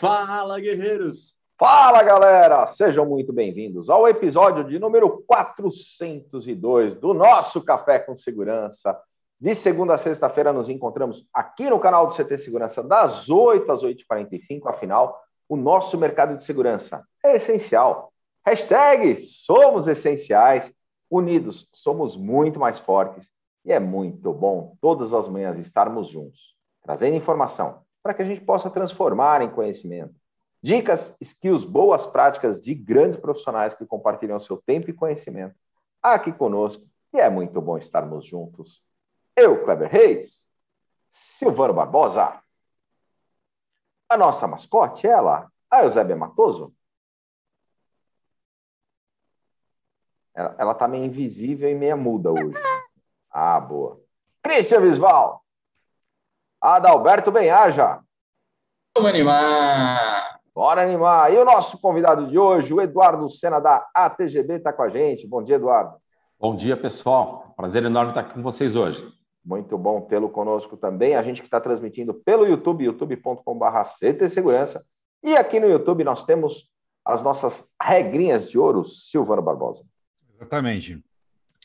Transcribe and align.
Fala, 0.00 0.58
guerreiros! 0.58 1.36
Fala, 1.58 2.02
galera! 2.02 2.64
Sejam 2.64 3.04
muito 3.04 3.34
bem-vindos 3.34 3.90
ao 3.90 4.08
episódio 4.08 4.64
de 4.64 4.78
número 4.78 5.22
402 5.26 6.94
do 6.94 7.12
nosso 7.12 7.62
Café 7.62 7.98
com 7.98 8.16
Segurança. 8.16 8.98
De 9.38 9.54
segunda 9.54 9.92
a 9.92 9.98
sexta-feira 9.98 10.54
nos 10.54 10.70
encontramos 10.70 11.28
aqui 11.34 11.68
no 11.68 11.78
canal 11.78 12.06
do 12.06 12.14
CT 12.14 12.38
Segurança 12.38 12.82
das 12.82 13.28
8 13.28 13.70
às 13.70 13.82
8h45. 13.82 14.70
Afinal, 14.70 15.20
o 15.46 15.54
nosso 15.54 15.98
mercado 15.98 16.34
de 16.34 16.44
segurança 16.44 17.04
é 17.22 17.36
essencial. 17.36 18.10
Hashtag 18.46 19.16
somos 19.16 19.86
essenciais. 19.86 20.72
Unidos, 21.10 21.68
somos 21.74 22.16
muito 22.16 22.58
mais 22.58 22.78
fortes. 22.78 23.30
E 23.66 23.70
é 23.70 23.78
muito 23.78 24.32
bom 24.32 24.78
todas 24.80 25.12
as 25.12 25.28
manhãs 25.28 25.58
estarmos 25.58 26.08
juntos, 26.08 26.56
trazendo 26.82 27.16
informação 27.16 27.82
para 28.02 28.14
que 28.14 28.22
a 28.22 28.24
gente 28.24 28.40
possa 28.40 28.70
transformar 28.70 29.42
em 29.42 29.50
conhecimento. 29.50 30.14
Dicas, 30.62 31.16
skills, 31.20 31.64
boas 31.64 32.06
práticas 32.06 32.60
de 32.60 32.74
grandes 32.74 33.18
profissionais 33.18 33.74
que 33.74 33.86
compartilham 33.86 34.38
seu 34.38 34.56
tempo 34.56 34.90
e 34.90 34.94
conhecimento 34.94 35.54
aqui 36.02 36.32
conosco. 36.32 36.86
E 37.12 37.18
é 37.18 37.28
muito 37.28 37.60
bom 37.60 37.78
estarmos 37.78 38.24
juntos. 38.24 38.82
Eu, 39.36 39.64
Kleber 39.64 39.90
Reis, 39.90 40.48
Silvano 41.10 41.74
Barbosa, 41.74 42.40
a 44.08 44.16
nossa 44.16 44.46
mascote, 44.46 45.06
ela, 45.06 45.50
a 45.70 45.82
Eusébia 45.82 46.16
Matoso. 46.16 46.74
Ela, 50.34 50.54
ela 50.58 50.74
tá 50.74 50.86
meio 50.86 51.04
invisível 51.04 51.68
e 51.68 51.74
meia 51.74 51.96
muda 51.96 52.30
hoje. 52.30 52.58
Ah, 53.30 53.60
boa. 53.60 54.00
Christian 54.42 54.80
Visval. 54.80 55.39
Adalberto 56.60 57.32
Benhaja. 57.32 58.00
Vamos 58.94 59.10
animar! 59.10 60.40
Bora 60.54 60.82
animar! 60.82 61.32
E 61.32 61.38
o 61.38 61.44
nosso 61.44 61.80
convidado 61.80 62.28
de 62.28 62.38
hoje, 62.38 62.74
o 62.74 62.82
Eduardo 62.82 63.30
Sena, 63.30 63.58
da 63.58 63.88
ATGB, 63.94 64.56
está 64.56 64.70
com 64.70 64.82
a 64.82 64.90
gente. 64.90 65.26
Bom 65.26 65.42
dia, 65.42 65.56
Eduardo. 65.56 65.96
Bom 66.38 66.54
dia, 66.54 66.76
pessoal. 66.76 67.54
Prazer 67.56 67.82
enorme 67.84 68.10
estar 68.10 68.20
aqui 68.20 68.34
com 68.34 68.42
vocês 68.42 68.76
hoje. 68.76 69.02
Muito 69.42 69.78
bom 69.78 70.02
tê-lo 70.02 70.28
conosco 70.28 70.76
também. 70.76 71.14
A 71.14 71.22
gente 71.22 71.40
que 71.40 71.46
está 71.46 71.58
transmitindo 71.58 72.12
pelo 72.12 72.46
YouTube, 72.46 72.84
youtube.com.br 72.84 73.82
CT 73.98 74.28
Segurança. 74.28 74.84
E 75.22 75.34
aqui 75.36 75.58
no 75.58 75.66
YouTube 75.66 76.04
nós 76.04 76.26
temos 76.26 76.70
as 77.02 77.22
nossas 77.22 77.66
regrinhas 77.82 78.50
de 78.50 78.58
ouro, 78.58 78.84
Silvano 78.84 79.40
Barbosa. 79.40 79.82
Exatamente. 80.36 81.02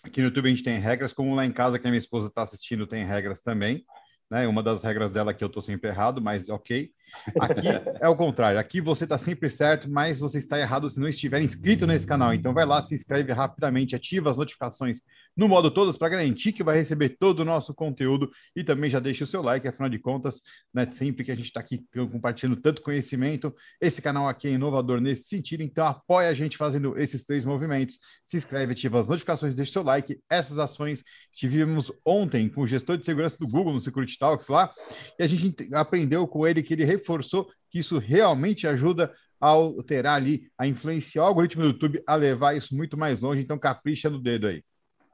Aqui 0.06 0.22
no 0.22 0.28
YouTube 0.28 0.46
a 0.46 0.50
gente 0.52 0.64
tem 0.64 0.80
regras, 0.80 1.12
como 1.12 1.36
lá 1.36 1.46
em 1.46 1.52
casa 1.52 1.78
que 1.78 1.86
a 1.86 1.90
minha 1.90 1.98
esposa 1.98 2.30
está 2.30 2.44
assistindo 2.44 2.88
tem 2.88 3.04
regras 3.04 3.42
também 3.42 3.84
né? 4.30 4.48
Uma 4.48 4.64
das 4.64 4.84
regras 4.84 5.12
dela 5.12 5.32
é 5.32 5.34
que 5.34 5.44
eu 5.44 5.48
estou 5.48 5.62
sempre 5.62 5.90
errado, 5.90 6.22
mas 6.22 6.50
ok. 6.50 6.92
Aqui 7.40 7.68
é 8.02 8.08
o 8.08 8.16
contrário. 8.16 8.60
Aqui 8.60 8.82
você 8.82 9.06
está 9.06 9.18
sempre 9.18 9.50
certo, 9.50 9.90
mas 9.90 10.20
você 10.20 10.38
está 10.38 10.60
errado 10.60 10.90
se 10.90 11.00
não 11.00 11.08
estiver 11.08 11.42
inscrito 11.42 11.88
nesse 11.88 12.08
canal. 12.08 12.34
Então 12.34 12.54
vai 12.54 12.66
lá, 12.66 12.82
se 12.82 12.96
inscreve 12.96 13.32
rapidamente, 13.32 13.96
ativa 13.96 14.30
as 14.30 14.38
notificações 14.38 15.02
no 15.36 15.48
modo 15.48 15.70
todas 15.70 15.98
para 15.98 16.10
garantir 16.10 16.54
que 16.54 16.64
vai 16.64 16.78
receber 16.78 17.10
todo 17.10 17.42
o 17.42 17.46
nosso 17.46 17.74
conteúdo 17.74 18.32
e 18.56 18.64
também 18.64 18.90
já 18.90 19.00
deixa 19.00 19.26
o 19.26 19.28
seu 19.28 19.42
like, 19.42 19.68
afinal 19.68 19.90
de 19.90 20.00
contas, 20.00 20.42
né, 20.74 20.88
sempre 20.92 21.26
que 21.26 21.32
a 21.32 21.36
gente 21.36 21.48
está 21.48 21.60
aqui 21.60 21.84
compartilhando 21.94 22.56
tanto 22.56 22.82
conhecimento, 22.82 23.54
esse 23.82 24.02
canal 24.02 24.30
aqui 24.30 24.48
é 24.48 24.52
inovador 24.52 25.02
nesse 25.02 25.26
sentido, 25.26 25.62
então 25.62 25.86
apoia 25.86 26.30
a 26.30 26.34
gente 26.34 26.56
fazendo 26.56 26.98
esses 26.98 27.26
três 27.26 27.44
movimentos, 27.44 28.00
se 28.24 28.38
inscreve, 28.38 28.72
ativa 28.72 29.00
as 29.02 29.10
notificações, 29.10 29.56
deixa 29.56 29.72
o 29.72 29.74
seu 29.74 29.84
like, 29.84 30.20
essas 30.30 30.58
ações 30.58 31.04
estivemos 31.32 31.92
ontem 32.06 32.48
com 32.48 32.62
o 32.62 32.68
gestor 32.68 32.98
de 32.98 33.06
segurança 33.06 33.38
do 33.38 33.48
Google 33.48 33.74
no 33.74 33.82
Security 33.82 34.18
Talks 34.18 34.48
lá, 34.48 34.72
e 35.20 35.24
a 35.24 35.28
gente 35.28 35.54
aprendeu 35.74 36.26
com 36.28 36.48
ele 36.48 36.64
que 36.64 36.74
ele 36.74 36.86
reforçou 36.96 37.50
que 37.70 37.80
isso 37.80 37.98
realmente 37.98 38.68
ajuda 38.68 39.14
a 39.40 39.48
alterar 39.50 40.16
ali, 40.16 40.50
a 40.58 40.66
influenciar 40.68 41.24
o 41.24 41.28
algoritmo 41.28 41.64
do 41.64 41.70
YouTube 41.70 42.04
a 42.08 42.16
levar 42.16 42.56
isso 42.56 42.76
muito 42.76 42.98
mais 42.98 43.22
longe, 43.22 43.42
então 43.42 43.60
capricha 43.60 44.10
no 44.10 44.20
dedo 44.20 44.48
aí. 44.48 44.64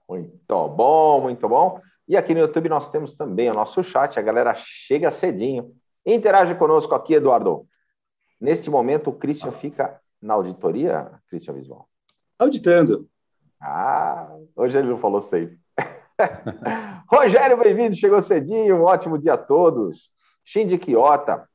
Muito 0.07 0.69
bom, 0.69 1.21
muito 1.21 1.47
bom. 1.47 1.81
E 2.07 2.17
aqui 2.17 2.33
no 2.33 2.41
YouTube 2.41 2.69
nós 2.69 2.89
temos 2.89 3.13
também 3.13 3.49
o 3.49 3.53
nosso 3.53 3.81
chat, 3.81 4.19
a 4.19 4.21
galera 4.21 4.53
chega 4.55 5.09
cedinho. 5.09 5.71
Interage 6.05 6.55
conosco 6.55 6.93
aqui, 6.93 7.13
Eduardo. 7.13 7.65
Neste 8.39 8.69
momento, 8.69 9.09
o 9.09 9.13
Christian 9.13 9.51
fica 9.51 9.99
na 10.21 10.33
auditoria, 10.33 11.11
Christian 11.29 11.53
Visual? 11.53 11.87
Auditando. 12.37 13.07
Ah, 13.61 14.27
hoje 14.55 14.77
ele 14.77 14.89
não 14.89 14.97
falou 14.97 15.21
sempre. 15.21 15.59
Rogério, 17.07 17.57
bem-vindo, 17.57 17.95
chegou 17.95 18.19
cedinho, 18.19 18.77
um 18.77 18.83
ótimo 18.83 19.17
dia 19.17 19.33
a 19.33 19.37
todos. 19.37 20.09
Shindy 20.43 20.77
Quiota, 20.77 21.47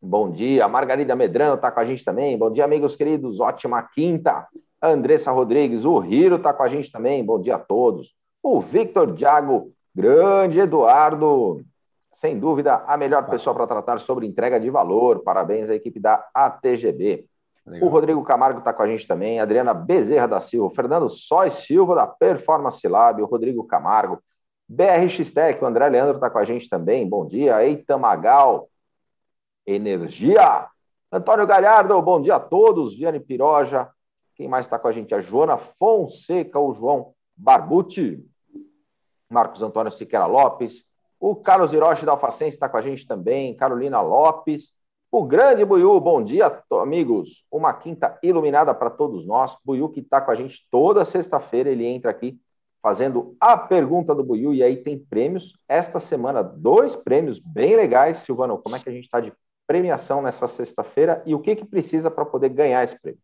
bom 0.00 0.30
dia. 0.30 0.68
Margarida 0.68 1.16
Medrano 1.16 1.54
está 1.54 1.70
com 1.70 1.80
a 1.80 1.84
gente 1.84 2.04
também. 2.04 2.36
Bom 2.38 2.50
dia, 2.50 2.64
amigos 2.64 2.96
queridos, 2.96 3.40
ótima 3.40 3.82
quinta. 3.82 4.46
Andressa 4.80 5.32
Rodrigues, 5.32 5.84
o 5.84 5.98
Riro 5.98 6.36
está 6.36 6.52
com 6.52 6.62
a 6.62 6.68
gente 6.68 6.90
também, 6.90 7.24
bom 7.24 7.40
dia 7.40 7.56
a 7.56 7.58
todos. 7.58 8.14
O 8.42 8.60
Victor 8.60 9.12
Diago, 9.12 9.72
grande 9.94 10.60
Eduardo, 10.60 11.64
sem 12.12 12.38
dúvida, 12.38 12.84
a 12.86 12.96
melhor 12.96 13.28
pessoa 13.28 13.54
para 13.54 13.66
tratar 13.66 13.98
sobre 13.98 14.26
entrega 14.26 14.58
de 14.60 14.70
valor. 14.70 15.22
Parabéns 15.24 15.68
à 15.68 15.74
equipe 15.74 15.98
da 15.98 16.24
ATGB. 16.32 17.26
Legal. 17.66 17.88
O 17.88 17.92
Rodrigo 17.92 18.22
Camargo 18.22 18.60
está 18.60 18.72
com 18.72 18.82
a 18.82 18.86
gente 18.86 19.06
também, 19.06 19.40
Adriana 19.40 19.74
Bezerra 19.74 20.26
da 20.26 20.40
Silva, 20.40 20.74
Fernando 20.74 21.08
Sóis 21.08 21.52
Silva, 21.52 21.94
da 21.94 22.06
Performance 22.06 22.86
Lab, 22.88 23.20
o 23.20 23.26
Rodrigo 23.26 23.64
Camargo, 23.64 24.20
BRX 24.68 25.32
Tech, 25.32 25.62
o 25.62 25.66
André 25.66 25.88
Leandro 25.88 26.14
está 26.14 26.30
com 26.30 26.38
a 26.38 26.44
gente 26.44 26.68
também, 26.68 27.06
bom 27.06 27.26
dia. 27.26 27.62
Eita 27.64 27.98
Magal, 27.98 28.68
Energia. 29.68 30.66
Antônio 31.12 31.46
Galhardo, 31.46 32.00
bom 32.00 32.22
dia 32.22 32.36
a 32.36 32.40
todos. 32.40 32.96
Viane 32.96 33.20
Piroja, 33.20 33.86
quem 34.34 34.48
mais 34.48 34.64
está 34.64 34.78
com 34.78 34.88
a 34.88 34.92
gente? 34.92 35.14
A 35.14 35.20
Joana 35.20 35.58
Fonseca, 35.58 36.58
o 36.58 36.72
João 36.72 37.12
Barbucci, 37.36 38.24
Marcos 39.28 39.62
Antônio 39.62 39.92
Siqueira 39.92 40.24
Lopes, 40.24 40.82
o 41.20 41.36
Carlos 41.36 41.74
Hiroshi 41.74 42.06
da 42.06 42.12
Alfacense 42.12 42.56
está 42.56 42.66
com 42.66 42.78
a 42.78 42.80
gente 42.80 43.06
também, 43.06 43.54
Carolina 43.54 44.00
Lopes, 44.00 44.72
o 45.12 45.22
grande 45.22 45.66
Buiu, 45.66 46.00
bom 46.00 46.22
dia, 46.22 46.62
amigos. 46.70 47.44
Uma 47.52 47.74
quinta 47.74 48.18
iluminada 48.22 48.74
para 48.74 48.88
todos 48.88 49.26
nós. 49.26 49.54
Buiu 49.62 49.90
que 49.90 50.00
está 50.00 50.18
com 50.18 50.30
a 50.30 50.34
gente 50.34 50.66
toda 50.70 51.04
sexta-feira, 51.04 51.68
ele 51.68 51.84
entra 51.84 52.10
aqui 52.10 52.40
fazendo 52.80 53.36
a 53.38 53.54
pergunta 53.54 54.14
do 54.14 54.24
Buiu 54.24 54.54
e 54.54 54.62
aí 54.62 54.78
tem 54.78 54.98
prêmios. 54.98 55.58
Esta 55.68 56.00
semana, 56.00 56.42
dois 56.42 56.96
prêmios 56.96 57.38
bem 57.38 57.76
legais. 57.76 58.18
Silvano, 58.18 58.56
como 58.56 58.76
é 58.76 58.78
que 58.78 58.88
a 58.88 58.92
gente 58.92 59.04
está 59.04 59.20
de 59.20 59.30
premiação 59.68 60.22
nessa 60.22 60.48
sexta-feira 60.48 61.22
e 61.26 61.34
o 61.34 61.40
que, 61.40 61.54
que 61.54 61.64
precisa 61.66 62.10
para 62.10 62.24
poder 62.24 62.48
ganhar 62.48 62.82
esse 62.82 62.98
prêmio? 62.98 63.20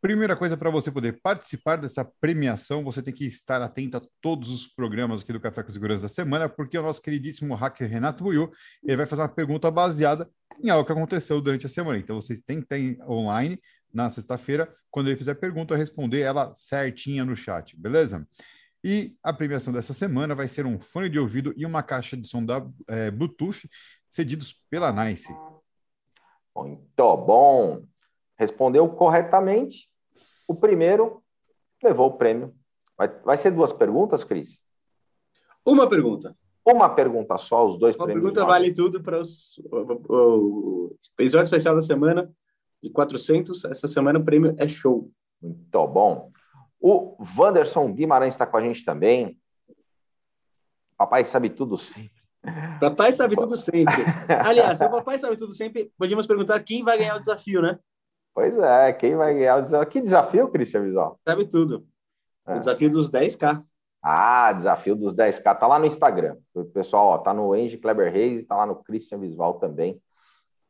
Primeira 0.00 0.36
coisa 0.36 0.56
para 0.56 0.70
você 0.70 0.92
poder 0.92 1.18
participar 1.20 1.74
dessa 1.74 2.08
premiação, 2.20 2.84
você 2.84 3.02
tem 3.02 3.12
que 3.12 3.26
estar 3.26 3.60
atento 3.60 3.96
a 3.96 4.02
todos 4.20 4.48
os 4.48 4.64
programas 4.64 5.20
aqui 5.22 5.32
do 5.32 5.40
Café 5.40 5.64
com 5.64 5.72
Segurança 5.72 6.02
da 6.02 6.08
semana, 6.08 6.48
porque 6.48 6.78
o 6.78 6.82
nosso 6.82 7.02
queridíssimo 7.02 7.52
hacker 7.56 7.90
Renato 7.90 8.22
Buiu, 8.22 8.48
ele 8.84 8.96
vai 8.96 9.06
fazer 9.06 9.22
uma 9.22 9.28
pergunta 9.28 9.68
baseada 9.72 10.30
em 10.62 10.70
algo 10.70 10.86
que 10.86 10.92
aconteceu 10.92 11.40
durante 11.40 11.66
a 11.66 11.68
semana. 11.68 11.98
Então 11.98 12.20
vocês 12.20 12.40
têm 12.40 12.62
que 12.62 12.72
estar 12.72 13.10
online 13.10 13.60
na 13.92 14.08
sexta-feira, 14.08 14.72
quando 14.88 15.08
ele 15.08 15.16
fizer 15.16 15.32
a 15.32 15.34
pergunta, 15.34 15.74
responder 15.74 16.20
ela 16.20 16.52
certinha 16.54 17.24
no 17.24 17.34
chat, 17.34 17.76
beleza? 17.76 18.24
E 18.84 19.16
a 19.24 19.32
premiação 19.32 19.72
dessa 19.72 19.92
semana 19.92 20.34
vai 20.34 20.46
ser 20.46 20.64
um 20.64 20.78
fone 20.78 21.08
de 21.08 21.18
ouvido 21.18 21.52
e 21.56 21.66
uma 21.66 21.82
caixa 21.82 22.16
de 22.16 22.28
som 22.28 22.44
da 22.44 22.64
é, 22.86 23.10
Bluetooth 23.10 23.68
cedidos 24.08 24.52
pela 24.70 24.92
Nice. 24.92 25.34
Muito 26.54 27.16
bom! 27.16 27.82
Respondeu 28.36 28.88
corretamente 28.88 29.88
o 30.48 30.54
primeiro 30.54 31.22
levou 31.82 32.08
o 32.08 32.16
prêmio. 32.16 32.54
Vai, 32.96 33.08
vai 33.20 33.36
ser 33.36 33.50
duas 33.50 33.72
perguntas, 33.72 34.24
Cris? 34.24 34.58
Uma 35.64 35.88
pergunta. 35.88 36.34
Uma 36.64 36.88
pergunta 36.88 37.38
só, 37.38 37.66
os 37.66 37.78
dois 37.78 37.94
Uma 37.94 38.06
prêmios. 38.06 38.24
pergunta 38.24 38.46
vale 38.46 38.72
tudo 38.72 39.02
para 39.02 39.20
os, 39.20 39.58
o, 39.70 39.76
o, 40.08 40.96
episódio 41.18 41.44
especial 41.44 41.74
da 41.74 41.80
semana 41.80 42.30
de 42.82 42.90
400. 42.90 43.64
Essa 43.66 43.86
semana 43.86 44.18
o 44.18 44.24
prêmio 44.24 44.54
é 44.58 44.66
show. 44.66 45.10
Muito 45.40 45.86
bom. 45.86 46.32
O 46.80 47.16
Wanderson 47.38 47.92
Guimarães 47.92 48.34
está 48.34 48.46
com 48.46 48.56
a 48.56 48.62
gente 48.62 48.84
também. 48.84 49.38
Papai 50.96 51.24
sabe 51.24 51.50
tudo 51.50 51.76
sempre. 51.76 52.17
Papai 52.80 53.12
sabe 53.12 53.36
tudo 53.36 53.56
sempre. 53.56 54.04
Aliás, 54.44 54.78
se 54.78 54.84
o 54.84 54.90
papai 54.90 55.18
sabe 55.18 55.36
tudo 55.36 55.54
sempre, 55.54 55.92
podíamos 55.98 56.26
perguntar 56.26 56.60
quem 56.60 56.84
vai 56.84 56.98
ganhar 56.98 57.16
o 57.16 57.20
desafio, 57.20 57.62
né? 57.62 57.78
Pois 58.34 58.56
é, 58.56 58.92
quem 58.92 59.16
vai 59.16 59.34
ganhar 59.34 59.56
o 59.56 59.62
desafio? 59.62 59.88
Que 59.88 60.00
desafio, 60.00 60.48
Cristian 60.48 60.82
Visual? 60.82 61.18
Sabe 61.26 61.46
tudo. 61.46 61.86
É. 62.46 62.54
O 62.54 62.58
desafio 62.58 62.88
dos 62.88 63.10
10K. 63.10 63.60
Ah, 64.02 64.52
desafio 64.52 64.94
dos 64.94 65.14
10K. 65.14 65.58
Tá 65.58 65.66
lá 65.66 65.78
no 65.78 65.86
Instagram. 65.86 66.36
O 66.54 66.64
pessoal, 66.64 67.06
ó, 67.06 67.18
tá 67.18 67.34
no 67.34 67.54
Enge 67.56 67.78
Kleber 67.78 68.12
Reis 68.12 68.40
e 68.40 68.44
tá 68.44 68.56
lá 68.56 68.66
no 68.66 68.76
Christian 68.76 69.18
Visual 69.18 69.54
também. 69.54 70.00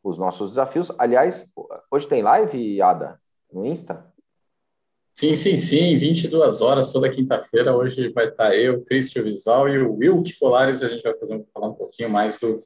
Os 0.03 0.19
nossos 0.19 0.51
desafios. 0.51 0.91
Aliás, 0.99 1.47
hoje 1.91 2.09
tem 2.09 2.23
live, 2.23 2.81
Ada, 2.81 3.17
no 3.53 3.67
Insta? 3.67 4.08
Sim, 5.19 5.35
sim, 5.35 5.57
sim. 5.57 5.99
22 5.99 6.61
horas 6.61 6.93
toda 6.93 7.11
quinta-feira. 7.11 7.77
Hoje 7.77 8.09
vai 8.11 8.29
estar 8.29 8.55
eu, 8.55 8.85
Christian 8.85 9.25
Visual 9.25 9.69
e 9.69 9.83
o 9.83 9.97
Will 9.97 10.23
Colares. 10.39 10.81
A 10.81 10.89
gente 10.89 11.03
vai 11.03 11.13
fazer, 11.19 11.45
falar 11.53 11.71
um 11.71 11.75
pouquinho 11.75 12.09
mais 12.09 12.39
do, 12.39 12.63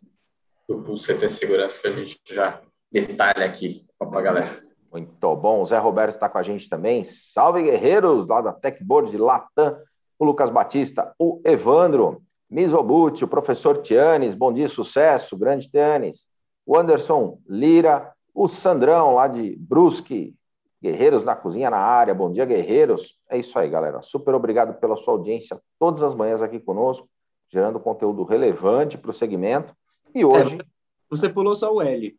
do, 0.69 0.83
do 0.83 0.95
CT 0.97 1.31
Segurança 1.31 1.81
que 1.81 1.89
a 1.89 1.93
gente 1.93 2.21
já 2.29 2.61
detalhe 2.93 3.43
aqui 3.43 3.87
para 3.99 4.19
a 4.19 4.21
galera. 4.21 4.61
Muito 4.93 5.35
bom. 5.35 5.63
O 5.63 5.67
Zé 5.67 5.79
Roberto 5.79 6.17
está 6.17 6.29
com 6.29 6.37
a 6.37 6.43
gente 6.43 6.69
também. 6.69 7.03
Salve, 7.05 7.63
guerreiros, 7.63 8.27
lá 8.27 8.43
da 8.43 8.53
Techboard 8.53 9.11
de 9.11 9.17
Latam. 9.17 9.79
O 10.19 10.25
Lucas 10.27 10.51
Batista, 10.51 11.15
o 11.19 11.41
Evandro, 11.47 12.23
Misobuti, 12.51 13.25
o 13.25 13.29
professor 13.29 13.81
Tianes, 13.81 14.35
bom 14.35 14.53
dia, 14.53 14.69
sucesso, 14.69 15.39
grande 15.39 15.71
Tianes. 15.71 16.27
O 16.67 16.77
Anderson 16.77 17.39
Lira, 17.49 18.13
o 18.35 18.47
Sandrão, 18.47 19.15
lá 19.15 19.27
de 19.27 19.57
Brusque, 19.59 20.35
Guerreiros 20.83 21.23
na 21.23 21.37
Cozinha 21.37 21.71
na 21.71 21.79
área. 21.79 22.13
Bom 22.13 22.33
dia, 22.33 22.45
guerreiros. 22.45 23.17
É 23.31 23.39
isso 23.39 23.57
aí, 23.57 23.71
galera. 23.71 24.03
Super 24.03 24.35
obrigado 24.35 24.75
pela 24.81 24.97
sua 24.97 25.15
audiência 25.15 25.61
todas 25.79 26.03
as 26.03 26.13
manhãs 26.13 26.43
aqui 26.43 26.59
conosco, 26.59 27.09
gerando 27.49 27.79
conteúdo 27.79 28.25
relevante 28.25 28.99
para 28.99 29.13
o 29.13 29.15
segmento. 29.15 29.73
E 30.13 30.25
hoje. 30.25 30.59
É, 30.61 30.65
você 31.09 31.29
pulou 31.29 31.55
só 31.55 31.73
o 31.73 31.81
L. 31.81 32.19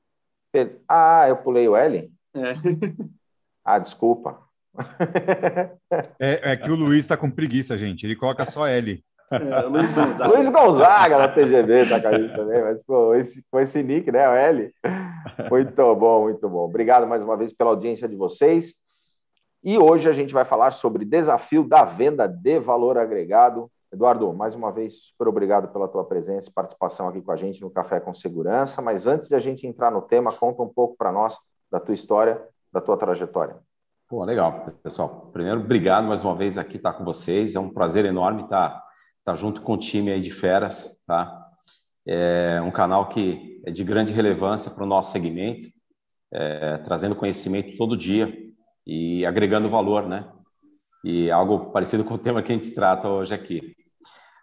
Ah, 0.87 1.25
eu 1.27 1.37
pulei 1.37 1.67
o 1.67 1.75
L? 1.75 2.11
É. 2.33 2.53
Ah, 3.65 3.79
desculpa. 3.79 4.43
É, 6.19 6.51
é 6.51 6.57
que 6.57 6.69
o 6.69 6.75
Luiz 6.75 6.99
está 6.99 7.15
com 7.15 7.31
preguiça, 7.31 7.77
gente. 7.77 8.05
Ele 8.05 8.13
coloca 8.13 8.45
só 8.45 8.67
L. 8.67 9.01
É, 9.33 9.61
Luiz 9.61 9.91
Gonzaga. 9.91 10.27
Luiz 10.33 10.49
Gonzaga 10.49 11.17
na 11.17 11.27
TGV 11.27 11.89
tá 11.89 12.01
caindo 12.01 12.33
também, 12.35 12.61
mas 12.61 12.81
pô, 12.83 13.13
esse, 13.15 13.43
com 13.49 13.59
esse 13.59 13.81
nick, 13.81 14.11
né, 14.11 14.29
o 14.29 14.33
L. 14.33 14.73
Muito 15.49 15.95
bom, 15.95 16.23
muito 16.23 16.49
bom. 16.49 16.65
Obrigado 16.65 17.07
mais 17.07 17.23
uma 17.23 17.35
vez 17.35 17.53
pela 17.53 17.71
audiência 17.71 18.07
de 18.07 18.15
vocês. 18.15 18.73
E 19.63 19.77
hoje 19.77 20.09
a 20.09 20.11
gente 20.11 20.33
vai 20.33 20.43
falar 20.43 20.71
sobre 20.71 21.05
desafio 21.05 21.63
da 21.63 21.85
venda 21.85 22.27
de 22.27 22.59
valor 22.59 22.97
agregado. 22.97 23.71
Eduardo, 23.91 24.33
mais 24.33 24.55
uma 24.55 24.71
vez, 24.71 24.95
super 25.09 25.27
obrigado 25.27 25.67
pela 25.71 25.87
tua 25.87 26.03
presença 26.03 26.49
e 26.49 26.53
participação 26.53 27.07
aqui 27.07 27.21
com 27.21 27.31
a 27.31 27.35
gente 27.35 27.61
no 27.61 27.69
Café 27.69 27.99
com 27.99 28.13
Segurança. 28.13 28.81
Mas 28.81 29.07
antes 29.07 29.27
de 29.27 29.35
a 29.35 29.39
gente 29.39 29.65
entrar 29.65 29.91
no 29.91 30.01
tema, 30.01 30.31
conta 30.31 30.63
um 30.63 30.67
pouco 30.67 30.95
para 30.97 31.11
nós 31.11 31.37
da 31.71 31.79
tua 31.79 31.93
história, 31.93 32.41
da 32.71 32.81
tua 32.81 32.97
trajetória. 32.97 33.55
Pô, 34.09 34.23
legal, 34.23 34.65
pessoal. 34.83 35.29
Primeiro, 35.31 35.61
obrigado 35.61 36.05
mais 36.05 36.23
uma 36.23 36.35
vez 36.35 36.57
aqui 36.57 36.77
estar 36.77 36.93
com 36.93 37.05
vocês. 37.05 37.55
É 37.55 37.59
um 37.59 37.73
prazer 37.73 38.05
enorme 38.05 38.43
estar, 38.43 38.83
estar 39.23 39.35
junto 39.35 39.61
com 39.61 39.73
o 39.73 39.77
time 39.77 40.11
aí 40.11 40.21
de 40.21 40.29
feras, 40.29 41.01
tá? 41.07 41.47
É 42.05 42.61
um 42.61 42.71
canal 42.71 43.07
que 43.07 43.61
é 43.65 43.71
de 43.71 43.81
grande 43.83 44.11
relevância 44.11 44.69
para 44.69 44.83
o 44.83 44.87
nosso 44.87 45.13
segmento, 45.13 45.69
é, 46.31 46.77
trazendo 46.79 47.15
conhecimento 47.15 47.77
todo 47.77 47.95
dia 47.95 48.37
e 48.85 49.25
agregando 49.25 49.69
valor, 49.69 50.07
né? 50.07 50.29
E 51.05 51.31
algo 51.31 51.71
parecido 51.71 52.03
com 52.03 52.15
o 52.15 52.17
tema 52.17 52.43
que 52.43 52.51
a 52.51 52.55
gente 52.55 52.71
trata 52.71 53.07
hoje 53.07 53.33
aqui. 53.33 53.73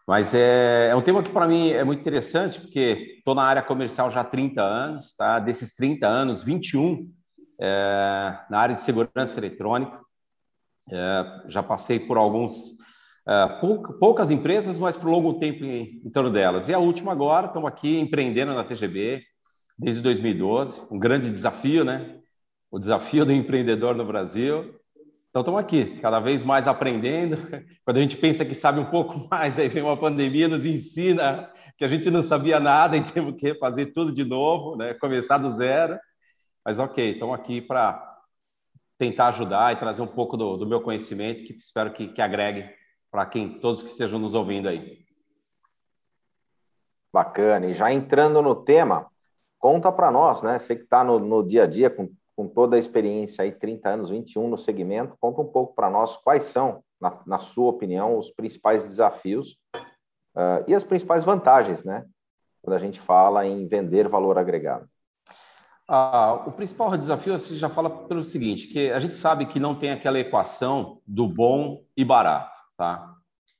Mas 0.08 0.34
é, 0.34 0.88
é 0.88 0.96
um 0.96 1.02
tema 1.02 1.22
que 1.22 1.30
para 1.30 1.46
mim 1.46 1.70
é 1.70 1.84
muito 1.84 2.00
interessante, 2.00 2.58
porque 2.60 3.16
estou 3.18 3.34
na 3.34 3.42
área 3.42 3.62
comercial 3.62 4.10
já 4.10 4.22
há 4.22 4.24
30 4.24 4.62
anos, 4.62 5.14
tá? 5.14 5.38
Desses 5.38 5.74
30 5.74 6.06
anos, 6.06 6.42
21 6.42 7.06
é, 7.60 8.38
na 8.48 8.58
área 8.58 8.74
de 8.74 8.80
segurança 8.80 9.38
eletrônica. 9.38 10.00
É, 10.90 11.42
já 11.48 11.62
passei 11.62 12.00
por 12.00 12.16
alguns 12.16 12.79
poucas 13.98 14.30
empresas, 14.30 14.78
mas 14.78 14.96
por 14.96 15.08
longo 15.08 15.38
tempo 15.38 15.64
em, 15.64 16.00
em 16.04 16.10
torno 16.10 16.30
delas. 16.30 16.68
E 16.68 16.74
a 16.74 16.78
última 16.78 17.12
agora, 17.12 17.46
estamos 17.46 17.68
aqui 17.68 17.98
empreendendo 17.98 18.54
na 18.54 18.64
TGB 18.64 19.22
desde 19.78 20.02
2012, 20.02 20.92
um 20.92 20.98
grande 20.98 21.30
desafio, 21.30 21.84
né? 21.84 22.18
O 22.70 22.78
desafio 22.78 23.24
do 23.24 23.32
empreendedor 23.32 23.94
no 23.94 24.04
Brasil. 24.04 24.74
Então, 25.30 25.40
estamos 25.40 25.60
aqui, 25.60 25.98
cada 26.00 26.20
vez 26.20 26.44
mais 26.44 26.66
aprendendo. 26.66 27.36
Quando 27.84 27.96
a 27.96 28.00
gente 28.00 28.16
pensa 28.16 28.44
que 28.44 28.54
sabe 28.54 28.80
um 28.80 28.90
pouco 28.90 29.26
mais, 29.30 29.58
aí 29.58 29.68
vem 29.68 29.82
uma 29.82 29.96
pandemia, 29.96 30.48
nos 30.48 30.66
ensina 30.66 31.50
que 31.78 31.84
a 31.84 31.88
gente 31.88 32.10
não 32.10 32.22
sabia 32.22 32.60
nada 32.60 32.96
e 32.96 33.02
temos 33.10 33.36
que 33.36 33.54
fazer 33.54 33.86
tudo 33.86 34.12
de 34.12 34.24
novo, 34.24 34.76
né? 34.76 34.92
começar 34.94 35.38
do 35.38 35.50
zero. 35.50 35.98
Mas, 36.64 36.78
ok, 36.78 37.12
estamos 37.12 37.34
aqui 37.34 37.60
para 37.60 38.06
tentar 38.98 39.28
ajudar 39.28 39.72
e 39.72 39.76
trazer 39.76 40.02
um 40.02 40.06
pouco 40.06 40.36
do, 40.36 40.58
do 40.58 40.66
meu 40.66 40.82
conhecimento, 40.82 41.42
que 41.42 41.54
espero 41.54 41.90
que, 41.90 42.08
que 42.08 42.20
agregue 42.20 42.68
para 43.10 43.26
quem 43.26 43.58
todos 43.58 43.82
que 43.82 43.88
estejam 43.88 44.18
nos 44.18 44.34
ouvindo 44.34 44.68
aí. 44.68 45.00
Bacana. 47.12 47.66
E 47.66 47.74
já 47.74 47.92
entrando 47.92 48.40
no 48.40 48.54
tema, 48.54 49.06
conta 49.58 49.90
para 49.90 50.10
nós, 50.10 50.42
né? 50.42 50.58
Você 50.58 50.76
que 50.76 50.84
está 50.84 51.02
no, 51.02 51.18
no, 51.18 51.42
dia 51.42 51.64
a 51.64 51.66
dia 51.66 51.90
com, 51.90 52.08
com 52.36 52.46
toda 52.46 52.76
a 52.76 52.78
experiência 52.78 53.42
aí, 53.42 53.50
30 53.50 53.88
anos, 53.88 54.10
21 54.10 54.48
no 54.48 54.56
segmento, 54.56 55.16
conta 55.20 55.40
um 55.40 55.46
pouco 55.46 55.74
para 55.74 55.90
nós 55.90 56.16
quais 56.16 56.44
são, 56.44 56.84
na, 57.00 57.18
na, 57.26 57.38
sua 57.40 57.68
opinião, 57.68 58.16
os 58.16 58.30
principais 58.30 58.84
desafios 58.84 59.58
uh, 60.36 60.62
e 60.68 60.74
as 60.74 60.84
principais 60.84 61.24
vantagens, 61.24 61.82
né? 61.82 62.06
Quando 62.62 62.76
a 62.76 62.78
gente 62.78 63.00
fala 63.00 63.44
em 63.44 63.66
vender 63.66 64.06
valor 64.06 64.38
agregado. 64.38 64.88
Ah, 65.88 66.44
o 66.46 66.52
principal 66.52 66.96
desafio, 66.96 67.36
você 67.36 67.56
já 67.56 67.68
fala 67.68 67.90
pelo 67.90 68.22
seguinte, 68.22 68.68
que 68.68 68.92
a 68.92 69.00
gente 69.00 69.16
sabe 69.16 69.46
que 69.46 69.58
não 69.58 69.74
tem 69.74 69.90
aquela 69.90 70.20
equação 70.20 71.00
do 71.04 71.26
bom 71.26 71.82
e 71.96 72.04
barato 72.04 72.59
tá? 72.80 73.14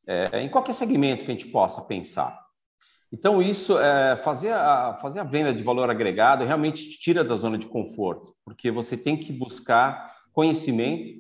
É, 0.07 0.41
em 0.41 0.49
qualquer 0.49 0.73
segmento 0.73 1.27
que 1.27 1.31
a 1.31 1.35
gente 1.35 1.49
possa 1.49 1.83
pensar. 1.83 2.41
Então, 3.13 3.43
isso, 3.43 3.79
é, 3.79 4.17
fazer, 4.17 4.51
a, 4.51 4.95
fazer 4.95 5.21
a 5.21 5.25
venda 5.25 5.53
de 5.53 5.63
valor 5.63 5.91
agregado 5.91 6.43
realmente 6.47 6.89
te 6.89 6.99
tira 6.99 7.23
da 7.23 7.35
zona 7.35 7.59
de 7.59 7.67
conforto, 7.67 8.35
porque 8.43 8.71
você 8.71 8.97
tem 8.97 9.19
que 9.19 9.31
buscar 9.31 10.11
conhecimento, 10.33 11.11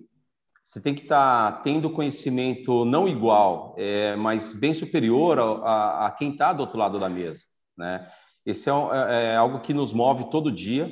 você 0.65 0.81
tem 0.81 0.95
que 0.95 1.03
estar 1.03 1.53
tá 1.53 1.59
tendo 1.59 1.91
conhecimento 1.91 2.87
não 2.87 3.07
igual, 3.07 3.75
é, 3.77 4.17
mas 4.17 4.51
bem 4.51 4.73
superior 4.73 5.39
a, 5.39 5.43
a, 5.43 6.07
a 6.07 6.11
quem 6.13 6.31
está 6.31 6.55
do 6.55 6.61
outro 6.61 6.79
lado 6.79 6.99
da 6.99 7.09
mesa. 7.09 7.45
Né? 7.77 8.11
Esse 8.47 8.71
é, 8.71 8.73
é, 8.73 9.25
é 9.33 9.37
algo 9.37 9.61
que 9.61 9.75
nos 9.75 9.93
move 9.93 10.31
todo 10.31 10.51
dia 10.51 10.91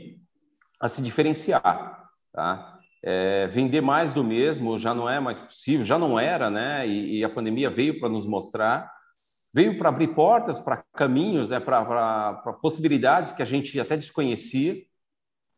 a 0.78 0.88
se 0.88 1.00
diferenciar. 1.00 2.10
Tá? 2.34 2.77
É, 3.02 3.46
vender 3.48 3.80
mais 3.80 4.12
do 4.12 4.24
mesmo 4.24 4.78
já 4.78 4.94
não 4.94 5.08
é 5.08 5.20
mais 5.20 5.40
possível, 5.40 5.84
já 5.84 5.98
não 5.98 6.18
era, 6.18 6.50
né? 6.50 6.86
E, 6.86 7.18
e 7.18 7.24
a 7.24 7.30
pandemia 7.30 7.70
veio 7.70 8.00
para 8.00 8.08
nos 8.08 8.26
mostrar, 8.26 8.90
veio 9.52 9.78
para 9.78 9.88
abrir 9.88 10.08
portas 10.08 10.58
para 10.58 10.84
caminhos, 10.94 11.48
né? 11.50 11.60
para 11.60 12.34
possibilidades 12.60 13.32
que 13.32 13.42
a 13.42 13.46
gente 13.46 13.78
até 13.78 13.96
desconhecia. 13.96 14.82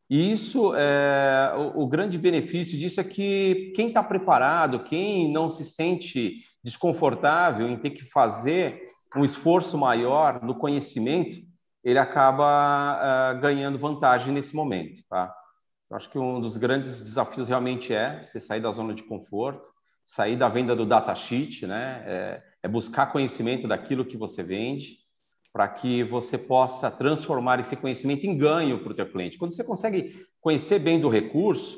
E 0.08 0.32
isso, 0.32 0.74
é, 0.74 1.52
o, 1.56 1.82
o 1.82 1.86
grande 1.86 2.18
benefício 2.18 2.78
disso 2.78 3.00
é 3.00 3.04
que 3.04 3.72
quem 3.76 3.88
está 3.88 4.02
preparado, 4.02 4.82
quem 4.82 5.32
não 5.32 5.48
se 5.48 5.64
sente 5.64 6.38
desconfortável 6.62 7.68
em 7.68 7.76
ter 7.76 7.90
que 7.90 8.04
fazer 8.04 8.82
um 9.16 9.24
esforço 9.24 9.78
maior 9.78 10.42
no 10.42 10.54
conhecimento, 10.54 11.38
ele 11.82 11.98
acaba 11.98 13.34
uh, 13.34 13.40
ganhando 13.40 13.78
vantagem 13.78 14.32
nesse 14.32 14.54
momento, 14.54 15.02
tá? 15.08 15.34
Eu 15.90 15.96
acho 15.96 16.08
que 16.08 16.18
um 16.18 16.40
dos 16.40 16.56
grandes 16.56 17.00
desafios 17.00 17.48
realmente 17.48 17.92
é 17.92 18.22
você 18.22 18.38
sair 18.38 18.60
da 18.60 18.70
zona 18.70 18.94
de 18.94 19.02
conforto, 19.02 19.68
sair 20.06 20.36
da 20.36 20.48
venda 20.48 20.76
do 20.76 20.86
datasheet, 20.86 21.66
né? 21.66 22.04
É, 22.06 22.42
é 22.62 22.68
buscar 22.68 23.06
conhecimento 23.06 23.66
daquilo 23.66 24.04
que 24.04 24.16
você 24.16 24.42
vende, 24.42 24.98
para 25.52 25.66
que 25.66 26.04
você 26.04 26.38
possa 26.38 26.92
transformar 26.92 27.58
esse 27.58 27.76
conhecimento 27.76 28.24
em 28.24 28.38
ganho 28.38 28.78
para 28.82 28.92
o 28.92 28.94
teu 28.94 29.10
cliente. 29.10 29.36
Quando 29.36 29.52
você 29.52 29.64
consegue 29.64 30.24
conhecer 30.40 30.78
bem 30.78 31.00
do 31.00 31.08
recurso, 31.08 31.76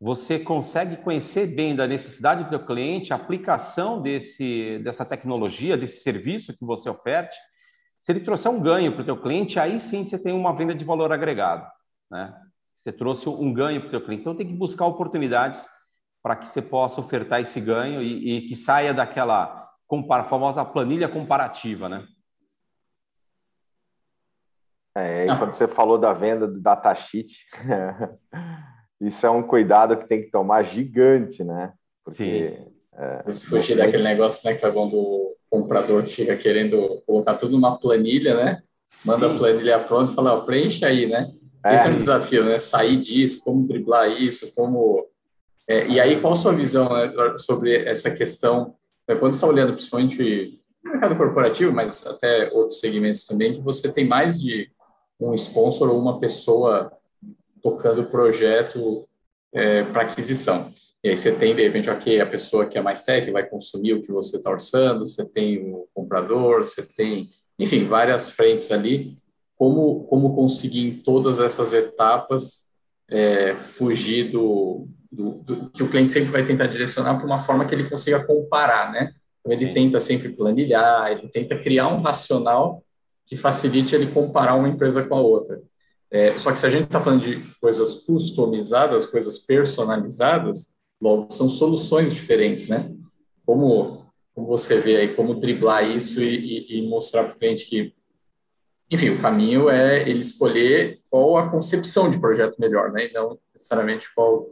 você 0.00 0.38
consegue 0.38 0.96
conhecer 0.98 1.48
bem 1.48 1.74
da 1.74 1.88
necessidade 1.88 2.44
do 2.44 2.50
teu 2.50 2.64
cliente, 2.64 3.12
a 3.12 3.16
aplicação 3.16 4.00
desse, 4.00 4.78
dessa 4.84 5.04
tecnologia, 5.04 5.76
desse 5.76 6.02
serviço 6.02 6.56
que 6.56 6.64
você 6.64 6.88
oferte. 6.88 7.36
Se 7.98 8.12
ele 8.12 8.20
trouxer 8.20 8.52
um 8.52 8.62
ganho 8.62 8.92
para 8.92 9.02
o 9.02 9.04
teu 9.04 9.20
cliente, 9.20 9.58
aí 9.58 9.80
sim 9.80 10.04
você 10.04 10.16
tem 10.16 10.32
uma 10.32 10.54
venda 10.54 10.72
de 10.72 10.84
valor 10.84 11.12
agregado, 11.12 11.66
né? 12.08 12.32
Você 12.78 12.92
trouxe 12.92 13.28
um 13.28 13.52
ganho 13.52 13.80
para 13.80 13.88
o 13.88 13.90
teu 13.90 14.00
cliente. 14.00 14.20
Então, 14.20 14.36
tem 14.36 14.46
que 14.46 14.54
buscar 14.54 14.86
oportunidades 14.86 15.66
para 16.22 16.36
que 16.36 16.46
você 16.46 16.62
possa 16.62 17.00
ofertar 17.00 17.40
esse 17.40 17.60
ganho 17.60 18.00
e, 18.00 18.36
e 18.36 18.40
que 18.42 18.54
saia 18.54 18.94
daquela 18.94 19.68
compara, 19.84 20.24
famosa 20.24 20.64
planilha 20.64 21.08
comparativa, 21.08 21.88
né? 21.88 22.06
É, 24.96 25.26
e 25.26 25.38
quando 25.38 25.52
você 25.52 25.66
falou 25.66 25.98
da 25.98 26.12
venda 26.12 26.46
do 26.46 26.60
datasheet, 26.60 27.46
isso 29.00 29.26
é 29.26 29.30
um 29.30 29.42
cuidado 29.42 29.96
que 29.96 30.06
tem 30.06 30.22
que 30.22 30.30
tomar 30.30 30.62
gigante, 30.62 31.42
né? 31.42 31.72
Porque, 32.04 32.56
Sim. 32.56 32.72
É, 32.96 33.30
Se 33.30 33.44
fugir 33.44 33.76
daquele 33.76 34.04
negócio, 34.04 34.48
né, 34.48 34.54
que 34.54 34.60
foi 34.60 34.70
bom 34.70 34.88
do 34.88 35.36
comprador 35.50 36.04
que 36.04 36.10
fica 36.10 36.36
querendo 36.36 37.02
colocar 37.06 37.34
tudo 37.34 37.52
numa 37.52 37.76
planilha, 37.76 38.36
né? 38.36 38.62
Manda 39.04 39.28
Sim. 39.28 39.34
a 39.34 39.38
planilha 39.38 39.84
pronta 39.84 40.12
e 40.12 40.14
fala, 40.14 40.34
ó, 40.34 40.40
preencha 40.42 40.86
aí, 40.86 41.06
né? 41.06 41.32
É. 41.64 41.74
Esse 41.74 41.86
é 41.86 41.90
um 41.90 41.96
desafio, 41.96 42.44
né? 42.44 42.58
Sair 42.58 42.96
disso, 42.96 43.42
como 43.42 43.66
driblar 43.66 44.10
isso, 44.10 44.52
como. 44.54 45.06
É, 45.66 45.86
e 45.86 46.00
aí, 46.00 46.20
qual 46.20 46.32
a 46.32 46.36
sua 46.36 46.52
visão 46.52 46.88
né, 46.88 47.12
sobre 47.36 47.76
essa 47.76 48.10
questão? 48.10 48.74
Né, 49.06 49.14
quando 49.16 49.32
você 49.32 49.38
está 49.38 49.46
olhando, 49.46 49.74
principalmente 49.74 50.60
no 50.82 50.92
mercado 50.92 51.16
corporativo, 51.16 51.72
mas 51.72 52.06
até 52.06 52.50
outros 52.52 52.80
segmentos 52.80 53.26
também, 53.26 53.52
que 53.52 53.60
você 53.60 53.90
tem 53.90 54.06
mais 54.06 54.40
de 54.40 54.70
um 55.20 55.34
sponsor 55.34 55.90
ou 55.90 55.98
uma 55.98 56.20
pessoa 56.20 56.92
tocando 57.62 58.02
o 58.02 58.06
projeto 58.06 59.06
é, 59.52 59.82
para 59.84 60.02
aquisição. 60.02 60.72
E 61.02 61.10
aí 61.10 61.16
você 61.16 61.32
tem, 61.32 61.54
de 61.54 61.62
repente, 61.62 61.90
ok, 61.90 62.20
a 62.20 62.26
pessoa 62.26 62.66
que 62.66 62.78
é 62.78 62.82
mais 62.82 63.02
técnica 63.02 63.32
vai 63.32 63.46
consumir 63.46 63.94
o 63.94 64.02
que 64.02 64.12
você 64.12 64.36
está 64.36 64.50
orçando, 64.50 65.06
você 65.06 65.24
tem 65.24 65.58
o 65.72 65.86
comprador, 65.92 66.64
você 66.64 66.82
tem, 66.82 67.30
enfim, 67.58 67.84
várias 67.84 68.30
frentes 68.30 68.70
ali 68.70 69.18
como, 69.58 70.04
como 70.04 70.34
conseguir 70.34 70.86
em 70.86 70.94
todas 70.94 71.40
essas 71.40 71.72
etapas 71.72 72.68
é, 73.10 73.56
fugir 73.56 74.30
do, 74.30 74.86
do, 75.10 75.32
do, 75.42 75.70
que 75.70 75.82
o 75.82 75.88
cliente 75.88 76.12
sempre 76.12 76.30
vai 76.30 76.44
tentar 76.44 76.68
direcionar 76.68 77.16
para 77.16 77.26
uma 77.26 77.40
forma 77.40 77.66
que 77.66 77.74
ele 77.74 77.90
consiga 77.90 78.24
comparar, 78.24 78.92
né? 78.92 79.12
Então, 79.40 79.52
ele 79.52 79.66
Sim. 79.66 79.74
tenta 79.74 80.00
sempre 80.00 80.28
planilhar, 80.28 81.10
ele 81.10 81.28
tenta 81.28 81.58
criar 81.58 81.88
um 81.88 82.00
racional 82.00 82.84
que 83.26 83.36
facilite 83.36 83.94
ele 83.94 84.06
comparar 84.06 84.54
uma 84.54 84.68
empresa 84.68 85.02
com 85.02 85.16
a 85.16 85.20
outra. 85.20 85.60
É, 86.10 86.38
só 86.38 86.52
que 86.52 86.58
se 86.58 86.66
a 86.66 86.70
gente 86.70 86.84
está 86.84 87.00
falando 87.00 87.22
de 87.22 87.42
coisas 87.60 87.94
customizadas, 87.94 89.06
coisas 89.06 89.38
personalizadas, 89.38 90.68
logo 91.00 91.30
são 91.30 91.48
soluções 91.48 92.14
diferentes, 92.14 92.68
né? 92.68 92.90
Como, 93.44 94.06
como 94.34 94.46
você 94.46 94.78
vê 94.78 94.96
aí, 94.96 95.14
como 95.14 95.34
driblar 95.34 95.88
isso 95.90 96.22
e, 96.22 96.68
e, 96.70 96.78
e 96.78 96.88
mostrar 96.88 97.24
para 97.24 97.34
o 97.34 97.38
cliente 97.38 97.66
que, 97.66 97.94
enfim, 98.90 99.10
o 99.10 99.20
caminho 99.20 99.68
é 99.68 100.08
ele 100.08 100.20
escolher 100.20 101.00
qual 101.10 101.36
a 101.36 101.50
concepção 101.50 102.10
de 102.10 102.18
projeto 102.18 102.58
melhor, 102.58 102.90
né? 102.90 103.06
E 103.06 103.12
não 103.12 103.38
necessariamente 103.54 104.12
qual, 104.14 104.46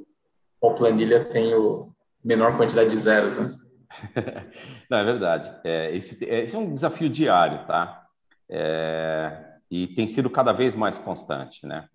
qual 0.60 0.74
planilha 0.74 1.24
tem 1.24 1.54
o 1.54 1.90
menor 2.22 2.56
quantidade 2.56 2.90
de 2.90 2.96
zeros, 2.96 3.38
né? 3.38 3.56
Não, 4.90 4.98
é 4.98 5.04
verdade. 5.04 5.52
É, 5.64 5.94
esse, 5.94 6.22
esse, 6.24 6.54
é 6.54 6.58
um 6.58 6.74
desafio 6.74 7.08
diário, 7.08 7.66
tá? 7.66 8.04
É, 8.48 9.44
e 9.70 9.86
tem 9.88 10.06
sido 10.06 10.28
cada 10.28 10.52
vez 10.52 10.76
mais 10.76 10.98
constante, 10.98 11.66
né? 11.66 11.88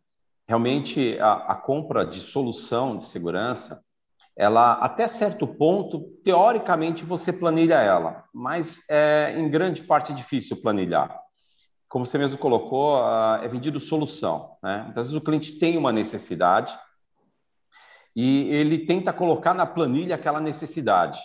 Realmente, 0.48 1.18
a, 1.20 1.34
a 1.34 1.56
compra 1.56 2.06
de 2.06 2.20
solução 2.20 2.98
de 2.98 3.06
segurança, 3.06 3.82
ela, 4.36 4.74
até 4.74 5.08
certo 5.08 5.46
ponto, 5.46 6.02
teoricamente, 6.24 7.06
você 7.06 7.32
planilha 7.32 7.76
ela, 7.76 8.24
mas 8.34 8.80
é, 8.90 9.36
em 9.38 9.50
grande 9.50 9.84
parte 9.84 10.12
é 10.12 10.16
difícil 10.16 10.62
planilhar. 10.62 11.21
Como 11.92 12.06
você 12.06 12.18
mesmo 12.18 12.40
colocou, 12.40 13.06
é 13.44 13.46
vendido 13.50 13.78
solução. 13.78 14.56
Né? 14.64 14.84
Muitas 14.86 15.08
vezes 15.08 15.14
o 15.14 15.22
cliente 15.22 15.60
tem 15.60 15.78
uma 15.78 15.92
necessidade 15.92 16.74
e 18.16 18.48
ele 18.50 18.86
tenta 18.86 19.12
colocar 19.12 19.54
na 19.54 19.66
planilha 19.66 20.16
aquela 20.16 20.40
necessidade. 20.40 21.20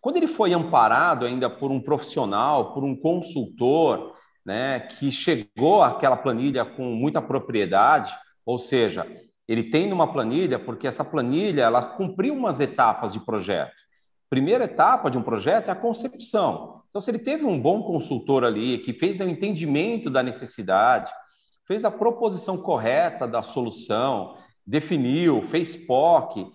Quando 0.00 0.16
ele 0.16 0.26
foi 0.26 0.52
amparado 0.52 1.24
ainda 1.24 1.48
por 1.48 1.70
um 1.70 1.80
profissional, 1.80 2.74
por 2.74 2.82
um 2.82 2.96
consultor, 2.96 4.16
né, 4.44 4.80
que 4.80 5.12
chegou 5.12 5.84
àquela 5.84 6.16
planilha 6.16 6.64
com 6.64 6.86
muita 6.86 7.22
propriedade, 7.22 8.12
ou 8.44 8.58
seja, 8.58 9.06
ele 9.46 9.70
tem 9.70 9.88
numa 9.88 10.12
planilha 10.12 10.58
porque 10.58 10.88
essa 10.88 11.04
planilha 11.04 11.62
ela 11.62 11.80
cumpriu 11.80 12.34
umas 12.34 12.58
etapas 12.58 13.12
de 13.12 13.20
projeto. 13.20 13.84
Primeira 14.28 14.64
etapa 14.64 15.08
de 15.08 15.16
um 15.16 15.22
projeto 15.22 15.68
é 15.68 15.70
a 15.70 15.76
concepção. 15.76 16.82
Então, 16.96 17.02
se 17.02 17.10
ele 17.10 17.18
teve 17.18 17.44
um 17.44 17.60
bom 17.60 17.82
consultor 17.82 18.42
ali 18.42 18.78
que 18.78 18.94
fez 18.94 19.20
o 19.20 19.24
entendimento 19.24 20.08
da 20.08 20.22
necessidade, 20.22 21.12
fez 21.66 21.84
a 21.84 21.90
proposição 21.90 22.56
correta 22.56 23.28
da 23.28 23.42
solução, 23.42 24.38
definiu, 24.66 25.42
fez 25.42 25.76
POC, 25.76 26.50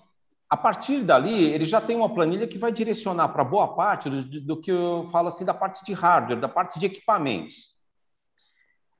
a 0.49 0.57
partir 0.57 1.03
dali, 1.03 1.43
ele 1.43 1.63
já 1.63 1.79
tem 1.79 1.95
uma 1.95 2.11
planilha 2.11 2.47
que 2.47 2.57
vai 2.57 2.71
direcionar 2.71 3.29
para 3.29 3.43
boa 3.43 3.75
parte 3.75 4.09
do, 4.09 4.23
do, 4.41 4.59
que 4.59 4.71
eu 4.71 5.07
falo 5.11 5.27
assim 5.27 5.45
da 5.45 5.53
parte 5.53 5.85
de 5.85 5.93
hardware, 5.93 6.39
da 6.39 6.49
parte 6.49 6.79
de 6.79 6.87
equipamentos. 6.87 7.73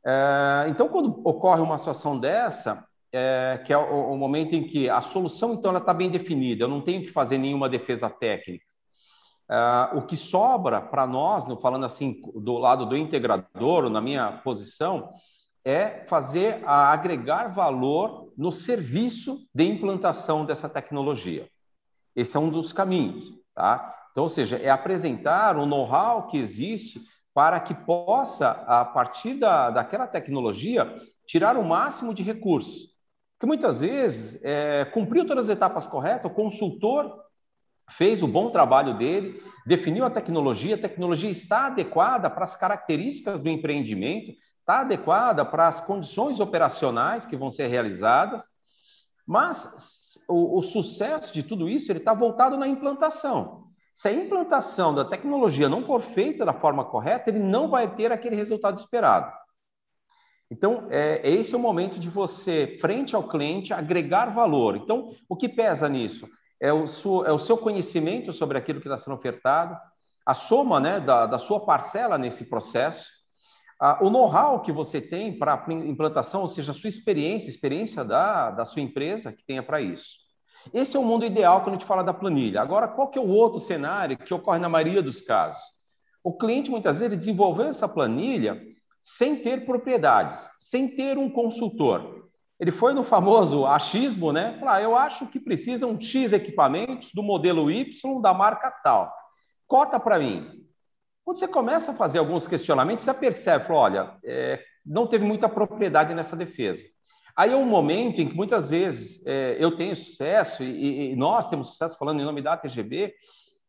É, 0.06 0.68
então, 0.70 0.90
quando 0.90 1.28
ocorre 1.28 1.62
uma 1.62 1.80
situação 1.80 2.20
dessa, 2.20 2.88
é, 3.12 3.60
que 3.66 3.74
é 3.74 3.78
o, 3.80 4.12
o, 4.12 4.16
momento 4.16 4.54
em 4.54 4.64
que 4.64 4.88
a 4.88 5.02
solução 5.02 5.56
então 5.56 5.72
ela 5.72 5.80
está 5.80 5.92
bem 5.92 6.12
definida, 6.12 6.66
eu 6.66 6.70
não 6.70 6.82
tenho 6.82 7.02
que 7.02 7.10
fazer 7.10 7.40
nenhuma 7.40 7.68
defesa 7.68 8.12
técnica. 8.12 8.71
É, 9.52 9.98
o 9.98 10.02
que 10.02 10.16
sobra 10.16 10.80
para 10.80 11.06
nós, 11.06 11.46
falando 11.62 11.86
assim 11.86 12.22
do 12.36 12.58
lado 12.58 12.86
do 12.86 12.96
integrador, 12.96 13.90
na 13.90 14.00
minha 14.00 14.32
posição, 14.44 15.10
é 15.66 16.06
fazer 16.08 16.64
a 16.66 16.94
agregar 16.94 17.50
valor 17.50 18.32
no 18.38 18.50
serviço 18.50 19.46
de 19.54 19.66
implantação 19.66 20.46
dessa 20.46 20.70
tecnologia. 20.70 21.50
Esse 22.16 22.38
é 22.38 22.40
um 22.40 22.50
dos 22.50 22.72
caminhos, 22.72 23.34
tá? 23.54 23.94
Então, 24.12 24.24
ou 24.24 24.30
seja, 24.30 24.56
é 24.56 24.70
apresentar 24.70 25.58
o 25.58 25.66
know-how 25.66 26.28
que 26.28 26.38
existe 26.38 27.02
para 27.34 27.60
que 27.60 27.74
possa, 27.74 28.52
a 28.68 28.86
partir 28.86 29.36
da, 29.36 29.70
daquela 29.70 30.08
tecnologia, 30.08 30.98
tirar 31.26 31.58
o 31.58 31.66
máximo 31.66 32.14
de 32.14 32.24
recursos. 32.24 32.90
Que 33.40 33.46
muitas 33.46 33.82
vezes 33.82 34.42
é, 34.44 34.86
cumpriu 34.86 35.26
todas 35.26 35.50
as 35.50 35.56
etapas 35.56 35.88
corretas, 35.88 36.32
o 36.32 36.34
consultor 36.34 37.31
fez 37.92 38.24
o 38.24 38.28
bom 38.28 38.50
trabalho 38.50 38.98
dele, 38.98 39.42
definiu 39.66 40.06
a 40.06 40.10
tecnologia, 40.10 40.76
a 40.76 40.82
tecnologia 40.82 41.30
está 41.30 41.68
adequada 41.68 42.30
para 42.30 42.44
as 42.44 42.56
características 42.56 43.42
do 43.42 43.50
empreendimento, 43.50 44.34
está 44.60 44.82
adequada 44.82 45.46
para 45.46 45.68
as 45.68 45.82
condições 45.82 46.40
operacionais 46.40 47.26
que 47.26 47.36
vão 47.36 47.50
ser 47.50 47.68
realizadas, 47.68 48.44
mas 49.26 50.20
o, 50.28 50.60
o 50.60 50.62
sucesso 50.62 51.34
de 51.34 51.44
tudo 51.44 51.70
isso 51.70 51.92
ele 51.92 52.00
está 52.00 52.14
voltado 52.14 52.58
na 52.58 52.68
implantação. 52.68 53.66
Se 53.94 54.08
a 54.08 54.14
implantação 54.14 54.96
da 54.96 55.04
tecnologia 55.04 55.68
não 55.68 55.86
for 55.86 56.02
feita 56.02 56.46
da 56.46 56.54
forma 56.54 56.86
correta, 56.86 57.30
ele 57.30 57.40
não 57.40 57.70
vai 57.70 57.94
ter 57.94 58.12
aquele 58.12 58.36
resultado 58.36 58.78
esperado. 58.78 59.32
Então, 60.50 60.88
é, 60.90 61.22
esse 61.30 61.54
é 61.54 61.58
o 61.58 61.62
momento 61.62 61.98
de 62.00 62.10
você, 62.10 62.78
frente 62.80 63.16
ao 63.16 63.28
cliente, 63.28 63.74
agregar 63.74 64.34
valor. 64.34 64.76
Então, 64.76 65.14
o 65.30 65.36
que 65.36 65.48
pesa 65.48 65.88
nisso? 65.88 66.28
É 66.62 66.72
o, 66.72 66.86
seu, 66.86 67.26
é 67.26 67.32
o 67.32 67.40
seu 67.40 67.58
conhecimento 67.58 68.32
sobre 68.32 68.58
aquilo 68.58 68.80
que 68.80 68.88
está 68.88 68.98
sendo 68.98 69.16
ofertado, 69.16 69.76
a 70.26 70.34
soma 70.34 70.80
né, 70.80 71.00
da, 71.00 71.26
da 71.26 71.40
sua 71.40 71.60
parcela 71.66 72.18
nesse 72.18 72.46
processo, 72.46 73.10
o 74.00 74.12
know-how 74.12 74.62
que 74.62 74.72
você 74.72 75.02
tem 75.02 75.38
para 75.38 75.56
a 75.56 75.74
implantação, 75.74 76.42
ou 76.42 76.48
seja, 76.48 76.72
a 76.72 76.76
sua 76.76 76.88
experiência, 76.88 77.48
a 77.48 77.50
experiência 77.50 78.04
da, 78.04 78.52
da 78.52 78.64
sua 78.64 78.82
empresa 78.82 79.34
que 79.34 79.44
tenha 79.44 79.64
para 79.64 79.82
isso. 79.82 80.20
Esse 80.72 80.96
é 80.96 81.00
o 81.00 81.04
mundo 81.04 81.26
ideal 81.26 81.62
quando 81.62 81.70
a 81.70 81.80
gente 81.80 81.88
fala 81.88 82.04
da 82.04 82.14
planilha. 82.14 82.62
Agora, 82.62 82.88
qual 82.88 83.10
que 83.10 83.18
é 83.18 83.22
o 83.22 83.28
outro 83.28 83.60
cenário 83.60 84.16
que 84.16 84.34
ocorre 84.34 84.60
na 84.60 84.70
maioria 84.70 85.02
dos 85.02 85.20
casos? 85.20 85.64
O 86.24 86.38
cliente, 86.38 86.70
muitas 86.70 87.00
vezes, 87.00 87.18
desenvolveu 87.18 87.70
essa 87.70 87.88
planilha 87.88 88.62
sem 89.02 89.38
ter 89.38 89.66
propriedades, 89.66 90.48
sem 90.60 90.96
ter 90.96 91.18
um 91.18 91.28
consultor. 91.28 92.21
Ele 92.62 92.70
foi 92.70 92.94
no 92.94 93.02
famoso 93.02 93.66
achismo, 93.66 94.32
né? 94.32 94.56
Falar, 94.60 94.84
eu 94.84 94.96
acho 94.96 95.26
que 95.26 95.40
precisam 95.40 96.00
X 96.00 96.32
equipamentos 96.32 97.10
do 97.12 97.24
modelo 97.24 97.72
Y 97.72 98.22
da 98.22 98.36
marca 98.36 98.70
tal. 98.70 99.12
Cota 99.66 100.00
para 100.00 100.20
mim. 100.20 100.64
Quando 101.26 101.38
você 101.38 101.48
começa 101.48 101.92
a 101.92 101.96
fazer 101.96 102.20
alguns 102.20 102.48
questionamentos, 102.48 103.04
você 103.04 103.14
percebe, 103.16 103.66
fala, 103.66 103.80
olha, 103.80 104.18
é, 104.24 104.62
não 104.86 105.08
teve 105.08 105.26
muita 105.26 105.50
propriedade 105.50 106.14
nessa 106.14 106.36
defesa. 106.36 106.84
Aí 107.36 107.52
é 107.52 107.56
um 107.56 107.66
momento 107.66 108.22
em 108.22 108.30
que 108.30 108.36
muitas 108.36 108.70
vezes 108.70 109.26
é, 109.26 109.56
eu 109.58 109.76
tenho 109.76 109.96
sucesso 109.96 110.62
e, 110.62 111.14
e, 111.14 111.16
nós 111.16 111.50
temos 111.50 111.70
sucesso 111.70 111.98
falando 111.98 112.20
em 112.20 112.26
nome 112.26 112.44
da 112.44 112.56
TGB, 112.56 113.16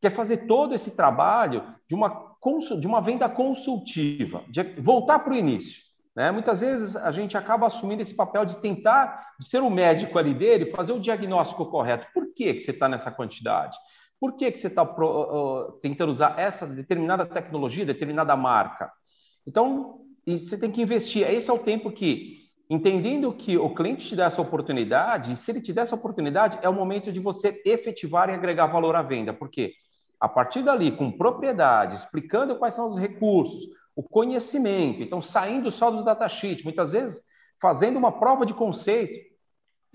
que 0.03 0.07
é 0.07 0.11
fazer 0.11 0.47
todo 0.47 0.75
esse 0.75 0.95
trabalho 0.95 1.65
de 1.89 1.95
uma, 1.95 2.37
de 2.79 2.87
uma 2.87 3.01
venda 3.01 3.27
consultiva, 3.27 4.45
de 4.51 4.63
voltar 4.83 5.21
para 5.21 5.33
o 5.33 5.37
início. 5.37 5.92
Né? 6.15 6.31
Muitas 6.31 6.61
vezes 6.61 6.95
a 6.95 7.11
gente 7.11 7.37
acaba 7.37 7.67
assumindo 7.67 8.03
esse 8.03 8.15
papel 8.15 8.45
de 8.45 8.57
tentar 8.59 9.35
de 9.39 9.49
ser 9.49 9.63
o 9.63 9.71
médico 9.71 10.19
ali 10.19 10.35
dele, 10.35 10.67
fazer 10.67 10.93
o 10.93 11.01
diagnóstico 11.01 11.67
correto. 11.67 12.07
Por 12.13 12.33
que, 12.35 12.55
que 12.55 12.61
você 12.61 12.71
está 12.71 12.89
nessa 12.89 13.11
quantidade? 13.11 13.77
Por 14.21 14.37
que, 14.37 14.53
que 14.53 14.59
você 14.59 14.69
está 14.69 14.87
tentando 15.81 16.11
usar 16.11 16.39
essa 16.39 16.67
determinada 16.67 17.27
tecnologia, 17.27 17.85
determinada 17.85 18.37
marca? 18.37 18.93
Então, 19.45 20.01
você 20.25 20.57
tem 20.57 20.71
que 20.71 20.83
investir. 20.83 21.29
Esse 21.29 21.51
é 21.51 21.53
o 21.53 21.59
tempo 21.59 21.91
que, 21.91 22.43
entendendo 22.71 23.33
que 23.33 23.59
o 23.59 23.75
cliente 23.75 24.07
te 24.07 24.15
dá 24.15 24.27
essa 24.27 24.41
oportunidade, 24.41 25.35
se 25.35 25.51
ele 25.51 25.61
te 25.61 25.73
der 25.73 25.81
essa 25.81 25.97
oportunidade, 25.97 26.59
é 26.63 26.69
o 26.69 26.75
momento 26.75 27.11
de 27.11 27.19
você 27.19 27.61
efetivar 27.65 28.29
e 28.29 28.35
agregar 28.35 28.67
valor 28.67 28.95
à 28.95 29.03
venda. 29.03 29.33
Por 29.33 29.49
quê? 29.49 29.73
A 30.21 30.29
partir 30.29 30.63
dali, 30.63 30.93
com 30.93 31.11
propriedade, 31.11 31.97
explicando 31.97 32.55
quais 32.57 32.75
são 32.75 32.87
os 32.87 32.97
recursos, 32.97 33.67
o 33.95 34.03
conhecimento, 34.03 35.03
então 35.03 35.21
saindo 35.21 35.71
só 35.71 35.91
do 35.91 36.05
datasheet, 36.05 36.65
muitas 36.65 36.93
vezes 36.93 37.21
fazendo 37.61 37.99
uma 37.99 38.13
prova 38.13 38.45
de 38.47 38.55
conceito, 38.55 39.33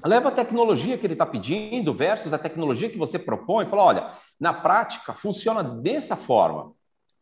Leva 0.05 0.29
a 0.29 0.31
tecnologia 0.31 0.95
que 0.95 1.07
ele 1.07 1.13
está 1.13 1.25
pedindo 1.25 1.91
versus 1.91 2.31
a 2.31 2.37
tecnologia 2.37 2.89
que 2.89 2.99
você 2.99 3.17
propõe 3.17 3.65
e 3.65 3.69
fala: 3.69 3.83
olha, 3.83 4.11
na 4.39 4.53
prática 4.53 5.11
funciona 5.11 5.63
dessa 5.63 6.15
forma. 6.15 6.73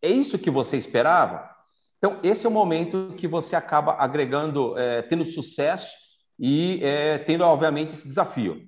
É 0.01 0.09
isso 0.09 0.37
que 0.37 0.51
você 0.51 0.75
esperava? 0.75 1.49
Então, 1.97 2.19
esse 2.21 2.45
é 2.45 2.49
o 2.49 2.51
momento 2.51 3.13
que 3.17 3.27
você 3.27 3.55
acaba 3.55 3.93
agregando, 3.93 4.77
é, 4.77 5.01
tendo 5.03 5.23
sucesso 5.23 5.95
e 6.37 6.79
é, 6.83 7.17
tendo, 7.19 7.45
obviamente, 7.45 7.93
esse 7.93 8.05
desafio. 8.05 8.61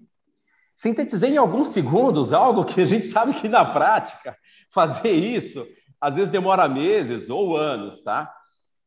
Sintetizei 0.73 1.31
em 1.31 1.37
alguns 1.37 1.69
segundos 1.69 2.31
algo 2.31 2.63
que 2.63 2.81
a 2.81 2.85
gente 2.85 3.07
sabe 3.07 3.33
que 3.33 3.49
na 3.49 3.65
prática 3.65 4.37
fazer 4.71 5.11
isso 5.11 5.67
às 5.99 6.15
vezes 6.15 6.29
demora 6.29 6.67
meses 6.67 7.29
ou 7.29 7.57
anos, 7.57 8.03
tá? 8.03 8.33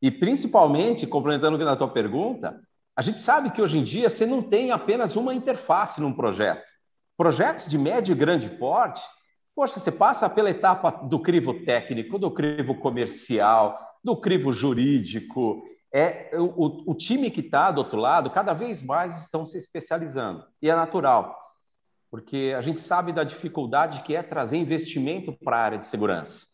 E 0.03 0.11
principalmente, 0.11 1.07
complementando 1.07 1.59
na 1.59 1.77
tua 1.77 1.89
pergunta, 1.89 2.61
a 2.97 3.03
gente 3.03 3.21
sabe 3.21 3.51
que 3.51 3.61
hoje 3.61 3.79
em 3.79 3.85
dia 3.85 4.09
você 4.09 4.27
não 4.27 4.43
tem 4.43 4.71
apenas 4.71 5.17
uma 5.17 5.35
interface 5.35 6.01
num 6.01 6.13
projeto. 6.13 6.71
Projetos 7.17 7.69
de 7.69 7.77
médio 7.77 8.13
e 8.13 8.19
grande 8.19 8.49
porte, 8.49 9.03
poxa, 9.55 9.79
você 9.79 9.93
passa 9.93 10.29
pela 10.29 10.51
etapa 10.51 10.91
do 10.91 11.21
crivo 11.21 11.65
técnico, 11.65 12.19
do 12.19 12.31
crivo 12.31 12.75
comercial, 12.77 13.79
do 14.03 14.17
crivo 14.17 14.53
jurídico, 14.53 15.63
é 15.93 16.31
o, 16.35 16.91
o 16.93 16.95
time 16.95 17.31
que 17.31 17.41
está 17.41 17.71
do 17.71 17.79
outro 17.79 17.99
lado, 17.99 18.31
cada 18.31 18.53
vez 18.55 18.83
mais 18.83 19.23
estão 19.23 19.45
se 19.45 19.59
especializando. 19.59 20.45
E 20.63 20.71
é 20.71 20.75
natural, 20.75 21.37
porque 22.11 22.55
a 22.57 22.61
gente 22.61 22.81
sabe 22.81 23.13
da 23.13 23.25
dificuldade 23.25 24.03
que 24.03 24.15
é 24.15 24.23
trazer 24.23 24.57
investimento 24.57 25.33
para 25.45 25.57
a 25.57 25.63
área 25.63 25.79
de 25.79 25.87
segurança. 25.87 26.50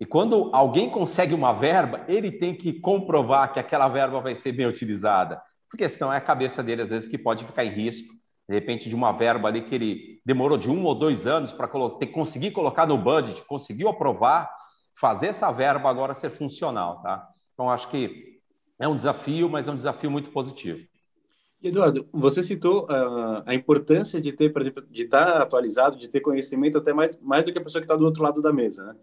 E 0.00 0.06
quando 0.06 0.50
alguém 0.52 0.90
consegue 0.90 1.34
uma 1.34 1.52
verba, 1.52 2.04
ele 2.06 2.30
tem 2.30 2.54
que 2.54 2.72
comprovar 2.72 3.52
que 3.52 3.58
aquela 3.58 3.88
verba 3.88 4.20
vai 4.20 4.34
ser 4.34 4.52
bem 4.52 4.66
utilizada, 4.66 5.42
porque 5.68 5.88
senão 5.88 6.12
é 6.12 6.16
a 6.16 6.20
cabeça 6.20 6.62
dele, 6.62 6.82
às 6.82 6.90
vezes, 6.90 7.08
que 7.08 7.18
pode 7.18 7.44
ficar 7.44 7.64
em 7.64 7.72
risco, 7.72 8.14
de 8.48 8.54
repente, 8.54 8.88
de 8.88 8.94
uma 8.94 9.12
verba 9.12 9.48
ali 9.48 9.62
que 9.62 9.74
ele 9.74 10.20
demorou 10.24 10.56
de 10.56 10.70
um 10.70 10.84
ou 10.84 10.94
dois 10.94 11.26
anos 11.26 11.52
para 11.52 11.68
conseguir 11.68 12.52
colocar 12.52 12.86
no 12.86 12.96
budget, 12.96 13.44
conseguiu 13.44 13.88
aprovar, 13.88 14.50
fazer 14.94 15.26
essa 15.26 15.50
verba 15.50 15.90
agora 15.90 16.14
ser 16.14 16.30
funcional, 16.30 17.02
tá? 17.02 17.28
Então, 17.52 17.68
acho 17.68 17.88
que 17.88 18.38
é 18.78 18.88
um 18.88 18.96
desafio, 18.96 19.48
mas 19.50 19.68
é 19.68 19.72
um 19.72 19.76
desafio 19.76 20.10
muito 20.10 20.30
positivo. 20.30 20.78
Eduardo, 21.60 22.08
você 22.12 22.42
citou 22.42 22.84
uh, 22.84 23.42
a 23.44 23.52
importância 23.54 24.20
de 24.20 24.32
ter, 24.32 24.50
por 24.50 24.62
exemplo, 24.62 24.86
de 24.88 25.02
estar 25.02 25.42
atualizado, 25.42 25.96
de 25.96 26.08
ter 26.08 26.20
conhecimento 26.20 26.78
até 26.78 26.92
mais, 26.92 27.20
mais 27.20 27.44
do 27.44 27.52
que 27.52 27.58
a 27.58 27.64
pessoa 27.64 27.82
que 27.82 27.84
está 27.84 27.96
do 27.96 28.04
outro 28.04 28.22
lado 28.22 28.40
da 28.40 28.52
mesa, 28.52 28.84
né? 28.84 28.94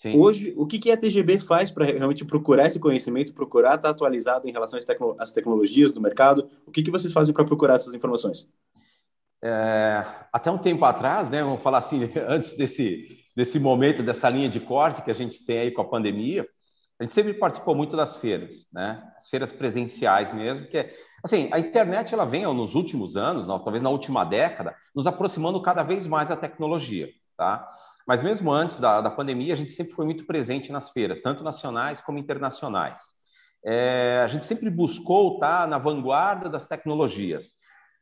Sim. 0.00 0.18
Hoje, 0.18 0.54
o 0.56 0.66
que, 0.66 0.78
que 0.78 0.90
a 0.90 0.96
TGB 0.96 1.40
faz 1.40 1.70
para 1.70 1.84
realmente 1.84 2.24
procurar 2.24 2.66
esse 2.66 2.80
conhecimento, 2.80 3.34
procurar 3.34 3.74
estar 3.74 3.90
atualizado 3.90 4.48
em 4.48 4.50
relação 4.50 4.78
às, 4.78 4.84
tecno 4.86 5.14
às 5.18 5.30
tecnologias 5.30 5.92
do 5.92 6.00
mercado? 6.00 6.48
O 6.64 6.70
que, 6.70 6.82
que 6.82 6.90
vocês 6.90 7.12
fazem 7.12 7.34
para 7.34 7.44
procurar 7.44 7.74
essas 7.74 7.92
informações? 7.92 8.48
É, 9.44 10.02
até 10.32 10.50
um 10.50 10.56
tempo 10.56 10.86
atrás, 10.86 11.28
né, 11.28 11.42
vamos 11.42 11.62
falar 11.62 11.76
assim, 11.76 12.10
antes 12.26 12.54
desse, 12.54 13.08
desse 13.36 13.60
momento, 13.60 14.02
dessa 14.02 14.30
linha 14.30 14.48
de 14.48 14.58
corte 14.58 15.02
que 15.02 15.10
a 15.10 15.14
gente 15.14 15.44
tem 15.44 15.58
aí 15.58 15.70
com 15.70 15.82
a 15.82 15.88
pandemia, 15.88 16.48
a 16.98 17.02
gente 17.02 17.12
sempre 17.12 17.34
participou 17.34 17.74
muito 17.74 17.94
das 17.94 18.16
feiras, 18.16 18.68
né? 18.72 19.06
As 19.18 19.28
feiras 19.28 19.52
presenciais 19.52 20.32
mesmo, 20.32 20.66
que 20.66 20.78
é, 20.78 20.94
assim, 21.22 21.50
a 21.52 21.58
internet 21.58 22.14
ela 22.14 22.24
vem 22.24 22.44
nos 22.44 22.74
últimos 22.74 23.18
anos, 23.18 23.46
não, 23.46 23.58
talvez 23.58 23.82
na 23.82 23.90
última 23.90 24.24
década, 24.24 24.74
nos 24.94 25.06
aproximando 25.06 25.60
cada 25.60 25.82
vez 25.82 26.06
mais 26.06 26.26
da 26.26 26.36
tecnologia, 26.36 27.10
tá? 27.36 27.68
Mas 28.10 28.22
mesmo 28.22 28.50
antes 28.50 28.80
da, 28.80 29.00
da 29.00 29.08
pandemia, 29.08 29.54
a 29.54 29.56
gente 29.56 29.70
sempre 29.70 29.92
foi 29.92 30.04
muito 30.04 30.26
presente 30.26 30.72
nas 30.72 30.90
feiras, 30.90 31.20
tanto 31.20 31.44
nacionais 31.44 32.00
como 32.00 32.18
internacionais. 32.18 33.12
É, 33.64 34.20
a 34.24 34.26
gente 34.26 34.46
sempre 34.46 34.68
buscou 34.68 35.34
estar 35.34 35.68
na 35.68 35.78
vanguarda 35.78 36.48
das 36.48 36.66
tecnologias, 36.66 37.52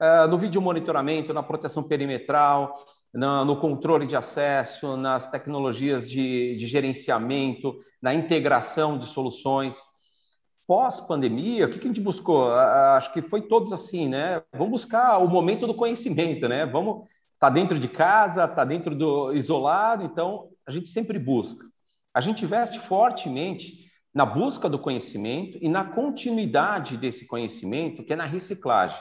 é, 0.01 0.27
no 0.27 0.39
vídeo 0.39 0.63
monitoramento, 0.63 1.35
na 1.35 1.43
proteção 1.43 1.83
perimetral, 1.83 2.75
no, 3.13 3.45
no 3.45 3.61
controle 3.61 4.07
de 4.07 4.17
acesso, 4.17 4.97
nas 4.97 5.31
tecnologias 5.31 6.09
de, 6.09 6.57
de 6.57 6.67
gerenciamento, 6.67 7.79
na 8.01 8.15
integração 8.15 8.97
de 8.97 9.05
soluções. 9.05 9.77
Pós-pandemia, 10.67 11.67
o 11.67 11.71
que, 11.71 11.79
que 11.79 11.85
a 11.85 11.89
gente 11.89 12.01
buscou? 12.01 12.51
Acho 12.51 13.13
que 13.13 13.21
foi 13.21 13.43
todos 13.43 13.75
assim, 13.75 14.09
né? 14.09 14.43
Vamos 14.55 14.71
buscar 14.71 15.19
o 15.19 15.29
momento 15.29 15.67
do 15.67 15.75
conhecimento, 15.75 16.49
né? 16.49 16.65
Vamos 16.65 17.07
tá 17.39 17.49
dentro 17.49 17.79
de 17.79 17.89
casa, 17.89 18.49
tá 18.49 18.65
dentro 18.65 18.95
do 18.95 19.33
isolado, 19.33 20.05
então 20.05 20.49
a 20.67 20.71
gente 20.71 20.89
sempre 20.91 21.19
busca. 21.19 21.65
A 22.13 22.21
gente 22.21 22.45
investe 22.45 22.79
fortemente 22.81 23.89
na 24.13 24.27
busca 24.27 24.69
do 24.69 24.79
conhecimento 24.79 25.59
e 25.61 25.69
na 25.69 25.85
continuidade 25.85 26.97
desse 26.97 27.27
conhecimento, 27.27 28.03
que 28.03 28.13
é 28.13 28.17
na 28.17 28.25
reciclagem. 28.25 29.01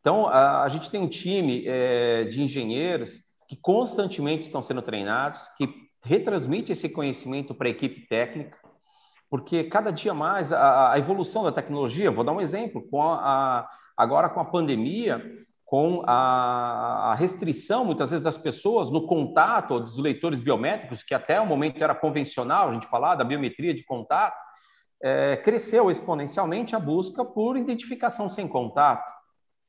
Então, 0.00 0.26
a, 0.26 0.62
a 0.62 0.68
gente 0.68 0.90
tem 0.90 1.00
um 1.00 1.08
time 1.08 1.64
é, 1.66 2.24
de 2.24 2.42
engenheiros 2.42 3.22
que 3.48 3.56
constantemente 3.56 4.44
estão 4.44 4.62
sendo 4.62 4.80
treinados, 4.80 5.42
que 5.58 5.68
retransmite 6.02 6.72
esse 6.72 6.88
conhecimento 6.88 7.54
para 7.54 7.68
a 7.68 7.70
equipe 7.70 8.06
técnica, 8.08 8.58
porque 9.28 9.64
cada 9.64 9.90
dia 9.90 10.12
mais 10.12 10.52
a, 10.52 10.92
a, 10.92 10.98
evolução 10.98 11.44
da 11.44 11.52
tecnologia, 11.52 12.10
vou 12.10 12.24
dar 12.24 12.32
um 12.32 12.40
exemplo, 12.40 12.82
com 12.90 13.02
a, 13.02 13.68
agora 13.96 14.28
com 14.28 14.40
a 14.40 14.44
pandemia, 14.44 15.22
com 15.72 16.02
a, 16.06 17.14
restrição, 17.18 17.82
muitas 17.82 18.10
vezes, 18.10 18.22
das 18.22 18.36
pessoas 18.36 18.90
no 18.90 19.06
contato 19.06 19.80
dos 19.80 19.96
leitores 19.96 20.38
biométricos, 20.38 21.02
que 21.02 21.14
até 21.14 21.40
o 21.40 21.46
momento 21.46 21.82
era 21.82 21.94
convencional, 21.94 22.68
a 22.68 22.74
gente 22.74 22.86
falar 22.88 23.14
da 23.14 23.24
biometria 23.24 23.72
de 23.72 23.82
contato, 23.82 24.36
é, 25.02 25.38
cresceu 25.38 25.90
exponencialmente 25.90 26.76
a 26.76 26.78
busca 26.78 27.24
por 27.24 27.56
identificação 27.56 28.28
sem 28.28 28.46
contato. 28.46 29.10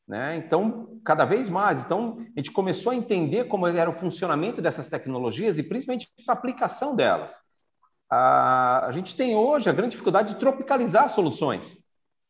Né? 0.05 0.35
Então, 0.35 0.99
cada 1.05 1.23
vez 1.23 1.47
mais. 1.47 1.79
Então, 1.79 2.17
a 2.19 2.39
gente 2.39 2.51
começou 2.51 2.91
a 2.91 2.95
entender 2.97 3.45
como 3.45 3.65
era 3.65 3.89
o 3.89 3.93
funcionamento 3.93 4.61
dessas 4.61 4.89
tecnologias 4.89 5.57
e 5.57 5.63
principalmente 5.63 6.09
a 6.27 6.33
aplicação 6.33 6.97
delas. 6.97 7.33
A, 8.11 8.87
a 8.87 8.91
gente 8.91 9.15
tem 9.15 9.37
hoje 9.37 9.69
a 9.69 9.73
grande 9.73 9.91
dificuldade 9.91 10.33
de 10.33 10.39
tropicalizar 10.41 11.07
soluções. 11.07 11.82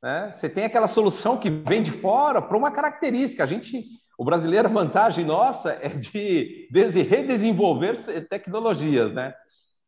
Né? 0.04 0.32
Você 0.32 0.50
tem 0.50 0.66
aquela 0.66 0.88
solução 0.88 1.38
que 1.38 1.50
vem 1.50 1.82
de 1.82 1.92
fora 1.92 2.42
para 2.42 2.58
uma 2.58 2.70
característica. 2.70 3.42
A 3.44 3.48
gente, 3.48 3.86
o 4.18 4.26
brasileiro, 4.26 4.68
a 4.68 4.72
vantagem 4.72 5.24
nossa 5.24 5.72
é 5.82 5.90
de 5.90 6.68
redesenvolver 7.10 7.98
tecnologias. 8.28 9.14
Né? 9.14 9.34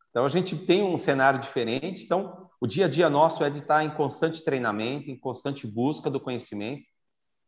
Então, 0.10 0.26
a 0.26 0.30
gente 0.30 0.56
tem 0.56 0.82
um 0.82 0.98
cenário 0.98 1.40
diferente. 1.40 2.04
Então, 2.04 2.50
o 2.62 2.66
dia 2.66 2.86
a 2.86 2.90
dia 2.90 3.10
nosso 3.10 3.44
é 3.44 3.50
de 3.50 3.60
estar 3.60 3.84
em 3.84 3.92
constante 3.92 4.44
treinamento, 4.44 5.12
em 5.12 5.20
constante 5.20 5.68
busca 5.68 6.10
do 6.10 6.20
conhecimento 6.20 6.86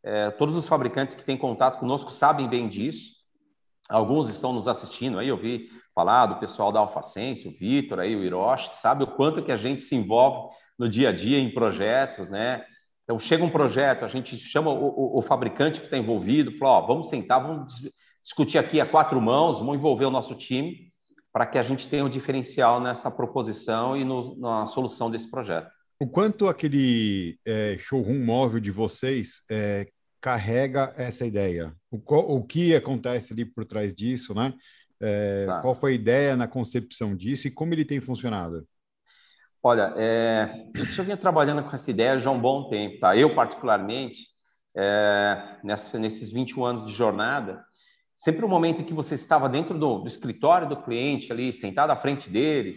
é, 0.04 0.32
todos 0.32 0.56
os 0.56 0.66
fabricantes 0.66 1.18
que 1.18 1.24
têm 1.24 1.38
contato 1.38 1.80
conosco 1.80 2.12
sabem 2.12 2.48
bem 2.48 2.70
disso. 2.70 3.18
Alguns 3.90 4.30
estão 4.30 4.54
nos 4.54 4.68
assistindo 4.68 5.20
aí, 5.20 5.28
eu 5.28 5.38
vi 5.38 5.70
falar 5.94 6.28
do 6.28 6.40
pessoal 6.40 6.72
da 6.72 6.80
AlphaSense, 6.80 7.48
o 7.48 7.52
Vitor 7.52 8.00
aí, 8.00 8.16
o 8.16 8.24
Hiroshi, 8.24 8.70
sabe 8.70 9.04
o 9.04 9.08
quanto 9.08 9.44
que 9.44 9.52
a 9.52 9.58
gente 9.58 9.82
se 9.82 9.96
envolve 9.96 10.54
no 10.78 10.88
dia 10.88 11.10
a 11.10 11.12
dia 11.12 11.40
em 11.40 11.54
projetos, 11.54 12.30
né? 12.30 12.64
Então, 13.04 13.18
chega 13.18 13.44
um 13.44 13.50
projeto, 13.50 14.04
a 14.04 14.08
gente 14.08 14.38
chama 14.38 14.70
o, 14.72 14.88
o, 14.88 15.20
o 15.20 15.22
fabricante 15.22 15.80
que 15.80 15.86
está 15.86 15.98
envolvido, 15.98 16.58
fala, 16.58 16.80
ó, 16.80 16.88
vamos 16.88 17.08
sentar, 17.08 17.42
vamos 17.42 17.82
discutir 18.22 18.58
aqui 18.58 18.82
a 18.82 18.86
quatro 18.86 19.22
mãos, 19.22 19.60
vamos 19.60 19.76
envolver 19.76 20.06
o 20.06 20.12
nosso 20.12 20.36
time 20.36 20.92
para 21.32 21.46
que 21.46 21.58
a 21.58 21.64
gente 21.64 21.88
tenha 21.88 22.04
um 22.04 22.10
diferencial 22.10 22.82
nessa 22.82 23.10
proposição 23.10 23.96
e 23.96 24.04
no, 24.04 24.36
na 24.38 24.66
solução 24.66 25.10
desse 25.10 25.30
projeto. 25.30 25.70
O 26.00 26.08
quanto 26.08 26.48
aquele 26.48 27.40
é, 27.46 27.78
showroom 27.80 28.24
móvel 28.26 28.60
de 28.60 28.72
vocês 28.72 29.44
é, 29.50 29.86
carrega 30.20 30.94
essa 30.98 31.26
ideia? 31.26 31.74
O, 31.90 32.02
o, 32.36 32.44
que 32.44 32.76
acontece 32.76 33.34
ali 33.34 33.46
por 33.46 33.66
trás 33.66 33.94
disso, 33.94 34.34
né? 34.34 34.54
É, 35.00 35.46
tá. 35.46 35.62
Qual 35.62 35.76
foi 35.76 35.92
a 35.92 35.96
ideia 35.96 36.36
na 36.36 36.48
concepção 36.48 37.16
disso 37.16 37.48
e 37.48 37.52
como 37.52 37.74
ele 37.74 37.86
tem 37.86 38.02
funcionado? 38.02 38.68
Olha, 39.64 39.94
é, 39.98 40.70
eu 40.76 40.86
já 40.86 41.04
vinha 41.04 41.18
trabalhando 41.18 41.64
com 41.64 41.76
essa 41.76 41.90
ideia 41.90 42.20
já 42.20 42.30
há 42.30 42.34
um 42.34 42.40
bom 42.40 42.70
tempo, 42.70 43.00
tá? 43.00 43.18
Eu, 43.18 43.34
particularmente, 43.34 44.28
é, 44.76 45.58
nessa, 45.64 45.98
nesses 45.98 46.32
21 46.32 46.64
anos 46.64 46.86
de 46.86 46.94
jornada, 46.94 47.64
sempre 48.16 48.46
o 48.46 48.50
momento 48.50 48.82
em 48.82 48.86
que 48.86 48.94
você 48.94 49.16
estava 49.16 49.50
dentro 49.50 49.78
do, 49.78 50.00
do 50.00 50.08
escritório 50.08 50.70
do 50.70 50.78
cliente 50.78 51.32
ali, 51.32 51.52
sentado 51.52 51.92
à 51.92 51.96
frente 51.96 52.30
dele, 52.30 52.76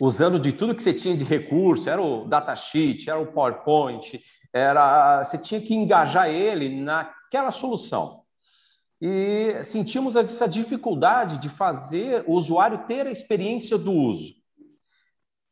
usando 0.00 0.38
de 0.38 0.52
tudo 0.52 0.74
que 0.74 0.82
você 0.82 0.92
tinha 0.92 1.16
de 1.16 1.24
recurso, 1.24 1.88
era 1.88 2.02
o 2.02 2.26
datasheet, 2.26 3.08
era 3.08 3.18
o 3.18 3.32
PowerPoint, 3.32 4.20
era 4.52 5.22
você 5.22 5.38
tinha 5.38 5.60
que 5.60 5.74
engajar 5.74 6.28
ele 6.28 6.80
naquela 6.80 7.52
solução. 7.52 8.22
E 9.00 9.62
sentimos 9.62 10.16
essa 10.16 10.48
dificuldade 10.48 11.38
de 11.38 11.48
fazer 11.48 12.24
o 12.26 12.32
usuário 12.32 12.86
ter 12.86 13.06
a 13.06 13.10
experiência 13.10 13.76
do 13.76 13.92
uso. 13.92 14.34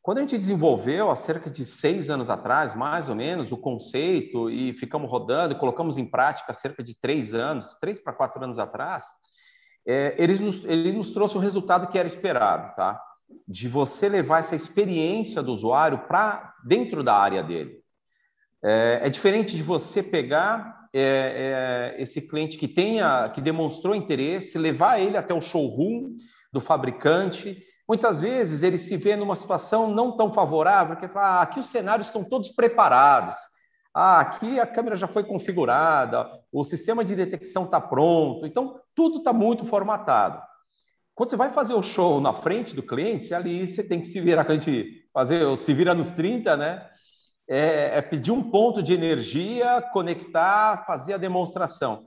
Quando 0.04 0.18
a 0.18 0.20
gente 0.20 0.36
desenvolveu, 0.36 1.10
há 1.10 1.16
cerca 1.16 1.48
de 1.48 1.64
seis 1.64 2.10
anos 2.10 2.28
atrás, 2.28 2.74
mais 2.74 3.08
ou 3.08 3.14
menos, 3.14 3.52
o 3.52 3.56
conceito 3.56 4.50
e 4.50 4.74
ficamos 4.74 5.10
rodando, 5.10 5.56
colocamos 5.56 5.96
em 5.96 6.04
prática 6.04 6.52
há 6.52 6.54
cerca 6.54 6.84
de 6.84 6.94
três 6.94 7.32
anos, 7.32 7.72
três 7.80 7.98
para 7.98 8.12
quatro 8.12 8.44
anos 8.44 8.58
atrás, 8.58 9.06
é, 9.86 10.14
ele, 10.18 10.38
nos, 10.38 10.62
ele 10.64 10.92
nos 10.92 11.08
trouxe 11.08 11.38
o 11.38 11.40
resultado 11.40 11.88
que 11.88 11.98
era 11.98 12.06
esperado, 12.06 12.76
tá? 12.76 13.00
de 13.48 13.66
você 13.66 14.06
levar 14.06 14.40
essa 14.40 14.54
experiência 14.54 15.42
do 15.42 15.54
usuário 15.54 16.00
para 16.06 16.52
dentro 16.62 17.02
da 17.02 17.14
área 17.14 17.42
dele. 17.42 17.78
É, 18.62 19.00
é, 19.04 19.08
diferente 19.08 19.56
de 19.56 19.62
você 19.62 20.02
pegar 20.02 20.86
é, 20.92 21.94
é, 21.96 22.02
esse 22.02 22.20
cliente 22.20 22.58
que 22.58 22.68
tenha, 22.68 23.30
que 23.30 23.40
demonstrou 23.40 23.94
interesse, 23.94 24.58
levar 24.58 25.00
ele 25.00 25.16
até 25.16 25.32
o 25.32 25.40
showroom 25.40 26.18
do 26.52 26.60
fabricante. 26.60 27.62
Muitas 27.88 28.20
vezes 28.20 28.62
ele 28.62 28.78
se 28.78 28.96
vê 28.96 29.14
numa 29.14 29.36
situação 29.36 29.88
não 29.88 30.16
tão 30.16 30.32
favorável, 30.32 30.96
que 30.96 31.08
fala, 31.08 31.38
ah, 31.38 31.42
aqui 31.42 31.60
os 31.60 31.66
cenários 31.66 32.06
estão 32.06 32.24
todos 32.24 32.50
preparados. 32.50 33.34
Ah, 33.94 34.20
aqui 34.20 34.58
a 34.58 34.66
câmera 34.66 34.96
já 34.96 35.06
foi 35.06 35.22
configurada, 35.22 36.28
o 36.50 36.64
sistema 36.64 37.04
de 37.04 37.14
detecção 37.14 37.64
está 37.64 37.80
pronto, 37.80 38.46
então 38.46 38.80
tudo 38.94 39.18
está 39.18 39.32
muito 39.32 39.66
formatado. 39.66 40.42
Quando 41.14 41.30
você 41.30 41.36
vai 41.36 41.50
fazer 41.50 41.74
o 41.74 41.82
show 41.82 42.20
na 42.20 42.32
frente 42.32 42.74
do 42.74 42.82
cliente, 42.82 43.32
ali 43.32 43.68
você 43.68 43.84
tem 43.84 44.00
que 44.00 44.08
se 44.08 44.20
virar, 44.20 44.48
a 44.48 44.52
gente 44.52 45.06
fazer 45.12 45.56
se 45.56 45.72
vira 45.72 45.94
nos 45.94 46.10
30, 46.10 46.56
né? 46.56 46.88
É, 47.46 47.98
é, 47.98 48.02
pedir 48.02 48.32
um 48.32 48.50
ponto 48.50 48.82
de 48.82 48.94
energia, 48.94 49.80
conectar, 49.92 50.84
fazer 50.86 51.14
a 51.14 51.18
demonstração. 51.18 52.06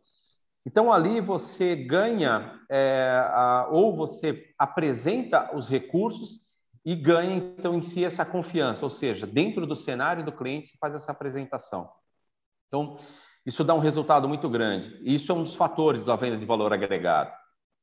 Então, 0.67 0.91
ali 0.91 1.21
você 1.21 1.77
ganha, 1.77 2.59
é, 2.69 3.25
a, 3.29 3.69
ou 3.71 3.95
você 3.95 4.53
apresenta 4.59 5.55
os 5.55 5.69
recursos 5.69 6.41
e 6.83 6.93
ganha, 6.93 7.37
então, 7.37 7.73
em 7.73 7.81
si 7.81 8.03
essa 8.03 8.25
confiança, 8.25 8.83
ou 8.83 8.89
seja, 8.89 9.25
dentro 9.25 9.65
do 9.65 9.77
cenário 9.77 10.25
do 10.25 10.31
cliente, 10.33 10.67
se 10.67 10.77
faz 10.77 10.93
essa 10.93 11.13
apresentação. 11.13 11.89
Então, 12.67 12.97
isso 13.45 13.63
dá 13.63 13.73
um 13.73 13.79
resultado 13.79 14.27
muito 14.27 14.49
grande. 14.49 14.99
Isso 15.03 15.31
é 15.31 15.35
um 15.35 15.43
dos 15.43 15.55
fatores 15.55 16.03
da 16.03 16.17
venda 16.17 16.35
de 16.35 16.45
valor 16.45 16.73
agregado. 16.73 17.33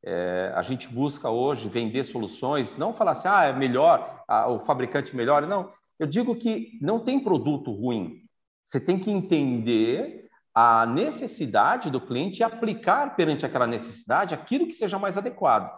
É, 0.05 0.53
a 0.55 0.61
gente 0.61 0.87
busca 0.87 1.31
hoje 1.31 1.71
vender 1.71 2.05
soluções, 2.05 2.77
não 2.77 2.93
falar 2.93 3.13
assim, 3.13 3.29
ah, 3.29 3.45
é 3.45 3.53
melhor, 3.55 4.23
ah, 4.29 4.51
o 4.51 4.61
fabricante 4.61 5.17
melhor. 5.17 5.47
Não, 5.47 5.71
eu 5.99 6.07
digo 6.07 6.37
que 6.37 6.79
não 6.83 7.01
tem 7.01 7.19
produto 7.19 7.73
ruim. 7.73 8.21
Você 8.63 8.79
tem 8.79 8.99
que 8.99 9.11
entender 9.11 10.24
a 10.55 10.87
necessidade 10.87 11.91
do 11.91 12.01
cliente 12.01 12.41
e 12.41 12.45
aplicar 12.45 13.17
perante 13.17 13.45
aquela 13.45 13.67
necessidade 13.67 14.35
aquilo 14.35 14.67
que 14.67 14.73
seja 14.73 14.99
mais 14.99 15.19
adequado. 15.19 15.71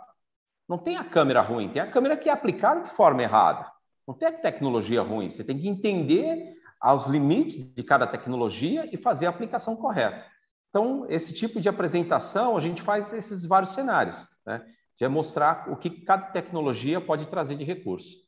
Não 0.69 0.77
tem 0.77 0.99
a 0.99 1.05
câmera 1.05 1.41
ruim, 1.41 1.71
tem 1.71 1.81
a 1.81 1.91
câmera 1.91 2.17
que 2.17 2.29
é 2.29 2.33
aplicada 2.33 2.83
de 2.83 2.91
forma 2.91 3.23
errada. 3.23 3.71
Não 4.07 4.15
tem 4.15 4.29
a 4.29 4.33
tecnologia 4.33 5.03
ruim. 5.03 5.31
Você 5.31 5.43
tem 5.43 5.59
que 5.59 5.69
entender 5.69 6.55
aos 6.81 7.07
limites 7.07 7.75
de 7.75 7.83
cada 7.83 8.07
tecnologia 8.07 8.89
e 8.93 8.97
fazer 8.97 9.27
a 9.27 9.31
aplicação 9.31 9.77
correta. 9.77 10.25
Então, 10.69 11.07
esse 11.09 11.33
tipo 11.33 11.61
de 11.61 11.69
apresentação, 11.69 12.57
a 12.57 12.61
gente 12.61 12.83
faz 12.83 13.13
esses 13.13 13.47
vários 13.47 13.73
cenários, 13.73 14.27
né? 14.45 14.63
De 14.99 15.09
mostrar 15.09 15.71
o 15.71 15.77
que 15.77 15.89
cada 15.89 16.27
tecnologia 16.27 17.01
pode 17.01 17.29
trazer 17.29 17.57
de 17.57 17.65
recurso. 17.65 18.27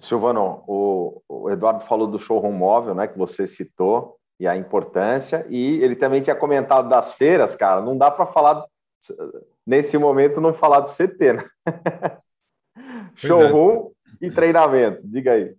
Silvano, 0.00 0.64
o, 0.66 1.22
o 1.28 1.50
Eduardo 1.50 1.84
falou 1.84 2.06
do 2.06 2.18
showroom 2.18 2.52
móvel, 2.52 2.94
né, 2.94 3.06
que 3.06 3.18
você 3.18 3.46
citou, 3.46 4.19
e 4.40 4.48
a 4.48 4.56
importância, 4.56 5.46
e 5.50 5.82
ele 5.84 5.94
também 5.94 6.22
tinha 6.22 6.34
comentado 6.34 6.88
das 6.88 7.12
feiras, 7.12 7.54
cara, 7.54 7.82
não 7.82 7.96
dá 7.96 8.10
para 8.10 8.24
falar 8.24 8.64
nesse 9.66 9.98
momento, 9.98 10.40
não 10.40 10.54
falar 10.54 10.80
do 10.80 10.90
CT, 10.90 11.34
né? 11.34 11.44
Showroom 13.16 13.90
é. 14.22 14.26
e 14.26 14.30
treinamento, 14.30 15.02
diga 15.04 15.32
aí. 15.32 15.54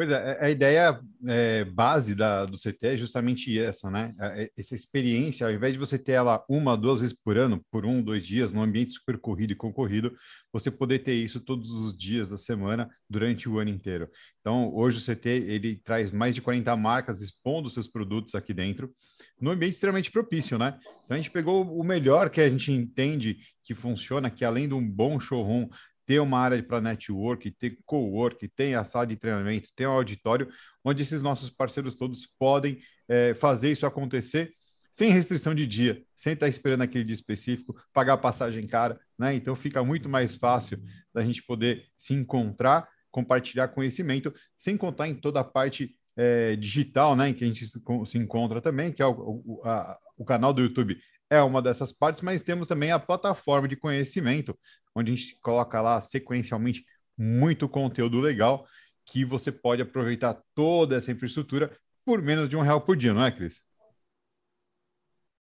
Pois 0.00 0.10
é, 0.10 0.14
é, 0.14 0.46
a 0.46 0.50
ideia 0.50 0.98
é, 1.28 1.62
base 1.62 2.14
da, 2.14 2.46
do 2.46 2.56
CT 2.56 2.86
é 2.86 2.96
justamente 2.96 3.60
essa, 3.60 3.90
né? 3.90 4.14
É, 4.18 4.50
essa 4.56 4.74
experiência, 4.74 5.46
ao 5.46 5.52
invés 5.52 5.74
de 5.74 5.78
você 5.78 5.98
ter 5.98 6.12
ela 6.12 6.42
uma, 6.48 6.74
duas 6.74 7.02
vezes 7.02 7.14
por 7.14 7.36
ano, 7.36 7.62
por 7.70 7.84
um, 7.84 8.02
dois 8.02 8.26
dias, 8.26 8.50
num 8.50 8.62
ambiente 8.62 8.92
super 8.92 9.18
corrido 9.18 9.52
e 9.52 9.54
concorrido, 9.54 10.16
você 10.50 10.70
poder 10.70 11.00
ter 11.00 11.12
isso 11.12 11.38
todos 11.38 11.70
os 11.70 11.94
dias 11.94 12.30
da 12.30 12.38
semana 12.38 12.88
durante 13.10 13.46
o 13.46 13.58
ano 13.58 13.68
inteiro. 13.68 14.08
Então, 14.40 14.74
hoje 14.74 14.96
o 14.96 15.02
CT 15.02 15.28
ele 15.28 15.76
traz 15.76 16.10
mais 16.10 16.34
de 16.34 16.40
40 16.40 16.74
marcas 16.78 17.20
expondo 17.20 17.68
seus 17.68 17.86
produtos 17.86 18.34
aqui 18.34 18.54
dentro, 18.54 18.90
num 19.38 19.50
ambiente 19.50 19.74
extremamente 19.74 20.10
propício, 20.10 20.56
né? 20.58 20.78
Então, 21.04 21.14
a 21.14 21.20
gente 21.20 21.30
pegou 21.30 21.62
o 21.78 21.84
melhor 21.84 22.30
que 22.30 22.40
a 22.40 22.48
gente 22.48 22.72
entende 22.72 23.36
que 23.62 23.74
funciona, 23.74 24.30
que 24.30 24.44
além 24.46 24.66
de 24.66 24.72
um 24.72 24.84
bom 24.90 25.20
showroom, 25.20 25.68
ter 26.10 26.18
uma 26.18 26.40
área 26.40 26.60
para 26.60 26.80
network, 26.80 27.52
ter 27.52 27.78
co-work, 27.86 28.48
tem 28.48 28.74
a 28.74 28.84
sala 28.84 29.06
de 29.06 29.14
treinamento, 29.14 29.68
tem 29.76 29.86
um 29.86 29.92
auditório, 29.92 30.48
onde 30.84 31.04
esses 31.04 31.22
nossos 31.22 31.50
parceiros 31.50 31.94
todos 31.94 32.26
podem 32.36 32.80
é, 33.08 33.32
fazer 33.32 33.70
isso 33.70 33.86
acontecer 33.86 34.52
sem 34.90 35.12
restrição 35.12 35.54
de 35.54 35.64
dia, 35.64 36.02
sem 36.16 36.32
estar 36.32 36.48
esperando 36.48 36.82
aquele 36.82 37.04
dia 37.04 37.14
específico, 37.14 37.80
pagar 37.92 38.16
passagem 38.16 38.66
cara, 38.66 38.98
né? 39.16 39.36
Então 39.36 39.54
fica 39.54 39.84
muito 39.84 40.08
mais 40.08 40.34
fácil 40.34 40.82
da 41.14 41.24
gente 41.24 41.44
poder 41.44 41.84
se 41.96 42.12
encontrar, 42.12 42.88
compartilhar 43.08 43.68
conhecimento, 43.68 44.34
sem 44.56 44.76
contar 44.76 45.06
em 45.06 45.14
toda 45.14 45.38
a 45.38 45.44
parte 45.44 45.94
é, 46.16 46.56
digital, 46.56 47.14
né? 47.14 47.28
Em 47.28 47.34
que 47.34 47.44
a 47.44 47.46
gente 47.46 47.64
se 47.64 48.18
encontra 48.18 48.60
também, 48.60 48.90
que 48.90 49.00
é 49.00 49.06
o, 49.06 49.12
o, 49.46 49.60
a, 49.64 49.96
o 50.18 50.24
canal 50.24 50.52
do 50.52 50.60
YouTube 50.60 50.98
é 51.30 51.40
uma 51.40 51.62
dessas 51.62 51.92
partes, 51.92 52.20
mas 52.20 52.42
temos 52.42 52.66
também 52.66 52.90
a 52.90 52.98
plataforma 52.98 53.68
de 53.68 53.76
conhecimento, 53.76 54.58
onde 54.94 55.12
a 55.12 55.14
gente 55.14 55.38
coloca 55.40 55.80
lá 55.80 56.00
sequencialmente 56.00 56.84
muito 57.16 57.68
conteúdo 57.68 58.20
legal 58.20 58.66
que 59.06 59.24
você 59.24 59.52
pode 59.52 59.80
aproveitar 59.80 60.42
toda 60.54 60.96
essa 60.96 61.12
infraestrutura 61.12 61.76
por 62.04 62.20
menos 62.20 62.48
de 62.48 62.56
um 62.56 62.60
real 62.60 62.80
por 62.80 62.96
dia, 62.96 63.14
não 63.14 63.24
é, 63.24 63.30
Cris? 63.30 63.62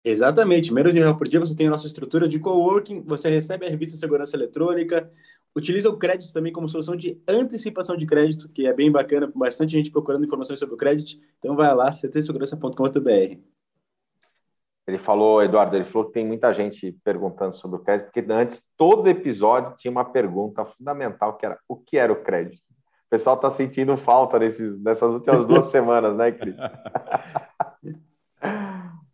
Exatamente, 0.04 0.72
menos 0.72 0.92
de 0.92 0.98
um 1.00 1.02
real 1.02 1.16
por 1.16 1.28
dia 1.28 1.40
você 1.40 1.54
tem 1.54 1.66
a 1.66 1.70
nossa 1.70 1.86
estrutura 1.86 2.28
de 2.28 2.38
coworking, 2.38 3.02
você 3.02 3.30
recebe 3.30 3.66
a 3.66 3.70
revista 3.70 3.96
Segurança 3.96 4.36
Eletrônica, 4.36 5.10
utiliza 5.54 5.90
o 5.90 5.98
crédito 5.98 6.32
também 6.32 6.52
como 6.52 6.68
solução 6.68 6.96
de 6.96 7.20
antecipação 7.28 7.96
de 7.96 8.06
crédito, 8.06 8.48
que 8.48 8.66
é 8.66 8.72
bem 8.72 8.90
bacana, 8.90 9.30
bastante 9.34 9.72
gente 9.72 9.90
procurando 9.90 10.24
informações 10.24 10.58
sobre 10.58 10.74
o 10.74 10.78
crédito, 10.78 11.20
então 11.38 11.54
vai 11.54 11.74
lá, 11.74 11.90
ctsegurança.com.br. 11.90 13.59
Ele 14.90 14.98
falou, 14.98 15.40
Eduardo, 15.40 15.76
ele 15.76 15.84
falou 15.84 16.08
que 16.08 16.14
tem 16.14 16.26
muita 16.26 16.52
gente 16.52 16.98
perguntando 17.04 17.54
sobre 17.54 17.76
o 17.76 17.80
crédito, 17.80 18.06
porque 18.06 18.32
antes 18.32 18.60
todo 18.76 19.08
episódio 19.08 19.76
tinha 19.76 19.90
uma 19.90 20.04
pergunta 20.04 20.64
fundamental 20.64 21.36
que 21.36 21.46
era 21.46 21.58
o 21.68 21.76
que 21.76 21.96
era 21.96 22.12
o 22.12 22.22
crédito. 22.22 22.60
O 23.06 23.10
pessoal 23.10 23.36
está 23.36 23.48
sentindo 23.50 23.96
falta 23.96 24.38
nesses, 24.38 24.80
nessas 24.82 25.14
últimas 25.14 25.46
duas 25.46 25.66
semanas, 25.70 26.16
né, 26.16 26.32
Cris? 26.32 26.56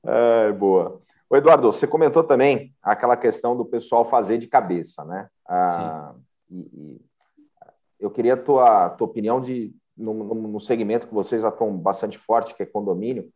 é, 0.02 0.52
boa. 0.52 1.00
O 1.28 1.36
Eduardo, 1.36 1.70
você 1.70 1.86
comentou 1.86 2.24
também 2.24 2.74
aquela 2.82 3.16
questão 3.16 3.54
do 3.54 3.64
pessoal 3.64 4.04
fazer 4.04 4.38
de 4.38 4.46
cabeça, 4.46 5.04
né? 5.04 5.28
Ah, 5.46 6.14
e, 6.50 6.56
e 6.56 7.00
eu 8.00 8.10
queria 8.10 8.34
a 8.34 8.36
tua, 8.36 8.90
tua 8.90 9.06
opinião 9.06 9.40
de 9.40 9.74
no, 9.96 10.14
no, 10.14 10.34
no 10.34 10.60
segmento 10.60 11.06
que 11.06 11.14
vocês 11.14 11.44
atuam 11.44 11.76
bastante 11.76 12.16
forte, 12.16 12.54
que 12.54 12.62
é 12.62 12.66
condomínio, 12.66 13.28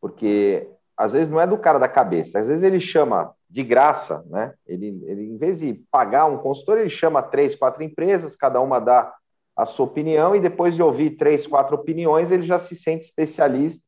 porque 0.00 0.68
às 0.98 1.12
vezes 1.12 1.28
não 1.28 1.40
é 1.40 1.46
do 1.46 1.56
cara 1.56 1.78
da 1.78 1.88
cabeça, 1.88 2.40
às 2.40 2.48
vezes 2.48 2.64
ele 2.64 2.80
chama 2.80 3.32
de 3.48 3.62
graça, 3.62 4.24
né? 4.28 4.52
Ele, 4.66 5.00
ele 5.06 5.22
em 5.30 5.36
vez 5.36 5.60
de 5.60 5.74
pagar 5.90 6.26
um 6.26 6.38
consultor, 6.38 6.78
ele 6.78 6.90
chama 6.90 7.22
três, 7.22 7.54
quatro 7.54 7.84
empresas, 7.84 8.34
cada 8.34 8.60
uma 8.60 8.80
dá 8.80 9.14
a 9.56 9.64
sua 9.64 9.86
opinião 9.86 10.34
e 10.34 10.40
depois 10.40 10.74
de 10.74 10.82
ouvir 10.82 11.10
três, 11.10 11.46
quatro 11.46 11.76
opiniões, 11.76 12.32
ele 12.32 12.42
já 12.42 12.58
se 12.58 12.74
sente 12.74 13.06
especialista 13.06 13.82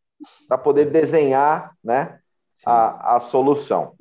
para 0.46 0.57
poder 0.57 0.87
desenhar, 0.87 1.75
né, 1.83 2.20
a, 2.64 3.16
a 3.16 3.20
solução. 3.20 3.94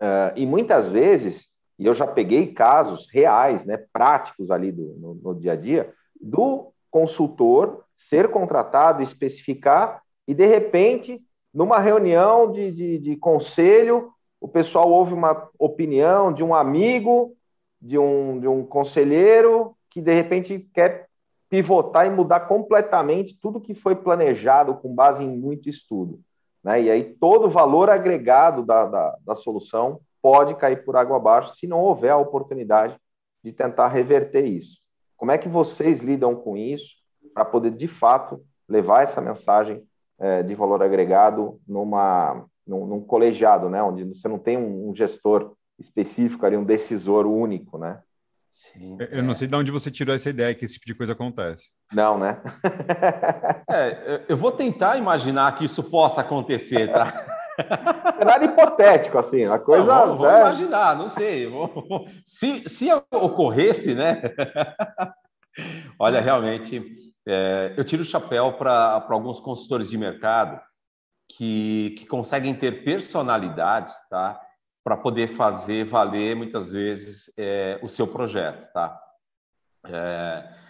Uh, 0.00 0.34
e 0.36 0.46
muitas 0.46 0.88
vezes, 0.88 1.48
e 1.78 1.86
eu 1.86 1.94
já 1.94 2.06
peguei 2.06 2.52
casos 2.52 3.08
reais, 3.10 3.64
né, 3.64 3.84
práticos 3.92 4.50
ali 4.50 4.70
do, 4.70 4.94
no, 4.98 5.14
no 5.14 5.34
dia 5.34 5.52
a 5.52 5.56
dia, 5.56 5.92
do 6.20 6.72
consultor 6.90 7.84
ser 7.96 8.28
contratado, 8.28 9.02
especificar 9.02 10.02
e 10.26 10.34
de 10.34 10.46
repente 10.46 11.22
numa 11.52 11.78
reunião 11.78 12.50
de, 12.50 12.72
de, 12.72 12.98
de 12.98 13.16
conselho, 13.16 14.12
o 14.40 14.48
pessoal 14.48 14.90
ouve 14.90 15.12
uma 15.12 15.48
opinião 15.58 16.32
de 16.32 16.42
um 16.42 16.54
amigo, 16.54 17.36
de 17.80 17.98
um, 17.98 18.40
de 18.40 18.48
um 18.48 18.64
conselheiro, 18.64 19.76
que 19.90 20.00
de 20.00 20.12
repente 20.12 20.68
quer 20.72 21.08
pivotar 21.48 22.06
e 22.06 22.10
mudar 22.10 22.40
completamente 22.40 23.38
tudo 23.38 23.60
que 23.60 23.74
foi 23.74 23.94
planejado 23.94 24.74
com 24.74 24.94
base 24.94 25.22
em 25.22 25.28
muito 25.28 25.68
estudo. 25.68 26.18
Né? 26.64 26.82
E 26.82 26.90
aí 26.90 27.04
todo 27.04 27.46
o 27.46 27.50
valor 27.50 27.90
agregado 27.90 28.64
da, 28.64 28.86
da, 28.86 29.16
da 29.24 29.34
solução 29.34 30.00
pode 30.22 30.54
cair 30.54 30.84
por 30.84 30.96
água 30.96 31.16
abaixo 31.16 31.54
se 31.54 31.66
não 31.66 31.80
houver 31.80 32.10
a 32.10 32.16
oportunidade 32.16 32.96
de 33.44 33.52
tentar 33.52 33.88
reverter 33.88 34.46
isso. 34.46 34.80
Como 35.16 35.30
é 35.30 35.36
que 35.36 35.48
vocês 35.48 36.00
lidam 36.00 36.34
com 36.34 36.56
isso 36.56 36.96
para 37.34 37.44
poder, 37.44 37.72
de 37.72 37.86
fato, 37.86 38.42
levar 38.68 39.02
essa 39.02 39.20
mensagem 39.20 39.82
é, 40.22 40.40
de 40.40 40.54
valor 40.54 40.80
agregado 40.80 41.60
numa, 41.66 42.46
num, 42.64 42.86
num, 42.86 43.00
colegiado, 43.00 43.68
né? 43.68 43.82
Onde 43.82 44.04
você 44.04 44.28
não 44.28 44.38
tem 44.38 44.56
um, 44.56 44.90
um, 44.90 44.94
gestor 44.94 45.52
específico 45.76 46.46
ali, 46.46 46.56
um 46.56 46.64
decisor 46.64 47.26
único, 47.26 47.76
né? 47.76 47.98
Sim, 48.48 48.98
eu 49.10 49.22
não 49.22 49.34
sei 49.34 49.48
de 49.48 49.56
onde 49.56 49.70
você 49.70 49.90
tirou 49.90 50.14
essa 50.14 50.28
ideia 50.28 50.54
que 50.54 50.64
esse 50.64 50.74
tipo 50.74 50.86
de 50.86 50.94
coisa 50.94 51.14
acontece. 51.14 51.70
Não, 51.92 52.18
né? 52.18 52.40
é, 53.68 54.22
eu 54.28 54.36
vou 54.36 54.52
tentar 54.52 54.96
imaginar 54.96 55.56
que 55.56 55.64
isso 55.64 55.82
possa 55.82 56.20
acontecer, 56.20 56.92
tá? 56.92 57.12
Cenário 58.18 58.50
hipotético, 58.50 59.18
assim, 59.18 59.44
a 59.46 59.58
coisa. 59.58 59.86
Não, 59.86 60.16
vamos, 60.16 60.18
vamos 60.18 60.34
é... 60.34 60.40
imaginar, 60.40 60.96
não 60.96 61.08
sei. 61.08 61.50
Se, 62.24 62.68
se 62.68 62.88
ocorresse, 63.10 63.94
né? 63.94 64.22
Olha, 65.98 66.20
realmente, 66.20 67.11
é, 67.26 67.74
eu 67.76 67.84
tiro 67.84 68.02
o 68.02 68.06
chapéu 68.06 68.52
para 68.52 69.06
alguns 69.08 69.40
consultores 69.40 69.88
de 69.88 69.96
mercado 69.96 70.60
que, 71.28 71.94
que 71.98 72.06
conseguem 72.06 72.54
ter 72.54 72.84
personalidade, 72.84 73.92
tá? 74.10 74.40
Para 74.84 74.96
poder 74.96 75.28
fazer 75.28 75.84
valer 75.84 76.34
muitas 76.34 76.72
vezes 76.72 77.32
é, 77.38 77.78
o 77.82 77.88
seu 77.88 78.06
projeto, 78.06 78.72
tá? 78.72 79.00
É, 79.86 80.62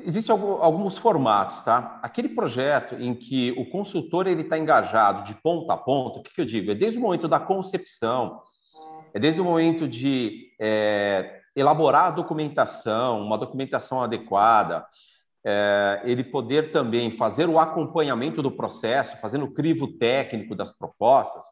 Existem 0.00 0.34
alguns 0.34 0.96
formatos, 0.96 1.60
tá? 1.62 1.98
Aquele 2.02 2.28
projeto 2.28 2.94
em 2.96 3.14
que 3.14 3.52
o 3.52 3.68
consultor 3.68 4.26
ele 4.26 4.42
está 4.42 4.58
engajado 4.58 5.24
de 5.24 5.34
ponta 5.34 5.72
a 5.72 5.76
ponta, 5.76 6.18
o 6.18 6.22
que, 6.22 6.32
que, 6.32 6.40
eu 6.40 6.44
digo? 6.44 6.70
É 6.70 6.74
desde 6.74 6.98
o 6.98 7.02
momento 7.02 7.28
da 7.28 7.40
concepção, 7.40 8.40
é 9.12 9.18
desde 9.18 9.40
o 9.40 9.44
momento 9.44 9.88
de 9.88 10.52
é, 10.60 11.40
elaborar 11.54 12.06
a 12.06 12.10
documentação, 12.10 13.22
uma 13.22 13.38
documentação 13.38 14.02
adequada, 14.02 14.86
é, 15.44 16.02
ele 16.04 16.24
poder 16.24 16.72
também 16.72 17.16
fazer 17.16 17.48
o 17.48 17.58
acompanhamento 17.58 18.42
do 18.42 18.50
processo, 18.50 19.16
fazendo 19.20 19.44
o 19.44 19.54
crivo 19.54 19.86
técnico 19.98 20.54
das 20.54 20.70
propostas. 20.70 21.44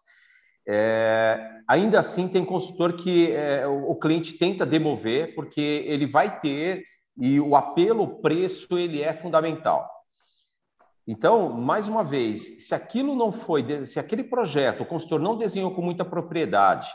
É, 0.68 1.61
ainda 1.68 2.01
assim, 2.01 2.27
tem 2.29 2.44
consultor 2.44 2.94
que 2.94 3.31
é, 3.31 3.66
o, 3.66 3.94
cliente 3.94 4.33
tenta 4.33 4.66
demover, 4.66 5.35
porque 5.35 5.61
ele 5.87 6.07
vai 6.07 6.40
ter 6.40 6.85
e 7.16 7.40
o 7.40 7.55
apelo 7.55 8.20
preço 8.20 8.77
ele 8.77 9.01
é 9.01 9.14
fundamental. 9.14 9.88
Então, 11.07 11.51
mais 11.53 11.87
uma 11.87 12.03
vez, 12.03 12.66
se 12.66 12.75
aquilo 12.75 13.14
não 13.14 13.31
foi, 13.31 13.85
se 13.85 14.01
aquele 14.01 14.25
projeto 14.25 14.83
o 14.83 14.87
consultor 14.87 15.20
não 15.20 15.38
desenhou 15.38 15.72
com 15.72 15.81
muita 15.81 16.05
propriedade, 16.05 16.88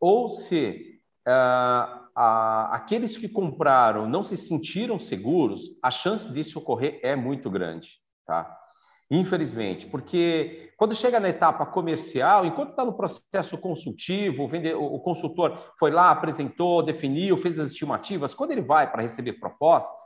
ou 0.00 0.30
se 0.30 0.98
uh, 2.16 2.72
aqueles 2.72 3.16
que 3.16 3.28
compraram 3.28 4.08
não 4.08 4.24
se 4.24 4.36
sentiram 4.36 4.98
seguros, 4.98 5.78
a 5.82 5.90
chance 5.90 6.32
disso 6.32 6.58
ocorrer 6.58 6.98
é 7.02 7.14
muito 7.14 7.50
grande, 7.50 8.00
tá? 8.26 8.56
Infelizmente, 9.08 9.86
porque 9.86 10.72
quando 10.76 10.94
chega 10.94 11.20
na 11.20 11.28
etapa 11.28 11.64
comercial, 11.64 12.44
enquanto 12.44 12.70
está 12.70 12.84
no 12.84 12.96
processo 12.96 13.56
consultivo, 13.58 14.44
o, 14.44 14.94
o 14.96 15.00
consultor 15.00 15.56
foi 15.78 15.92
lá, 15.92 16.10
apresentou, 16.10 16.82
definiu, 16.82 17.36
fez 17.36 17.56
as 17.58 17.70
estimativas, 17.70 18.34
quando 18.34 18.50
ele 18.50 18.62
vai 18.62 18.90
para 18.90 19.02
receber 19.02 19.34
propostas, 19.34 20.00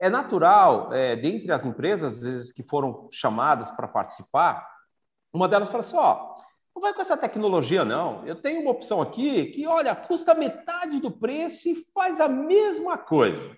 é 0.00 0.10
natural, 0.10 0.92
é, 0.92 1.14
dentre 1.14 1.52
as 1.52 1.64
empresas 1.64 2.16
às 2.16 2.22
vezes, 2.24 2.52
que 2.52 2.64
foram 2.64 3.08
chamadas 3.12 3.70
para 3.70 3.86
participar, 3.86 4.66
uma 5.32 5.48
delas 5.48 5.68
fala 5.68 5.84
assim: 5.84 5.96
ó, 5.96 6.34
não 6.74 6.82
vai 6.82 6.94
com 6.94 7.00
essa 7.00 7.16
tecnologia, 7.16 7.84
não. 7.84 8.26
Eu 8.26 8.36
tenho 8.36 8.62
uma 8.62 8.70
opção 8.70 9.00
aqui 9.00 9.46
que, 9.46 9.66
olha, 9.66 9.94
custa 9.94 10.34
metade 10.34 11.00
do 11.00 11.10
preço 11.10 11.68
e 11.68 11.74
faz 11.94 12.20
a 12.20 12.28
mesma 12.28 12.96
coisa. 12.96 13.56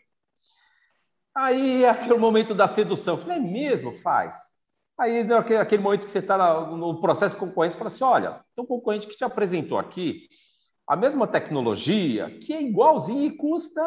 Aí, 1.34 1.84
aquele 1.86 2.18
momento 2.18 2.54
da 2.54 2.68
sedução, 2.68 3.14
eu 3.14 3.18
falei, 3.18 3.38
é 3.38 3.40
mesmo? 3.40 3.92
Faz. 3.92 4.34
Aí, 4.96 5.20
aquele 5.32 5.82
momento 5.82 6.06
que 6.06 6.12
você 6.12 6.20
está 6.20 6.66
no 6.66 7.00
processo 7.00 7.34
de 7.34 7.40
concorrência, 7.40 7.76
fala 7.76 7.88
assim: 7.88 8.04
olha, 8.04 8.44
tem 8.54 8.64
um 8.64 8.68
concorrente 8.68 9.08
que 9.08 9.16
te 9.16 9.24
apresentou 9.24 9.78
aqui 9.78 10.28
a 10.86 10.94
mesma 10.94 11.26
tecnologia, 11.26 12.38
que 12.38 12.52
é 12.52 12.62
igualzinho 12.62 13.24
e 13.24 13.36
custa 13.36 13.82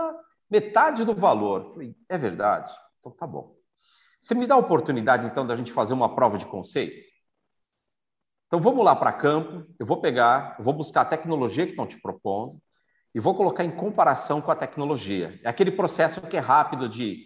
metade 0.49 1.05
do 1.05 1.13
valor. 1.13 1.73
falei, 1.73 1.95
é 2.09 2.17
verdade? 2.17 2.73
Então 2.99 3.11
tá 3.11 3.25
bom. 3.25 3.55
Você 4.21 4.33
me 4.33 4.47
dá 4.47 4.55
a 4.55 4.59
oportunidade, 4.59 5.25
então, 5.25 5.45
da 5.45 5.55
gente 5.55 5.71
fazer 5.71 5.93
uma 5.93 6.13
prova 6.13 6.37
de 6.37 6.45
conceito? 6.45 7.05
Então 8.47 8.61
vamos 8.61 8.83
lá 8.83 8.95
para 8.95 9.11
campo, 9.11 9.65
eu 9.77 9.85
vou 9.85 9.99
pegar, 9.99 10.55
eu 10.57 10.63
vou 10.63 10.73
buscar 10.73 11.01
a 11.01 11.05
tecnologia 11.05 11.65
que 11.65 11.71
estão 11.71 11.85
te 11.85 11.99
propondo 12.01 12.57
e 13.13 13.19
vou 13.19 13.35
colocar 13.35 13.65
em 13.65 13.71
comparação 13.71 14.41
com 14.41 14.49
a 14.49 14.55
tecnologia. 14.55 15.39
É 15.43 15.49
aquele 15.49 15.71
processo 15.71 16.21
que 16.21 16.37
é 16.37 16.39
rápido 16.39 16.87
de 16.87 17.25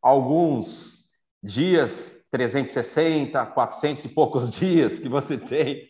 alguns 0.00 1.02
dias 1.42 2.26
360, 2.30 3.44
400 3.46 4.04
e 4.06 4.08
poucos 4.08 4.48
dias 4.50 4.98
que 4.98 5.08
você 5.08 5.36
tem. 5.36 5.88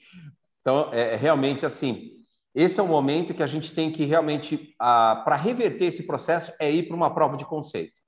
Então, 0.60 0.90
é, 0.92 1.14
é 1.14 1.16
realmente 1.16 1.64
assim, 1.64 2.10
esse 2.54 2.78
é 2.78 2.82
o 2.82 2.88
momento 2.88 3.34
que 3.34 3.42
a 3.42 3.46
gente 3.46 3.72
tem 3.72 3.90
que 3.90 4.04
realmente, 4.04 4.74
para 4.78 5.36
reverter 5.36 5.86
esse 5.86 6.06
processo, 6.06 6.52
é 6.60 6.70
ir 6.70 6.88
para 6.88 6.96
uma 6.96 7.14
prova 7.14 7.36
de 7.36 7.46
conceito. 7.46 8.00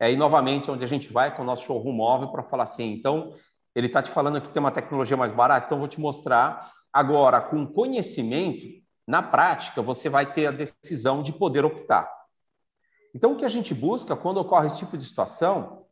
É 0.00 0.06
aí, 0.06 0.16
novamente, 0.16 0.70
onde 0.70 0.84
a 0.84 0.88
gente 0.88 1.12
vai 1.12 1.34
com 1.34 1.42
o 1.42 1.44
nosso 1.44 1.64
showroom 1.64 1.92
móvel 1.92 2.28
para 2.28 2.42
falar 2.42 2.64
assim, 2.64 2.92
então, 2.92 3.34
ele 3.76 3.88
está 3.88 4.02
te 4.02 4.10
falando 4.10 4.40
que 4.40 4.48
tem 4.48 4.58
uma 4.58 4.70
tecnologia 4.70 5.18
mais 5.18 5.32
barata, 5.32 5.66
então 5.66 5.78
vou 5.78 5.86
te 5.86 6.00
mostrar. 6.00 6.72
Agora, 6.90 7.42
com 7.42 7.66
conhecimento, 7.66 8.66
na 9.06 9.22
prática, 9.22 9.82
você 9.82 10.08
vai 10.08 10.32
ter 10.32 10.46
a 10.46 10.50
decisão 10.50 11.22
de 11.22 11.30
poder 11.30 11.62
optar. 11.62 12.10
Então, 13.14 13.32
o 13.32 13.36
que 13.36 13.44
a 13.44 13.50
gente 13.50 13.74
busca 13.74 14.16
quando 14.16 14.38
ocorre 14.38 14.68
esse 14.68 14.78
tipo 14.78 14.96
de 14.96 15.04
situação 15.04 15.84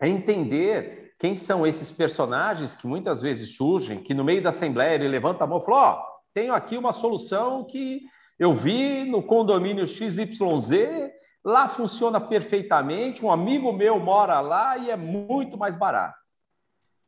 é 0.00 0.06
entender 0.08 1.14
quem 1.18 1.34
são 1.34 1.66
esses 1.66 1.90
personagens 1.90 2.76
que 2.76 2.86
muitas 2.86 3.20
vezes 3.20 3.56
surgem, 3.56 4.00
que 4.00 4.14
no 4.14 4.22
meio 4.22 4.40
da 4.40 4.50
assembleia 4.50 4.94
ele 4.94 5.08
levanta 5.08 5.42
a 5.42 5.46
mão 5.46 5.58
e 5.58 5.64
fala: 5.64 5.76
Ó, 5.76 5.98
oh, 5.98 6.04
tenho 6.32 6.54
aqui 6.54 6.78
uma 6.78 6.92
solução 6.92 7.64
que 7.64 8.02
eu 8.38 8.54
vi 8.54 9.02
no 9.02 9.20
condomínio 9.20 9.84
XYZ, 9.84 11.10
lá 11.44 11.68
funciona 11.68 12.20
perfeitamente, 12.20 13.24
um 13.24 13.32
amigo 13.32 13.72
meu 13.72 13.98
mora 13.98 14.38
lá 14.38 14.78
e 14.78 14.90
é 14.90 14.96
muito 14.96 15.58
mais 15.58 15.74
barato. 15.74 16.22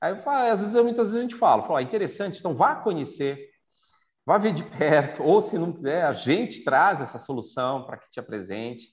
Aí, 0.05 0.21
às 0.51 0.61
vezes, 0.61 0.75
muitas 0.83 1.09
vezes 1.09 1.17
a 1.19 1.23
gente 1.23 1.35
fala, 1.35 1.62
fala, 1.62 1.79
ah, 1.79 1.83
interessante, 1.83 2.38
então 2.38 2.55
vá 2.55 2.75
conhecer, 2.75 3.49
vá 4.27 4.37
ver 4.37 4.53
de 4.53 4.62
perto, 4.77 5.23
ou 5.23 5.40
se 5.40 5.57
não 5.57 5.73
quiser, 5.73 6.05
a 6.05 6.12
gente 6.12 6.62
traz 6.62 7.01
essa 7.01 7.19
solução 7.19 7.87
para 7.87 7.97
que 7.97 8.11
te 8.11 8.21
apresente. 8.21 8.88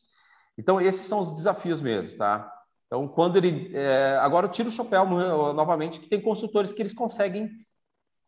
Então, 0.58 0.80
esses 0.80 1.06
são 1.06 1.20
os 1.20 1.36
desafios 1.36 1.82
mesmo, 1.82 2.18
tá? 2.18 2.50
Então, 2.88 3.10
quando 3.10 3.36
ele. 3.36 3.76
É, 3.76 4.18
agora 4.22 4.48
eu 4.48 4.52
tiro 4.52 4.70
o 4.70 4.72
chapéu 4.72 5.06
novamente, 5.06 6.00
que 6.00 6.08
tem 6.08 6.22
consultores 6.22 6.72
que 6.72 6.82
eles 6.82 6.94
conseguem 6.94 7.50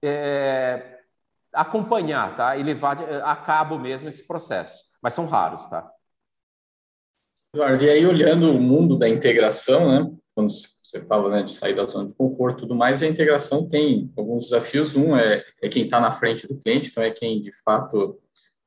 é, 0.04 1.00
acompanhar, 1.54 2.36
tá? 2.36 2.58
E 2.58 2.64
levar 2.64 2.98
a 3.24 3.36
cabo 3.38 3.80
mesmo 3.80 4.10
esse 4.10 4.28
processo. 4.28 4.84
Mas 5.02 5.14
são 5.14 5.26
raros, 5.26 5.66
tá? 5.68 5.90
Eduardo, 7.54 7.84
e 7.86 7.90
aí 7.90 8.06
olhando 8.06 8.52
o 8.52 8.60
mundo 8.60 8.98
da 8.98 9.08
integração, 9.08 9.90
né? 9.90 10.18
Quando 10.36 10.50
você 10.50 11.00
fala 11.02 11.30
né, 11.30 11.44
de 11.44 11.54
sair 11.54 11.76
da 11.76 11.86
zona 11.86 12.08
de 12.08 12.14
conforto 12.14 12.60
e 12.60 12.62
tudo 12.62 12.76
mais, 12.76 13.02
a 13.02 13.08
integração 13.08 13.68
tem 13.68 14.12
alguns 14.16 14.46
desafios. 14.46 14.96
Um 14.96 15.16
é, 15.16 15.44
é 15.62 15.70
quem 15.70 15.86
está 15.86 16.00
na 16.00 16.12
frente 16.12 16.48
do 16.48 16.56
cliente, 16.56 16.90
então 16.90 17.04
é 17.04 17.12
quem 17.12 17.42
de 17.42 17.52
fato 17.64 18.20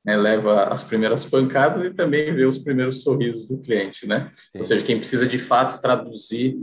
né, 0.03 0.15
leva 0.15 0.65
as 0.65 0.83
primeiras 0.83 1.25
pancadas 1.25 1.83
e 1.83 1.93
também 1.93 2.33
vê 2.33 2.45
os 2.45 2.57
primeiros 2.57 3.03
sorrisos 3.03 3.47
do 3.47 3.59
cliente, 3.59 4.07
né? 4.07 4.31
Sim. 4.33 4.59
Ou 4.59 4.63
seja, 4.63 4.85
quem 4.85 4.97
precisa 4.97 5.27
de 5.27 5.37
fato 5.37 5.81
traduzir 5.81 6.57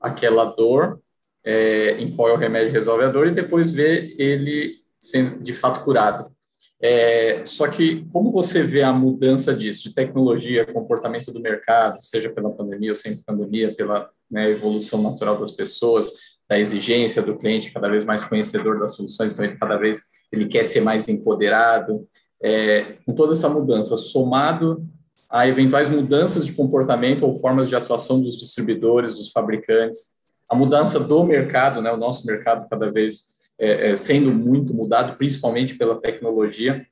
aquela 0.00 0.44
dor 0.46 1.00
é, 1.44 1.92
em 2.00 2.14
qual 2.14 2.28
é 2.28 2.32
o 2.32 2.38
remédio 2.38 2.72
resolve 2.72 3.04
a 3.04 3.08
dor 3.08 3.26
e 3.26 3.34
depois 3.34 3.72
ver 3.72 4.14
ele 4.18 4.76
sendo 4.98 5.42
de 5.42 5.52
fato 5.52 5.84
curado. 5.84 6.24
É, 6.80 7.44
só 7.44 7.68
que 7.68 8.04
como 8.12 8.30
você 8.30 8.62
vê 8.62 8.82
a 8.82 8.92
mudança 8.92 9.54
disso, 9.54 9.84
de 9.84 9.94
tecnologia, 9.94 10.66
comportamento 10.66 11.32
do 11.32 11.40
mercado, 11.40 12.02
seja 12.02 12.30
pela 12.30 12.50
pandemia 12.50 12.90
ou 12.90 12.96
sem 12.96 13.16
pandemia, 13.16 13.74
pela 13.74 14.10
né, 14.30 14.50
evolução 14.50 15.02
natural 15.02 15.38
das 15.38 15.52
pessoas, 15.52 16.12
da 16.48 16.58
exigência 16.58 17.22
do 17.22 17.36
cliente 17.36 17.72
cada 17.72 17.88
vez 17.88 18.04
mais 18.04 18.22
conhecedor 18.22 18.78
das 18.78 18.94
soluções, 18.94 19.32
então 19.32 19.44
ele 19.44 19.56
cada 19.56 19.76
vez 19.76 20.02
ele 20.32 20.46
quer 20.46 20.64
ser 20.64 20.80
mais 20.80 21.08
empoderado, 21.08 22.06
é, 22.42 22.96
com 23.04 23.14
toda 23.14 23.32
essa 23.32 23.48
mudança, 23.48 23.96
somado 23.96 24.86
a 25.28 25.48
eventuais 25.48 25.88
mudanças 25.88 26.46
de 26.46 26.52
comportamento 26.52 27.24
ou 27.24 27.34
formas 27.34 27.68
de 27.68 27.76
atuação 27.76 28.20
dos 28.20 28.36
distribuidores, 28.36 29.16
dos 29.16 29.30
fabricantes, 29.30 30.16
a 30.48 30.54
mudança 30.54 31.00
do 31.00 31.24
mercado, 31.24 31.82
né, 31.82 31.92
o 31.92 31.96
nosso 31.96 32.26
mercado 32.26 32.68
cada 32.68 32.90
vez 32.90 33.36
é, 33.58 33.90
é, 33.90 33.96
sendo 33.96 34.32
muito 34.32 34.72
mudado, 34.74 35.16
principalmente 35.16 35.76
pela 35.76 36.00
tecnologia. 36.00 36.86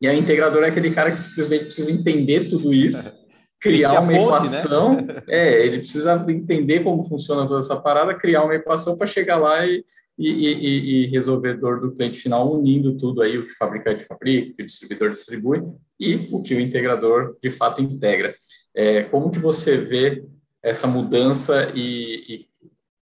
E 0.00 0.06
a 0.06 0.14
integradora 0.14 0.66
é 0.66 0.70
aquele 0.70 0.90
cara 0.90 1.10
que 1.10 1.18
simplesmente 1.18 1.66
precisa 1.66 1.90
entender 1.90 2.48
tudo 2.48 2.72
isso, 2.72 3.16
criar 3.60 4.00
uma 4.00 4.12
ponte, 4.12 4.50
né? 4.50 4.58
equação. 4.58 4.94
Né? 4.96 5.22
é, 5.28 5.66
ele 5.66 5.78
precisa 5.78 6.24
entender 6.28 6.84
como 6.84 7.04
funciona 7.04 7.46
toda 7.46 7.60
essa 7.60 7.76
parada, 7.76 8.14
criar 8.14 8.44
uma 8.44 8.54
equação 8.54 8.96
para 8.96 9.06
chegar 9.06 9.36
lá 9.36 9.66
e, 9.66 9.84
e, 10.18 10.28
e, 10.28 11.04
e, 11.04 11.06
resolvedor 11.06 11.80
do 11.80 11.92
cliente 11.92 12.18
final, 12.18 12.52
unindo 12.52 12.96
tudo 12.96 13.22
aí, 13.22 13.38
o 13.38 13.46
que 13.46 13.52
o 13.52 13.56
fabricante 13.56 14.04
fabrica, 14.04 14.52
o 14.52 14.56
que 14.56 14.62
o 14.62 14.66
distribuidor 14.66 15.10
distribui 15.10 15.62
e 15.98 16.28
o 16.32 16.42
que 16.42 16.54
o 16.54 16.60
integrador 16.60 17.36
de 17.42 17.50
fato 17.50 17.82
integra. 17.82 18.34
É, 18.74 19.04
como 19.04 19.30
que 19.30 19.38
você 19.38 19.76
vê 19.76 20.24
essa 20.62 20.86
mudança 20.86 21.72
e, 21.74 22.24
e 22.28 22.48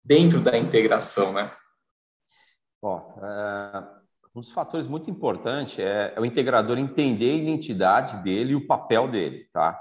dentro 0.04 0.40
da 0.40 0.56
integração, 0.56 1.32
né? 1.32 1.50
Bom, 2.82 3.18
é, 3.22 3.84
um 4.34 4.40
dos 4.40 4.52
fatores 4.52 4.86
muito 4.86 5.10
importantes 5.10 5.78
é, 5.78 6.12
é 6.16 6.20
o 6.20 6.24
integrador 6.24 6.78
entender 6.78 7.30
a 7.30 7.36
identidade 7.36 8.22
dele 8.22 8.52
e 8.52 8.56
o 8.56 8.66
papel 8.66 9.08
dele, 9.08 9.48
tá? 9.52 9.78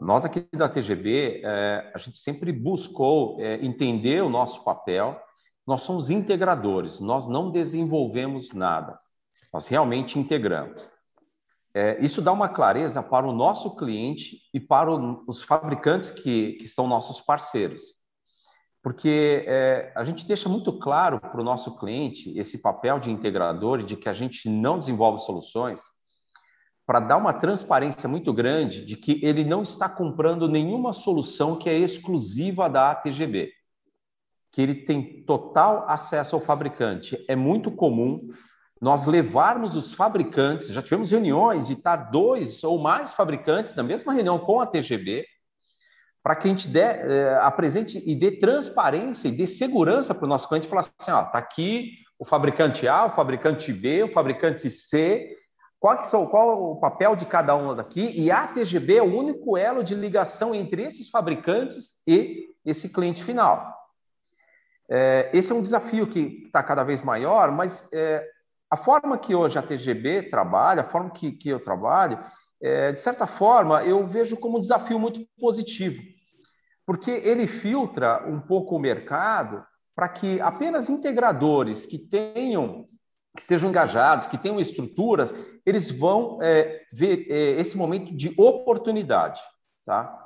Nós 0.00 0.24
aqui 0.24 0.46
da 0.52 0.68
TGB, 0.68 1.42
é, 1.44 1.92
a 1.94 1.98
gente 1.98 2.18
sempre 2.18 2.52
buscou 2.52 3.40
é, 3.40 3.64
entender 3.64 4.22
o 4.22 4.28
nosso 4.28 4.64
papel 4.64 5.20
nós 5.66 5.82
somos 5.82 6.10
integradores, 6.10 6.98
nós 6.98 7.28
não 7.28 7.50
desenvolvemos 7.50 8.52
nada, 8.52 8.98
nós 9.52 9.68
realmente 9.68 10.18
integramos. 10.18 10.90
É, 11.74 12.04
isso 12.04 12.20
dá 12.20 12.32
uma 12.32 12.48
clareza 12.48 13.02
para 13.02 13.26
o 13.26 13.32
nosso 13.32 13.76
cliente 13.76 14.40
e 14.52 14.58
para 14.58 14.90
os 14.90 15.40
fabricantes 15.40 16.10
que, 16.10 16.54
que 16.54 16.66
são 16.66 16.88
nossos 16.88 17.20
parceiros. 17.20 17.82
Porque 18.82 19.46
a 19.94 20.02
gente 20.02 20.26
deixa 20.26 20.48
muito 20.48 20.76
claro 20.80 21.20
para 21.20 21.40
o 21.40 21.44
nosso 21.44 21.78
cliente 21.78 22.36
esse 22.36 22.60
papel 22.60 22.98
de 22.98 23.12
integrador, 23.12 23.84
de 23.84 23.96
que 23.96 24.08
a 24.08 24.12
gente 24.12 24.48
não 24.48 24.76
desenvolve 24.76 25.20
soluções, 25.20 25.80
para 26.92 27.00
dar 27.00 27.16
uma 27.16 27.32
transparência 27.32 28.06
muito 28.06 28.34
grande 28.34 28.84
de 28.84 28.98
que 28.98 29.18
ele 29.24 29.44
não 29.44 29.62
está 29.62 29.88
comprando 29.88 30.46
nenhuma 30.46 30.92
solução 30.92 31.56
que 31.56 31.70
é 31.70 31.78
exclusiva 31.78 32.68
da 32.68 32.90
ATGB 32.90 33.50
que 34.50 34.60
ele 34.60 34.74
tem 34.74 35.24
total 35.24 35.86
acesso 35.88 36.36
ao 36.36 36.42
fabricante. 36.42 37.24
É 37.26 37.34
muito 37.34 37.70
comum 37.70 38.28
nós 38.78 39.06
levarmos 39.06 39.74
os 39.74 39.94
fabricantes, 39.94 40.68
já 40.68 40.82
tivemos 40.82 41.10
reuniões 41.10 41.68
de 41.68 41.72
estar 41.72 41.96
dois 41.96 42.62
ou 42.62 42.78
mais 42.78 43.14
fabricantes 43.14 43.74
na 43.74 43.82
mesma 43.82 44.12
reunião 44.12 44.38
com 44.38 44.60
a 44.60 44.66
TGB, 44.66 45.24
para 46.22 46.36
que 46.36 46.46
a 46.46 46.50
gente 46.50 46.68
dê, 46.68 46.80
é, 46.80 47.38
apresente 47.40 48.02
e 48.04 48.14
dê 48.14 48.32
transparência 48.32 49.28
e 49.28 49.32
dê 49.32 49.46
segurança 49.46 50.14
para 50.14 50.26
o 50.26 50.28
nosso 50.28 50.46
cliente 50.46 50.68
falar 50.68 50.82
assim: 50.82 50.92
está 50.98 51.38
aqui 51.38 51.92
o 52.18 52.26
fabricante 52.26 52.86
A, 52.86 53.06
o 53.06 53.10
fabricante 53.12 53.72
B, 53.72 54.02
o 54.02 54.08
fabricante 54.08 54.68
C, 54.68 55.38
qual, 55.82 55.96
que 55.96 56.06
são, 56.06 56.28
qual 56.28 56.70
o 56.70 56.76
papel 56.76 57.16
de 57.16 57.26
cada 57.26 57.56
um 57.56 57.74
daqui, 57.74 58.08
e 58.14 58.30
a 58.30 58.46
TGB 58.46 58.98
é 58.98 59.02
o 59.02 59.18
único 59.18 59.56
elo 59.56 59.82
de 59.82 59.96
ligação 59.96 60.54
entre 60.54 60.84
esses 60.84 61.08
fabricantes 61.08 61.96
e 62.06 62.54
esse 62.64 62.88
cliente 62.88 63.24
final. 63.24 63.76
É, 64.88 65.28
esse 65.34 65.50
é 65.50 65.54
um 65.56 65.60
desafio 65.60 66.06
que 66.06 66.44
está 66.46 66.62
cada 66.62 66.84
vez 66.84 67.02
maior, 67.02 67.50
mas 67.50 67.88
é, 67.92 68.24
a 68.70 68.76
forma 68.76 69.18
que 69.18 69.34
hoje 69.34 69.58
a 69.58 69.62
TGB 69.62 70.30
trabalha, 70.30 70.82
a 70.82 70.88
forma 70.88 71.10
que, 71.10 71.32
que 71.32 71.48
eu 71.48 71.58
trabalho, 71.58 72.20
é, 72.62 72.92
de 72.92 73.00
certa 73.00 73.26
forma, 73.26 73.82
eu 73.82 74.06
vejo 74.06 74.36
como 74.36 74.58
um 74.58 74.60
desafio 74.60 75.00
muito 75.00 75.26
positivo, 75.36 76.00
porque 76.86 77.10
ele 77.10 77.48
filtra 77.48 78.24
um 78.24 78.38
pouco 78.38 78.76
o 78.76 78.78
mercado 78.78 79.66
para 79.96 80.08
que 80.08 80.40
apenas 80.40 80.88
integradores 80.88 81.84
que 81.84 81.98
tenham 81.98 82.84
que 83.34 83.40
estejam 83.40 83.70
engajados, 83.70 84.26
que 84.26 84.36
tenham 84.36 84.60
estruturas, 84.60 85.34
eles 85.64 85.90
vão 85.90 86.38
é, 86.42 86.82
ver 86.92 87.26
é, 87.30 87.60
esse 87.60 87.76
momento 87.76 88.14
de 88.14 88.34
oportunidade, 88.36 89.40
tá? 89.86 90.18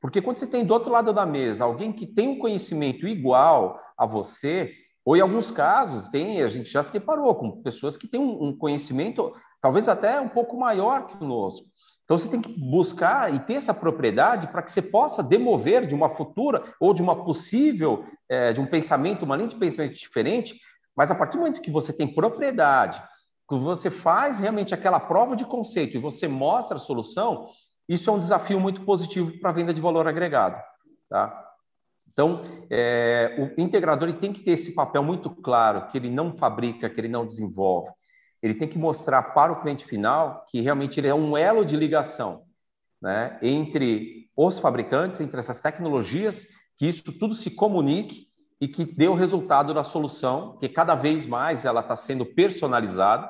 Porque 0.00 0.20
quando 0.20 0.36
você 0.36 0.46
tem 0.46 0.64
do 0.64 0.74
outro 0.74 0.90
lado 0.90 1.12
da 1.12 1.24
mesa 1.24 1.64
alguém 1.64 1.92
que 1.92 2.06
tem 2.06 2.28
um 2.28 2.38
conhecimento 2.38 3.06
igual 3.06 3.80
a 3.96 4.04
você, 4.04 4.72
ou 5.04 5.16
em 5.16 5.20
alguns 5.20 5.50
casos 5.50 6.08
tem, 6.08 6.42
a 6.42 6.48
gente 6.48 6.70
já 6.70 6.82
se 6.82 6.92
deparou 6.92 7.34
com 7.34 7.62
pessoas 7.62 7.96
que 7.96 8.08
têm 8.08 8.20
um, 8.20 8.48
um 8.48 8.56
conhecimento 8.56 9.32
talvez 9.60 9.88
até 9.88 10.20
um 10.20 10.28
pouco 10.28 10.58
maior 10.58 11.06
que 11.06 11.22
o 11.22 11.26
nosso. 11.26 11.64
Então 12.04 12.18
você 12.18 12.28
tem 12.28 12.40
que 12.40 12.52
buscar 12.60 13.32
e 13.32 13.40
ter 13.40 13.54
essa 13.54 13.72
propriedade 13.72 14.48
para 14.48 14.60
que 14.60 14.72
você 14.72 14.82
possa 14.82 15.22
demover 15.22 15.86
de 15.86 15.94
uma 15.94 16.10
futura 16.10 16.62
ou 16.80 16.92
de 16.92 17.00
uma 17.00 17.24
possível, 17.24 18.04
é, 18.28 18.52
de 18.52 18.60
um 18.60 18.66
pensamento, 18.66 19.24
uma 19.24 19.36
linha 19.36 19.48
de 19.48 19.56
pensamento 19.56 19.94
diferente, 19.94 20.60
mas 20.96 21.10
a 21.10 21.14
partir 21.14 21.36
do 21.36 21.40
momento 21.40 21.62
que 21.62 21.70
você 21.70 21.92
tem 21.92 22.12
propriedade, 22.12 23.02
que 23.48 23.56
você 23.56 23.90
faz 23.90 24.38
realmente 24.38 24.74
aquela 24.74 25.00
prova 25.00 25.36
de 25.36 25.44
conceito 25.44 25.96
e 25.96 26.00
você 26.00 26.28
mostra 26.28 26.76
a 26.76 26.80
solução, 26.80 27.50
isso 27.88 28.08
é 28.08 28.12
um 28.12 28.18
desafio 28.18 28.60
muito 28.60 28.82
positivo 28.84 29.38
para 29.40 29.50
a 29.50 29.52
venda 29.52 29.74
de 29.74 29.80
valor 29.80 30.06
agregado. 30.06 30.62
Tá? 31.08 31.50
Então, 32.10 32.42
é, 32.70 33.54
o 33.56 33.60
integrador 33.60 34.08
ele 34.08 34.18
tem 34.18 34.32
que 34.32 34.40
ter 34.40 34.52
esse 34.52 34.74
papel 34.74 35.02
muito 35.02 35.30
claro, 35.30 35.86
que 35.88 35.98
ele 35.98 36.10
não 36.10 36.36
fabrica, 36.36 36.88
que 36.88 37.00
ele 37.00 37.08
não 37.08 37.26
desenvolve. 37.26 37.90
Ele 38.42 38.54
tem 38.54 38.68
que 38.68 38.78
mostrar 38.78 39.22
para 39.34 39.52
o 39.52 39.60
cliente 39.60 39.84
final 39.84 40.44
que 40.48 40.60
realmente 40.60 40.98
ele 40.98 41.08
é 41.08 41.14
um 41.14 41.36
elo 41.36 41.64
de 41.64 41.76
ligação 41.76 42.44
né, 43.00 43.38
entre 43.42 44.28
os 44.36 44.58
fabricantes, 44.58 45.20
entre 45.20 45.38
essas 45.38 45.60
tecnologias, 45.60 46.46
que 46.76 46.86
isso 46.86 47.12
tudo 47.18 47.34
se 47.34 47.50
comunique 47.50 48.28
e 48.62 48.68
que 48.68 48.94
o 49.08 49.14
resultado 49.14 49.74
da 49.74 49.82
solução, 49.82 50.56
que 50.56 50.68
cada 50.68 50.94
vez 50.94 51.26
mais 51.26 51.64
ela 51.64 51.80
está 51.80 51.96
sendo 51.96 52.24
personalizada. 52.24 53.28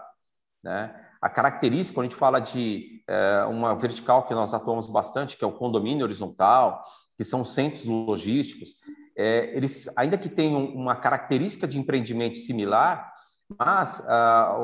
Né? 0.62 0.94
A 1.22 1.30
característica, 1.30 1.94
quando 1.94 2.04
a 2.04 2.10
gente 2.10 2.18
fala 2.18 2.38
de 2.38 3.02
é, 3.08 3.42
uma 3.44 3.74
vertical 3.74 4.26
que 4.26 4.34
nós 4.34 4.52
atuamos 4.52 4.90
bastante, 4.90 5.38
que 5.38 5.42
é 5.42 5.46
o 5.46 5.52
condomínio 5.52 6.04
horizontal, 6.04 6.84
que 7.16 7.24
são 7.24 7.46
centros 7.46 7.86
logísticos, 7.86 8.74
é, 9.16 9.56
eles, 9.56 9.88
ainda 9.96 10.18
que 10.18 10.28
tenham 10.28 10.66
uma 10.66 10.96
característica 10.96 11.66
de 11.66 11.78
empreendimento 11.78 12.36
similar, 12.36 13.10
mas 13.58 14.06
a, 14.06 14.54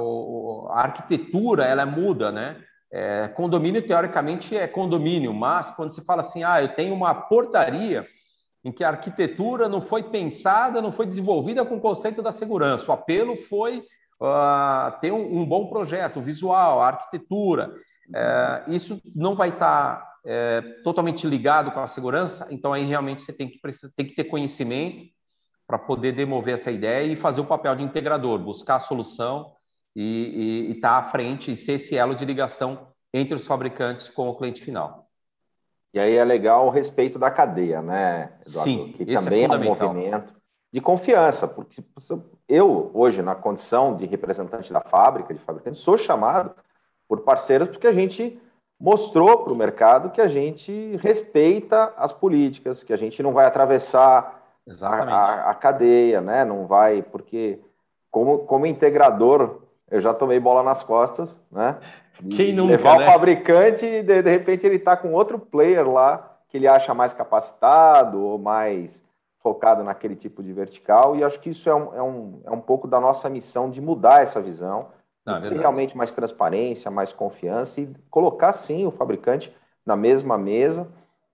a 0.69 0.83
arquitetura 0.83 1.65
ela 1.65 1.87
muda, 1.87 2.31
né? 2.31 2.63
É, 2.93 3.29
condomínio 3.29 3.87
teoricamente 3.87 4.55
é 4.55 4.67
condomínio, 4.67 5.33
mas 5.33 5.71
quando 5.71 5.93
você 5.93 6.03
fala 6.03 6.21
assim, 6.21 6.45
ah, 6.45 6.61
eu 6.61 6.75
tenho 6.75 6.95
uma 6.95 7.15
portaria 7.15 8.07
em 8.65 8.73
que 8.73 8.83
a 8.83 8.89
arquitetura 8.89 9.69
não 9.69 9.81
foi 9.81 10.03
pensada, 10.05 10.83
não 10.83 10.93
foi 10.93 11.07
desenvolvida 11.07 11.65
com 11.65 11.77
o 11.77 11.81
conceito 11.81 12.23
da 12.23 12.33
segurança. 12.33 12.91
O 12.91 12.95
apelo 12.95 13.37
foi 13.37 13.79
uh, 14.21 15.01
ter 15.01 15.13
um, 15.13 15.41
um, 15.41 15.47
bom 15.47 15.69
projeto 15.69 16.21
visual, 16.21 16.81
a 16.81 16.89
arquitetura. 16.89 17.73
É, 18.15 18.65
isso 18.69 19.01
não 19.15 19.35
vai 19.35 19.51
estar 19.51 19.97
tá, 19.97 20.15
é, 20.25 20.63
totalmente 20.83 21.27
ligado 21.27 21.71
com 21.73 21.81
a 21.81 21.87
segurança, 21.87 22.49
então 22.51 22.73
aí 22.73 22.85
realmente 22.85 23.23
você 23.23 23.33
tem 23.33 23.49
que, 23.49 23.61
precisa, 23.61 23.93
tem 23.95 24.07
que 24.07 24.15
ter 24.15 24.25
conhecimento 24.25 25.05
para 25.67 25.79
poder 25.79 26.13
demover 26.13 26.55
essa 26.55 26.71
ideia 26.71 27.13
e 27.13 27.17
fazer 27.17 27.43
o 27.43 27.47
papel 27.47 27.77
de 27.77 27.83
integrador, 27.83 28.39
buscar 28.39 28.77
a 28.77 28.81
solução 28.81 29.53
e 29.95 30.73
estar 30.75 31.03
tá 31.03 31.07
à 31.07 31.11
frente 31.11 31.53
e 31.53 31.57
ser 31.57 31.73
esse 31.73 31.97
elo 31.97 32.15
de 32.15 32.25
ligação 32.25 32.89
entre 33.13 33.35
os 33.35 33.47
fabricantes 33.47 34.09
com 34.09 34.29
o 34.29 34.37
cliente 34.37 34.63
final. 34.63 35.08
E 35.93 35.99
aí 35.99 36.17
é 36.17 36.25
legal 36.25 36.67
o 36.67 36.71
respeito 36.71 37.19
da 37.19 37.31
cadeia, 37.31 37.81
né, 37.81 38.33
Eduardo? 38.47 38.71
Sim, 38.71 38.93
que 38.93 39.03
é 39.11 39.15
também 39.15 39.43
é, 39.43 39.47
é 39.47 39.51
um 39.51 39.65
movimento 39.65 40.35
de 40.73 40.81
confiança, 40.81 41.49
porque 41.49 41.83
eu, 42.47 42.91
hoje, 42.93 43.23
na 43.23 43.35
condição 43.35 43.97
de 43.97 44.05
representante 44.05 44.73
da 44.73 44.81
fábrica, 44.81 45.33
de 45.33 45.41
fabricante, 45.41 45.79
sou 45.79 45.97
chamado 45.97 46.55
por 47.09 47.21
parceiros 47.21 47.69
porque 47.69 47.87
a 47.87 47.93
gente 47.93 48.39
mostrou 48.79 49.45
para 49.45 49.53
o 49.53 49.57
mercado 49.57 50.11
que 50.11 50.21
a 50.21 50.29
gente 50.29 50.97
respeita 50.97 51.93
as 51.97 52.13
políticas, 52.13 52.85
que 52.85 52.93
a 52.93 52.97
gente 52.97 53.23
não 53.23 53.33
vai 53.33 53.47
atravessar 53.47 54.43
a, 54.83 54.87
a, 54.87 55.51
a, 55.51 55.55
cadeia, 55.55 56.21
né? 56.21 56.45
Não 56.45 56.67
vai, 56.67 57.03
porque 57.03 57.59
como, 58.11 58.41
como 58.41 58.67
integrador, 58.67 59.63
eu 59.91 60.01
já 60.01 60.13
tomei 60.13 60.39
bola 60.39 60.63
nas 60.63 60.83
costas, 60.83 61.35
né? 61.51 61.79
Quem 62.37 62.53
nunca, 62.53 62.77
levar 62.77 62.99
né? 62.99 63.07
o 63.07 63.11
fabricante 63.13 63.87
e 63.87 64.03
de, 64.03 64.23
de 64.23 64.31
repente 64.31 64.67
ele 64.67 64.77
está 64.77 64.97
com 64.97 65.13
outro 65.13 65.39
player 65.39 65.89
lá 65.89 66.37
que 66.49 66.57
ele 66.57 66.67
acha 66.67 66.95
mais 66.95 67.15
capacitado 67.15 68.21
ou 68.21 68.39
mais 68.39 69.03
focado 69.39 69.85
naquele 69.85 70.17
tipo 70.17 70.43
de 70.43 70.53
vertical, 70.53 71.17
e 71.17 71.23
acho 71.23 71.39
que 71.41 71.51
isso 71.51 71.71
é 71.71 71.75
um, 71.75 71.95
é 71.95 72.03
um, 72.03 72.41
é 72.45 72.51
um 72.51 72.61
pouco 72.61 72.89
da 72.89 73.01
nossa 73.01 73.29
missão 73.29 73.71
de 73.71 73.81
mudar 73.81 74.23
essa 74.23 74.41
visão, 74.41 74.89
Não, 75.25 75.37
é 75.37 75.49
realmente 75.51 75.97
mais 75.97 76.13
transparência, 76.13 76.91
mais 76.91 77.13
confiança 77.13 77.81
e 77.81 77.89
colocar 78.11 78.53
sim 78.53 78.85
o 78.85 78.91
fabricante 78.91 79.55
na 79.87 79.97
mesma 79.97 80.37
mesa 80.37 80.89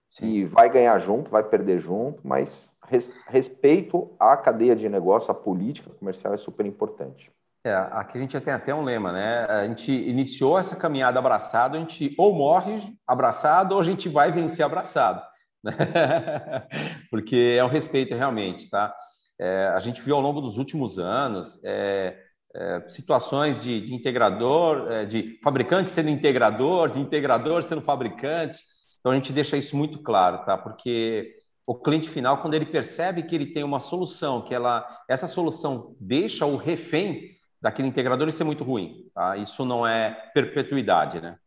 sim. 0.07 0.27
e 0.27 0.45
vai 0.45 0.69
ganhar 0.69 0.99
junto, 0.99 1.31
vai 1.31 1.43
perder 1.43 1.81
junto, 1.81 2.21
mas 2.23 2.73
res, 2.87 3.13
respeito 3.27 4.11
à 4.19 4.37
cadeia 4.37 4.77
de 4.77 4.89
negócio, 4.89 5.31
à 5.31 5.35
política 5.35 5.91
comercial 5.99 6.35
é 6.35 6.37
super 6.37 6.67
importante. 6.67 7.33
É, 7.67 7.75
aqui 7.93 8.19
a 8.19 8.21
gente 8.21 8.39
tem 8.41 8.53
até 8.53 8.75
um 8.75 8.85
lema, 8.85 9.11
né? 9.11 9.47
A 9.47 9.67
gente 9.67 9.91
iniciou 9.91 10.59
essa 10.59 10.77
caminhada 10.77 11.19
abraçado, 11.19 11.77
a 11.77 11.81
gente 11.81 12.15
ou 12.19 12.35
morre 12.35 12.77
abraçado 13.07 13.73
ou 13.73 13.81
a 13.81 13.85
gente 13.85 14.07
vai 14.07 14.31
vencer 14.31 14.63
abraçado, 14.67 15.23
né? 15.63 15.73
Porque 17.11 17.57
é 17.59 17.65
um 17.65 17.69
respeito 17.69 18.15
realmente, 18.15 18.69
tá? 18.69 18.95
É, 19.41 19.69
a 19.69 19.81
gente 19.81 20.03
viu 20.03 20.15
ao 20.15 20.21
longo 20.21 20.43
dos 20.43 20.59
últimos 20.59 20.99
anos 20.99 21.59
é, 21.65 22.15
é, 22.55 22.85
situações 22.87 23.63
de, 23.63 23.81
de 23.81 23.95
integrador, 23.95 24.93
é, 24.93 25.07
de 25.07 25.41
fabricante 25.43 25.91
sendo 25.91 26.11
integrador, 26.11 26.91
de 26.91 27.01
integrador 27.01 27.63
sendo 27.63 27.81
fabricante. 27.81 28.59
Então 29.01 29.11
a 29.11 29.15
gente 29.15 29.33
deixa 29.33 29.57
isso 29.57 29.75
muito 29.75 30.03
claro, 30.03 30.45
tá? 30.45 30.59
Porque 30.59 31.35
o 31.67 31.75
cliente 31.75 32.11
final, 32.11 32.43
quando 32.43 32.53
ele 32.53 32.67
percebe 32.67 33.23
que 33.23 33.35
ele 33.35 33.55
tem 33.55 33.65
uma 33.65 33.81
solução, 33.81 34.43
que 34.43 34.55
ela, 34.55 34.87
essa 35.09 35.27
solução 35.27 35.97
deixa 35.99 36.45
o 36.45 36.57
refém 36.57 37.33
daquele 37.65 37.89
integrador, 37.89 38.29
isso 38.29 38.43
é 38.43 38.45
muito 38.45 38.63
ruim. 38.63 39.09
Tá? 39.15 39.39
Isso 39.39 39.65
não 39.65 39.87
é 39.87 40.11
perpetuidade, 40.35 41.19
né? 41.19 41.39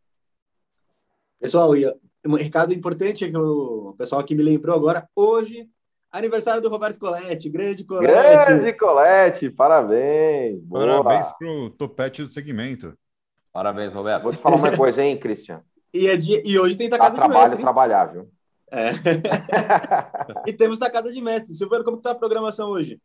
Pessoal, 1.38 1.70
um 2.26 2.34
recado 2.34 2.74
importante 2.74 3.24
é 3.24 3.30
que 3.30 3.36
o 3.36 3.94
pessoal 3.96 4.20
aqui 4.20 4.34
me 4.34 4.42
lembrou 4.42 4.74
agora, 4.74 5.08
hoje, 5.14 5.68
aniversário 6.10 6.60
do 6.60 6.68
Roberto 6.68 6.98
Colette, 6.98 7.48
grande 7.48 7.84
Colette. 7.84 8.12
Grande 8.12 8.72
Colette, 8.72 9.48
parabéns. 9.48 10.60
Boa. 10.64 11.04
Parabéns 11.04 11.30
pro 11.38 11.70
topete 11.70 12.24
do 12.24 12.32
segmento. 12.32 12.98
Parabéns, 13.52 13.94
Roberto. 13.94 14.24
Vou 14.24 14.32
te 14.32 14.38
falar 14.38 14.56
uma 14.56 14.76
coisa, 14.76 15.04
hein, 15.04 15.16
Christian? 15.16 15.62
e, 15.94 16.08
é 16.08 16.16
dia, 16.16 16.42
e 16.44 16.58
hoje 16.58 16.76
tem 16.76 16.90
tacada 16.90 17.14
trabalho, 17.14 17.32
de 17.32 17.40
mestre. 17.40 17.62
Trabalhar, 17.62 18.06
viu? 18.06 18.28
É. 18.72 18.90
e 20.50 20.52
temos 20.52 20.80
tacada 20.80 21.12
de 21.12 21.20
mestre. 21.20 21.54
Silveiro, 21.54 21.84
como 21.84 21.98
está 21.98 22.10
a 22.10 22.16
programação 22.16 22.70
hoje? 22.70 23.00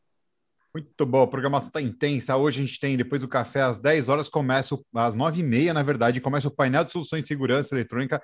Muito 0.73 1.05
bom, 1.05 1.21
a 1.21 1.27
programação 1.27 1.67
está 1.67 1.79
intensa. 1.79 2.35
Hoje 2.35 2.59
a 2.59 2.65
gente 2.65 2.79
tem, 2.79 2.97
depois 2.97 3.21
do 3.21 3.27
café, 3.27 3.61
às 3.61 3.77
10 3.77 4.09
horas, 4.09 4.27
começa, 4.27 4.75
às 4.95 5.15
9h30, 5.15 5.71
na 5.71 5.83
verdade, 5.83 6.19
começa 6.19 6.47
o 6.47 6.51
painel 6.51 6.83
de 6.83 6.91
soluções 6.91 7.21
de 7.21 7.27
segurança 7.27 7.75
eletrônica. 7.75 8.19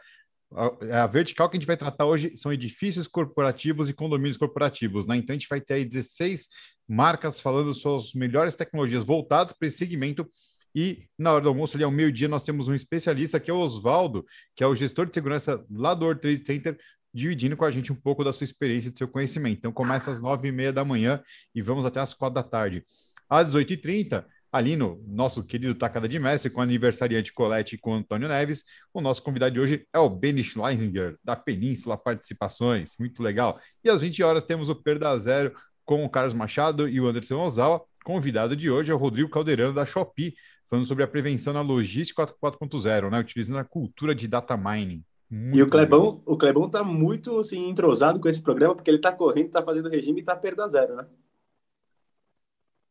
A, 0.51 1.03
a, 1.03 1.07
vertical 1.07 1.47
que 1.47 1.57
a 1.57 1.59
gente 1.59 1.67
vai 1.67 1.77
tratar 1.77 2.05
hoje 2.05 2.35
são 2.35 2.51
edifícios 2.51 3.07
corporativos 3.07 3.87
e 3.87 3.93
condomínios 3.93 4.35
corporativos, 4.35 5.05
né? 5.05 5.15
Então 5.15 5.35
a 5.35 5.37
gente 5.37 5.47
vai 5.47 5.61
ter 5.61 5.75
aí 5.75 5.85
16 5.85 6.47
marcas 6.87 7.39
falando 7.39 7.71
suas 7.71 8.13
melhores 8.13 8.55
tecnologias 8.55 9.03
voltadas 9.03 9.53
para 9.53 9.67
esse 9.67 9.77
segmento. 9.77 10.27
E 10.73 11.05
na 11.19 11.33
hora 11.33 11.43
do 11.43 11.49
almoço, 11.49 11.77
ali 11.77 11.83
ao 11.83 11.91
meio-dia, 11.91 12.27
nós 12.27 12.43
temos 12.43 12.67
um 12.67 12.73
especialista 12.73 13.39
que 13.39 13.51
é 13.51 13.53
o 13.53 13.59
Oswaldo, 13.59 14.25
que 14.55 14.63
é 14.63 14.67
o 14.67 14.73
gestor 14.73 15.05
de 15.05 15.13
segurança 15.13 15.63
lá 15.69 15.93
do 15.93 16.05
World 16.05 16.21
Trade 16.21 16.43
Center, 16.43 16.79
dividindo 17.13 17.57
com 17.57 17.65
a 17.65 17.71
gente 17.71 17.91
um 17.91 17.95
pouco 17.95 18.23
da 18.23 18.31
sua 18.33 18.43
experiência 18.43 18.89
e 18.89 18.91
do 18.91 18.97
seu 18.97 19.07
conhecimento. 19.07 19.57
Então, 19.57 19.71
começa 19.71 20.11
às 20.11 20.21
nove 20.21 20.47
e 20.47 20.51
meia 20.51 20.73
da 20.73 20.85
manhã 20.85 21.21
e 21.53 21.61
vamos 21.61 21.85
até 21.85 21.99
às 21.99 22.13
quatro 22.13 22.35
da 22.35 22.43
tarde. 22.43 22.83
Às 23.29 23.53
18h30, 23.53 24.25
ali 24.51 24.75
no 24.75 25.03
nosso 25.07 25.45
querido 25.45 25.75
Tacada 25.75 26.07
de 26.07 26.17
Mestre, 26.19 26.49
com 26.49 26.59
o 26.59 26.63
aniversariante 26.63 27.31
Colette 27.33 27.75
e 27.75 27.77
com 27.77 27.93
Antônio 27.93 28.27
Neves, 28.27 28.65
o 28.93 29.01
nosso 29.01 29.21
convidado 29.21 29.53
de 29.53 29.59
hoje 29.59 29.87
é 29.93 29.99
o 29.99 30.09
Benny 30.09 30.43
Schleisinger, 30.43 31.17
da 31.23 31.35
Península 31.35 31.97
Participações. 31.97 32.95
Muito 32.99 33.21
legal. 33.21 33.59
E 33.83 33.89
às 33.89 34.01
20 34.01 34.23
horas 34.23 34.43
temos 34.43 34.69
o 34.69 34.75
Perda 34.75 35.15
Zero 35.17 35.53
com 35.85 36.03
o 36.03 36.09
Carlos 36.09 36.33
Machado 36.33 36.87
e 36.87 36.99
o 36.99 37.07
Anderson 37.07 37.39
Ozawa. 37.39 37.81
Convidado 38.03 38.55
de 38.55 38.69
hoje 38.69 38.91
é 38.91 38.95
o 38.95 38.97
Rodrigo 38.97 39.29
Caldeirano, 39.29 39.73
da 39.73 39.85
Shopee, 39.85 40.33
falando 40.69 40.87
sobre 40.87 41.03
a 41.03 41.07
prevenção 41.07 41.53
na 41.53 41.61
logística 41.61 42.25
4.0, 42.25 43.09
né? 43.09 43.19
Utilizando 43.19 43.59
a 43.59 43.63
cultura 43.63 44.15
de 44.15 44.27
data 44.27 44.55
mining. 44.55 45.03
Muito 45.29 45.57
e 45.57 45.61
o 45.61 45.69
Clebão, 45.69 46.21
o 46.25 46.37
Clebão 46.37 46.67
tá 46.69 46.83
muito 46.83 47.39
assim, 47.39 47.69
entrosado 47.69 48.19
com 48.19 48.27
esse 48.27 48.41
programa, 48.41 48.73
porque 48.73 48.89
ele 48.89 48.97
tá 48.99 49.11
correndo, 49.11 49.51
tá 49.51 49.61
fazendo 49.61 49.89
regime 49.89 50.21
e 50.21 50.23
tá 50.23 50.35
perda 50.35 50.67
zero, 50.67 50.95
né? 50.95 51.05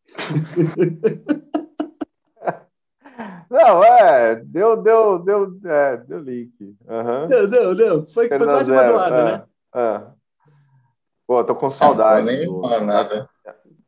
Não, 3.51 3.83
é, 3.83 4.37
deu, 4.37 4.77
deu, 4.77 5.19
deu, 5.19 5.59
é, 5.65 5.97
deu 5.97 6.19
link. 6.19 6.77
Uhum. 6.87 7.27
Deu, 7.27 7.49
deu, 7.49 7.75
deu. 7.75 8.07
Foi, 8.07 8.29
foi 8.29 8.39
quase 8.39 8.71
uma 8.71 8.85
doada, 8.85 9.17
é, 9.17 9.25
né? 9.25 9.45
É. 9.75 10.03
Pô, 11.27 11.43
tô 11.43 11.55
com 11.55 11.71
saudade. 11.71 12.27
Não, 12.27 12.33
nem 12.33 12.47
do... 12.47 12.61
falar 12.61 12.81
nada. 12.83 13.29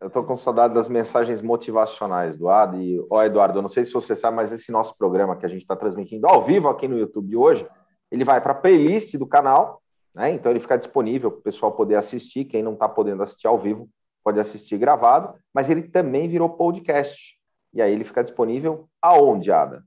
Eu 0.00 0.08
tô 0.08 0.24
com 0.24 0.34
saudade 0.34 0.72
das 0.72 0.88
mensagens 0.88 1.42
motivacionais 1.42 2.36
do 2.36 2.48
Ad. 2.48 2.76
E, 2.76 3.04
ó, 3.12 3.22
Eduardo, 3.22 3.58
eu 3.58 3.62
não 3.62 3.68
sei 3.68 3.84
se 3.84 3.92
você 3.92 4.16
sabe, 4.16 4.36
mas 4.36 4.50
esse 4.50 4.72
nosso 4.72 4.96
programa 4.96 5.36
que 5.36 5.44
a 5.44 5.48
gente 5.48 5.60
está 5.62 5.76
transmitindo 5.76 6.26
ao 6.26 6.42
vivo 6.42 6.68
aqui 6.68 6.88
no 6.88 6.98
YouTube 6.98 7.36
hoje, 7.36 7.68
ele 8.10 8.24
vai 8.24 8.40
para 8.40 8.52
a 8.52 8.56
playlist 8.56 9.16
do 9.16 9.26
canal, 9.26 9.82
né? 10.14 10.32
Então 10.32 10.50
ele 10.50 10.60
fica 10.60 10.76
disponível 10.76 11.30
para 11.30 11.40
o 11.40 11.42
pessoal 11.42 11.72
poder 11.72 11.96
assistir. 11.96 12.44
Quem 12.44 12.62
não 12.62 12.74
está 12.74 12.88
podendo 12.88 13.22
assistir 13.22 13.46
ao 13.46 13.58
vivo 13.58 13.88
pode 14.22 14.38
assistir 14.38 14.76
gravado, 14.78 15.34
mas 15.52 15.70
ele 15.70 15.82
também 15.82 16.28
virou 16.28 16.50
podcast. 16.50 17.38
E 17.72 17.80
aí 17.80 17.92
ele 17.92 18.04
fica 18.04 18.22
disponível 18.22 18.88
aonde, 19.00 19.52
Ada? 19.52 19.82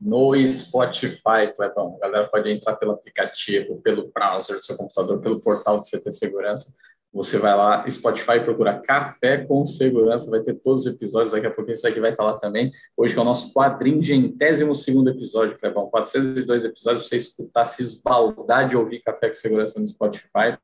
No 0.00 0.34
Spotify, 0.46 1.52
Clebão. 1.56 1.96
A 1.96 2.06
galera 2.06 2.28
pode 2.28 2.50
entrar 2.50 2.76
pelo 2.76 2.92
aplicativo, 2.92 3.80
pelo 3.82 4.10
browser 4.12 4.56
do 4.56 4.62
seu 4.62 4.76
computador, 4.76 5.20
pelo 5.20 5.40
portal 5.40 5.80
do 5.80 5.84
CT 5.84 6.12
Segurança. 6.12 6.72
Você 7.12 7.38
vai 7.38 7.56
lá, 7.56 7.88
Spotify, 7.88 8.40
procura 8.44 8.80
Café 8.80 9.38
com 9.38 9.64
Segurança, 9.64 10.30
vai 10.30 10.40
ter 10.40 10.54
todos 10.54 10.82
os 10.82 10.92
episódios. 10.92 11.32
Daqui 11.32 11.46
a 11.46 11.50
pouquinho 11.50 11.74
isso 11.74 11.88
aqui 11.88 12.00
vai 12.00 12.10
estar 12.10 12.22
lá 12.22 12.38
também. 12.38 12.70
Hoje 12.96 13.14
que 13.14 13.18
é 13.18 13.22
o 13.22 13.24
nosso 13.24 13.52
quadringentésimo 13.52 14.74
segundo 14.74 15.08
episódio, 15.08 15.58
Clebão. 15.58 15.88
402 15.88 16.66
episódios 16.66 17.00
para 17.00 17.08
você 17.08 17.16
escutar, 17.16 17.64
se 17.64 17.82
esbaldar 17.82 18.68
de 18.68 18.76
ouvir 18.76 19.00
Café 19.00 19.28
com 19.28 19.34
Segurança 19.34 19.80
no 19.80 19.86
Spotify. 19.86 20.58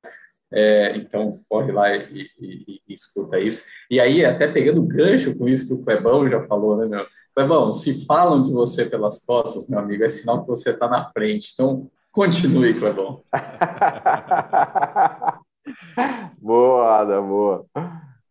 É, 0.53 0.95
então, 0.97 1.40
corre 1.49 1.72
lá 1.72 1.97
e, 1.97 2.28
e, 2.38 2.80
e, 2.86 2.95
escuta 2.95 3.40
isso. 3.40 3.62
E 3.90 3.99
aí, 3.99 4.24
até 4.24 4.47
pegando 4.47 4.82
gancho 4.82 5.36
com 5.36 5.49
isso 5.49 5.66
que 5.66 5.74
o 5.74 5.82
Clebão 5.82 6.28
já 6.28 6.47
falou, 6.47 6.76
né, 6.76 6.86
meu? 6.86 7.07
Clebão, 7.34 7.72
se 7.72 8.07
falam 8.07 8.45
de 8.45 8.53
você 8.53 8.84
pelas 8.84 9.24
costas, 9.24 9.68
meu 9.68 9.80
amigo, 9.80 10.05
é 10.05 10.09
sinal 10.09 10.42
que 10.42 10.49
você 10.49 10.70
está 10.70 10.88
na 10.88 11.11
frente. 11.11 11.51
Então, 11.55 11.90
continue, 12.12 12.74
Clebão. 12.74 13.24
boa, 16.38 17.00
Ada, 17.00 17.20
boa. 17.20 17.66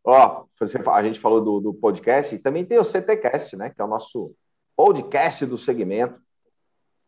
Ó, 0.03 0.45
você, 0.59 0.77
a 0.77 1.03
gente 1.03 1.19
falou 1.19 1.41
do, 1.41 1.59
do 1.59 1.73
podcast, 1.73 2.35
e 2.35 2.39
também 2.39 2.65
tem 2.65 2.77
o 2.77 2.83
CTcast, 2.83 3.55
né, 3.55 3.69
que 3.69 3.81
é 3.81 3.85
o 3.85 3.87
nosso 3.87 4.33
podcast 4.75 5.45
do 5.45 5.57
segmento, 5.57 6.19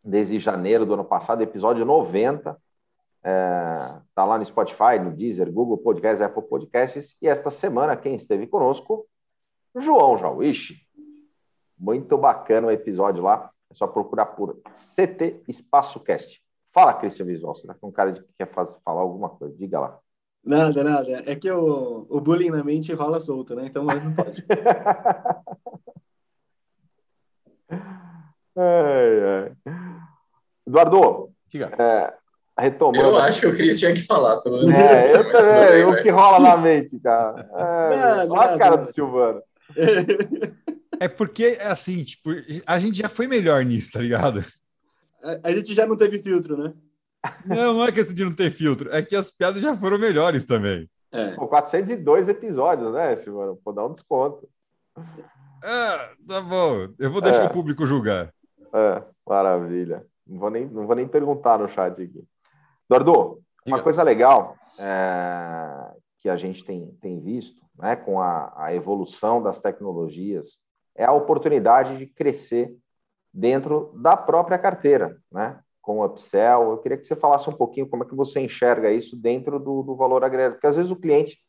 desde 0.03 0.39
janeiro 0.39 0.85
do 0.85 0.93
ano 0.93 1.05
passado, 1.05 1.41
episódio 1.41 1.85
90. 1.85 2.57
É, 3.23 4.01
tá 4.13 4.23
lá 4.23 4.37
no 4.37 4.45
Spotify, 4.45 4.99
no 5.03 5.11
Deezer, 5.11 5.51
Google 5.51 5.79
Podcasts, 5.79 6.21
Apple 6.21 6.43
Podcasts. 6.43 7.17
E 7.21 7.27
esta 7.27 7.49
semana, 7.49 7.97
quem 7.97 8.13
esteve 8.13 8.45
conosco? 8.45 9.07
João 9.75 10.15
Jauichi. 10.15 10.77
Muito 11.77 12.17
bacana 12.17 12.67
o 12.67 12.71
episódio 12.71 13.23
lá. 13.23 13.49
É 13.69 13.73
só 13.73 13.87
procurar 13.87 14.27
por 14.27 14.61
CT 14.71 15.43
Espaço 15.47 15.99
Cast. 15.99 16.39
Fala, 16.71 16.93
Cristian 16.93 17.25
Visual. 17.25 17.55
Você 17.55 17.65
tá 17.65 17.73
com 17.73 17.91
cara 17.91 18.13
de 18.13 18.21
que 18.21 18.31
quer 18.37 18.51
fazer, 18.53 18.77
falar 18.85 19.01
alguma 19.01 19.29
coisa. 19.29 19.55
Diga 19.57 19.79
lá. 19.79 19.99
Nada, 20.45 20.83
nada. 20.83 21.23
É 21.25 21.35
que 21.35 21.49
o, 21.49 22.05
o 22.07 22.21
bullying 22.21 22.51
na 22.51 22.63
mente 22.63 22.93
rola 22.93 23.19
solto, 23.19 23.55
né? 23.55 23.65
Então 23.65 23.83
não 23.83 24.13
pode. 24.13 24.45
ai, 28.55 29.23
ai. 29.23 29.51
Eduardo, 30.67 31.31
Diga. 31.49 31.71
É, 31.79 32.13
retomando. 32.59 32.99
Eu 32.99 33.17
acho 33.17 33.39
que 33.39 33.47
o 33.47 33.53
Cris 33.53 33.79
tinha 33.79 33.93
que 33.93 34.01
falar, 34.01 34.37
pelo 34.41 34.57
menos. 34.57 34.73
É, 34.73 35.15
eu 35.15 35.31
também, 35.31 35.85
o 35.85 36.03
que 36.03 36.09
rola 36.09 36.39
na 36.39 36.57
mente, 36.57 36.99
cara. 36.99 37.49
É, 37.53 38.27
olha 38.29 38.53
a 38.53 38.57
cara 38.57 38.75
do 38.77 38.85
Silvano. 38.85 39.41
É 40.97 41.09
porque, 41.09 41.57
assim, 41.59 42.01
tipo, 42.05 42.29
a 42.65 42.79
gente 42.79 42.99
já 42.99 43.09
foi 43.09 43.27
melhor 43.27 43.65
nisso, 43.65 43.91
tá 43.91 43.99
ligado? 43.99 44.45
A, 45.21 45.49
a 45.49 45.51
gente 45.51 45.75
já 45.75 45.85
não 45.85 45.97
teve 45.97 46.19
filtro, 46.19 46.55
né? 46.55 46.73
Não, 47.45 47.73
não 47.73 47.85
é 47.85 47.91
questão 47.91 48.15
de 48.15 48.25
não 48.25 48.33
ter 48.33 48.51
filtro, 48.51 48.89
é 48.91 49.01
que 49.01 49.15
as 49.15 49.31
piadas 49.31 49.61
já 49.61 49.75
foram 49.75 49.97
melhores 49.97 50.45
também. 50.45 50.89
É. 51.11 51.31
Pô, 51.31 51.47
402 51.47 52.27
episódios, 52.27 52.93
né, 52.93 53.15
Silvano? 53.15 53.57
Pô, 53.63 53.71
dar 53.71 53.85
um 53.85 53.93
desconto. 53.93 54.49
Ah, 54.97 56.11
tá 56.27 56.41
bom. 56.41 56.87
Eu 56.99 57.11
vou 57.11 57.21
deixar 57.21 57.43
é. 57.43 57.45
o 57.45 57.53
público 57.53 57.85
julgar. 57.85 58.33
É, 58.73 59.03
maravilha. 59.27 60.05
Não 60.27 60.39
vou, 60.39 60.49
nem, 60.49 60.67
não 60.67 60.85
vou 60.85 60.95
nem 60.95 61.07
perguntar 61.07 61.57
no 61.57 61.69
chat 61.69 62.01
aqui. 62.01 62.23
Eduardo, 62.89 63.41
uma 63.65 63.81
coisa 63.81 64.03
legal 64.03 64.55
é, 64.77 65.93
que 66.19 66.29
a 66.29 66.35
gente 66.35 66.63
tem, 66.63 66.87
tem 67.01 67.19
visto 67.21 67.61
né, 67.77 67.95
com 67.95 68.21
a, 68.21 68.53
a 68.57 68.73
evolução 68.73 69.41
das 69.41 69.59
tecnologias 69.59 70.57
é 70.95 71.05
a 71.05 71.11
oportunidade 71.11 71.97
de 71.97 72.07
crescer 72.07 72.75
dentro 73.33 73.91
da 73.95 74.15
própria 74.15 74.57
carteira, 74.57 75.17
né? 75.31 75.59
Com 75.85 76.03
upsell. 76.03 76.71
Eu 76.71 76.77
queria 76.79 76.97
que 76.97 77.05
você 77.05 77.15
falasse 77.15 77.47
um 77.47 77.53
pouquinho 77.53 77.87
como 77.87 78.03
é 78.03 78.07
que 78.07 78.15
você 78.15 78.41
enxerga 78.41 78.91
isso 78.91 79.15
dentro 79.15 79.59
do, 79.59 79.83
do 79.83 79.95
valor 79.95 80.23
agregado, 80.23 80.53
porque 80.53 80.67
às 80.67 80.75
vezes 80.75 80.91
o 80.91 80.95
cliente 80.95 81.39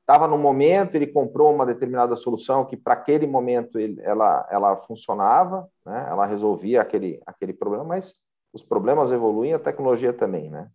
estava 0.00 0.26
no 0.26 0.38
momento, 0.38 0.94
ele 0.94 1.06
comprou 1.06 1.54
uma 1.54 1.66
determinada 1.66 2.16
solução 2.16 2.64
que 2.64 2.76
para 2.76 2.94
aquele 2.94 3.26
momento 3.26 3.78
ele, 3.78 4.00
ela, 4.02 4.48
ela 4.50 4.76
funcionava, 4.78 5.68
né? 5.84 6.06
ela 6.08 6.26
resolvia 6.26 6.80
aquele, 6.80 7.20
aquele 7.26 7.52
problema, 7.52 7.84
mas 7.84 8.14
os 8.52 8.62
problemas 8.62 9.12
evoluem, 9.12 9.52
a 9.52 9.58
tecnologia 9.58 10.12
também, 10.12 10.50
né? 10.50 10.68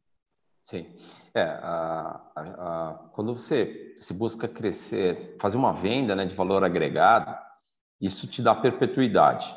Sim. 0.64 0.86
É, 1.34 1.44
a, 1.44 2.22
a, 2.36 2.42
a, 2.42 2.94
quando 3.14 3.38
você 3.38 3.98
se 4.00 4.14
busca 4.14 4.48
crescer, 4.48 5.36
fazer 5.40 5.58
uma 5.58 5.74
venda 5.74 6.16
né, 6.16 6.26
de 6.26 6.36
valor 6.36 6.64
agregado, 6.64 7.36
isso 8.00 8.28
te 8.28 8.42
dá 8.42 8.54
perpetuidade. 8.54 9.56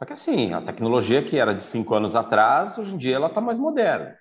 Só 0.00 0.06
que 0.06 0.14
assim, 0.14 0.54
a 0.54 0.62
tecnologia 0.62 1.22
que 1.22 1.36
era 1.36 1.54
de 1.54 1.62
cinco 1.62 1.94
anos 1.94 2.16
atrás, 2.16 2.78
hoje 2.78 2.94
em 2.94 2.96
dia 2.96 3.16
ela 3.16 3.26
está 3.26 3.38
mais 3.38 3.58
moderna. 3.58 4.16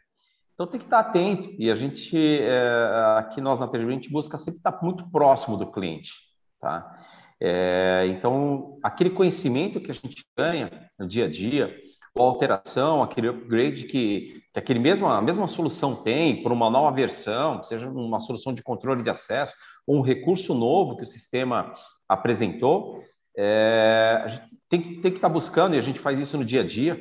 Então 0.54 0.68
tem 0.68 0.78
que 0.78 0.86
estar 0.86 1.00
atento. 1.00 1.56
E 1.58 1.72
a 1.72 1.76
gente, 1.76 2.18
é, 2.18 3.16
aqui 3.18 3.40
nós 3.40 3.62
na 3.62 3.68
TGB, 3.68 3.90
a 3.90 3.94
gente 3.94 4.12
busca 4.12 4.38
sempre 4.38 4.58
estar 4.58 4.78
muito 4.82 5.10
próximo 5.10 5.56
do 5.56 5.72
cliente. 5.72 6.12
Tá? 6.60 7.00
É, 7.40 8.08
então, 8.10 8.78
aquele 8.84 9.12
conhecimento 9.12 9.80
que 9.80 9.90
a 9.90 9.94
gente 9.94 10.26
ganha 10.38 10.70
no 11.00 11.08
dia 11.08 11.28
a 11.28 11.30
dia, 11.30 11.74
ou 12.14 12.28
alteração, 12.28 13.02
aquele 13.02 13.30
upgrade 13.30 13.86
que, 13.86 14.44
que 14.52 14.60
aquele 14.60 14.80
mesma, 14.80 15.18
a 15.18 15.22
mesma 15.22 15.48
solução 15.48 15.96
tem 15.96 16.44
por 16.44 16.52
uma 16.52 16.70
nova 16.70 16.94
versão, 16.94 17.64
seja 17.64 17.88
uma 17.88 18.20
solução 18.20 18.54
de 18.54 18.62
controle 18.62 19.02
de 19.02 19.10
acesso, 19.10 19.54
ou 19.88 19.96
um 19.96 20.02
recurso 20.02 20.54
novo 20.54 20.98
que 20.98 21.04
o 21.04 21.06
sistema 21.06 21.74
apresentou, 22.06 23.02
é, 23.42 24.22
a 24.22 24.28
gente 24.28 24.58
tem, 24.68 24.82
que 24.82 25.08
estar 25.08 25.22
tá 25.22 25.30
buscando, 25.30 25.74
e 25.74 25.80
a 25.80 25.82
gente 25.82 25.98
faz 25.98 26.20
isso 26.20 26.38
no 26.38 26.44
dia 26.44 26.60
a 26.60 26.68
dia, 26.68 27.00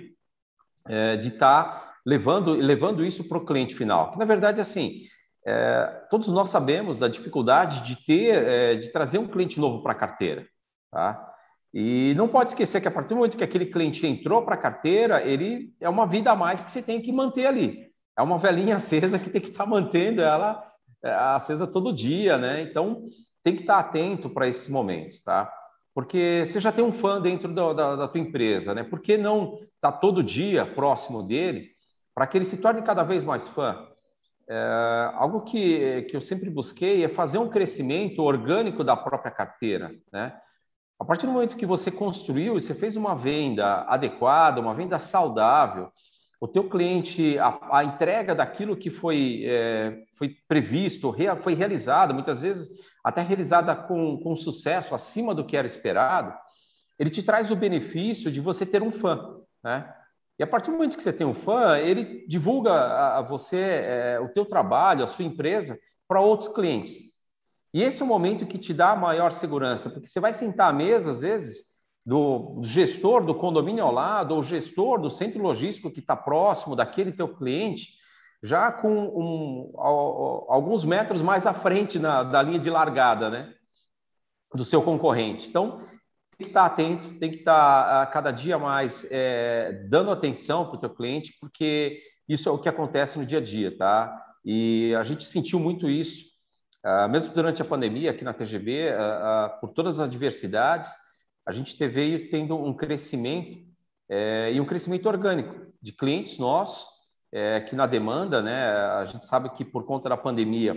é, 0.87 1.17
de 1.17 1.29
estar 1.29 1.65
tá 1.65 1.95
levando, 2.07 2.53
levando 2.53 3.05
isso 3.05 3.25
para 3.25 3.39
o 3.39 3.45
cliente 3.45 3.75
final. 3.75 4.13
Que, 4.13 4.19
na 4.19 4.25
verdade, 4.25 4.61
assim, 4.61 5.01
é, 5.45 6.07
todos 6.09 6.29
nós 6.29 6.49
sabemos 6.49 6.97
da 6.97 7.09
dificuldade 7.09 7.83
de 7.83 8.07
ter, 8.07 8.41
é, 8.41 8.75
de 8.77 8.89
trazer 8.91 9.19
um 9.19 9.27
cliente 9.27 9.59
novo 9.59 9.83
para 9.83 9.91
a 9.91 9.97
carteira. 9.97 10.47
Tá? 10.93 11.29
E 11.75 12.15
não 12.17 12.29
pode 12.29 12.51
esquecer 12.51 12.81
que 12.81 12.87
a 12.87 12.91
partir 12.91 13.09
do 13.09 13.17
momento 13.17 13.37
que 13.37 13.45
aquele 13.45 13.67
cliente 13.67 14.07
entrou 14.07 14.43
para 14.43 14.55
a 14.55 14.59
carteira, 14.59 15.21
ele 15.21 15.75
é 15.81 15.89
uma 15.89 16.07
vida 16.07 16.31
a 16.31 16.37
mais 16.37 16.63
que 16.63 16.71
você 16.71 16.81
tem 16.81 17.03
que 17.03 17.11
manter 17.11 17.47
ali. 17.47 17.89
É 18.17 18.23
uma 18.23 18.39
velhinha 18.39 18.77
acesa 18.77 19.19
que 19.19 19.29
tem 19.29 19.41
que 19.41 19.49
estar 19.49 19.65
tá 19.65 19.71
mantendo 19.71 20.23
ela 20.23 20.65
é, 21.03 21.11
acesa 21.11 21.67
todo 21.67 21.93
dia, 21.93 22.39
né? 22.39 22.63
Então 22.63 23.03
tem 23.43 23.57
que 23.57 23.63
estar 23.63 23.83
tá 23.83 23.89
atento 23.89 24.31
para 24.31 24.47
esses 24.47 24.69
momentos, 24.69 25.21
tá? 25.23 25.53
Porque 25.99 26.45
você 26.47 26.61
já 26.61 26.71
tem 26.71 26.85
um 26.85 26.93
fã 26.93 27.21
dentro 27.21 27.53
da, 27.53 27.73
da, 27.73 27.97
da 27.97 28.07
tua 28.07 28.21
empresa, 28.21 28.73
né? 28.73 28.85
Por 28.85 29.01
que 29.01 29.19
não 29.19 29.55
estar 29.55 29.91
tá 29.91 29.93
todo 29.93 30.23
dia 30.23 30.65
próximo 30.65 31.25
dele 31.25 31.71
para 32.15 32.25
que 32.25 32.39
ele 32.39 32.45
se 32.45 32.59
torne 32.59 32.83
cada 32.83 33.03
vez 33.03 33.25
mais 33.25 33.49
fã? 33.49 33.85
É, 34.49 35.11
algo 35.15 35.41
que, 35.41 36.03
que 36.03 36.15
eu 36.15 36.21
sempre 36.21 36.49
busquei 36.51 37.03
é 37.03 37.09
fazer 37.09 37.39
um 37.39 37.49
crescimento 37.49 38.23
orgânico 38.23 38.85
da 38.85 38.97
própria 38.97 39.33
carteira, 39.33 39.91
né? 40.13 40.39
A 41.01 41.05
partir 41.05 41.27
do 41.27 41.33
momento 41.33 41.57
que 41.57 41.67
você 41.67 41.91
construiu 41.91 42.57
e 42.57 42.61
você 42.61 42.77
fez 42.77 42.95
uma 42.95 43.17
venda 43.17 43.83
adequada, 43.89 44.61
uma 44.61 44.77
venda 44.77 45.01
saudável, 45.01 45.91
o 46.41 46.47
teu 46.47 46.71
cliente, 46.71 47.37
a, 47.41 47.59
a 47.73 47.83
entrega 47.83 48.37
daquilo 48.37 48.77
que 48.77 48.89
foi, 48.89 49.43
é, 49.45 50.05
foi 50.17 50.37
previsto, 50.47 51.11
rea, 51.11 51.35
foi 51.35 51.55
realizada, 51.55 52.15
muitas 52.15 52.43
vezes 52.43 52.87
até 53.09 53.23
realizada 53.23 53.75
com, 53.75 54.19
com 54.19 54.37
sucesso, 54.37 54.95
acima 54.95 55.35
do 55.35 55.43
que 55.43 55.57
era 55.57 55.67
esperado, 55.67 56.35
ele 56.99 57.09
te 57.09 57.23
traz 57.23 57.51
o 57.51 57.57
benefício 57.57 58.31
de 58.31 58.39
você 58.39 58.67
ter 58.67 58.83
um 58.83 58.93
fã, 58.93 59.39
né? 59.65 59.91
E 60.39 60.43
a 60.43 60.47
partir 60.47 60.71
do 60.71 60.77
momento 60.77 60.95
que 60.95 61.03
você 61.03 61.13
tem 61.13 61.27
um 61.27 61.33
fã, 61.33 61.79
ele 61.79 62.27
divulga 62.29 62.71
a, 62.71 63.19
a 63.19 63.23
você 63.23 63.57
é, 63.57 64.21
o 64.21 64.29
teu 64.29 64.45
trabalho, 64.45 65.03
a 65.03 65.07
sua 65.07 65.25
empresa 65.25 65.79
para 66.07 66.21
outros 66.21 66.51
clientes. 66.53 66.99
E 67.73 67.83
esse 67.83 68.03
é 68.03 68.05
o 68.05 68.09
momento 68.09 68.47
que 68.47 68.59
te 68.59 68.75
dá 68.75 68.95
maior 68.95 69.33
segurança, 69.33 69.89
porque 69.89 70.07
você 70.07 70.21
vai 70.21 70.35
sentar 70.35 70.69
à 70.69 70.73
mesa, 70.73 71.11
às 71.11 71.23
vezes, 71.23 71.65
do 72.05 72.61
gestor 72.63 73.25
do 73.25 73.35
condomínio 73.35 73.85
ao 73.85 73.93
lado, 73.93 74.35
ou 74.35 74.43
gestor 74.43 75.01
do 75.01 75.11
centro 75.11 75.43
logístico 75.43 75.91
que 75.91 76.01
está 76.01 76.15
próximo 76.15 76.77
daquele 76.77 77.11
teu 77.11 77.35
cliente, 77.35 77.98
já 78.43 78.71
com 78.71 78.93
um, 78.93 79.73
alguns 79.79 80.85
metros 80.85 81.23
mais 81.23 81.47
à 81.47 81.53
frente 81.53 81.99
na, 81.99 82.23
da 82.23 82.41
linha 82.43 82.59
de 82.59 82.71
largada, 82.71 83.29
né? 83.29 83.55
Do 84.55 84.65
seu 84.65 84.83
concorrente. 84.83 85.49
Então, 85.49 85.81
tem 86.37 86.47
que 86.47 86.51
estar 86.51 86.65
atento, 86.65 87.19
tem 87.19 87.31
que 87.31 87.39
estar 87.39 88.03
a 88.03 88.07
cada 88.07 88.31
dia 88.31 88.59
mais 88.59 89.07
é, 89.11 89.85
dando 89.89 90.11
atenção 90.11 90.67
para 90.67 90.77
o 90.77 90.79
teu 90.79 90.91
cliente, 90.91 91.37
porque 91.41 92.01
isso 92.29 92.49
é 92.49 92.53
o 92.53 92.59
que 92.59 92.69
acontece 92.69 93.19
no 93.19 93.27
dia 93.27 93.39
a 93.39 93.43
dia, 93.43 93.77
tá? 93.77 94.25
E 94.45 94.95
a 94.95 95.03
gente 95.03 95.25
sentiu 95.25 95.59
muito 95.59 95.91
isso, 95.91 96.27
uh, 96.85 97.11
mesmo 97.11 97.35
durante 97.35 97.61
a 97.61 97.65
pandemia 97.65 98.13
aqui 98.13 98.23
na 98.23 98.33
TGB, 98.33 98.93
uh, 98.93 99.61
por 99.61 99.71
todas 99.71 99.99
as 99.99 100.07
adversidades, 100.07 100.91
a 101.45 101.53
gente 101.53 101.77
veio 101.89 102.31
tendo 102.31 102.57
um 102.57 102.73
crescimento 102.73 103.59
é, 104.09 104.53
e 104.53 104.61
um 104.61 104.67
crescimento 104.67 105.07
orgânico 105.07 105.73
de 105.81 105.93
clientes 105.93 106.39
nossos 106.39 106.98
é, 107.33 107.61
que 107.61 107.75
na 107.75 107.87
demanda, 107.87 108.43
né, 108.43 108.71
a 108.73 109.05
gente 109.05 109.27
sabe 109.27 109.51
que 109.51 109.65
por 109.65 109.85
conta 109.85 110.09
da 110.09 110.17
pandemia 110.17 110.75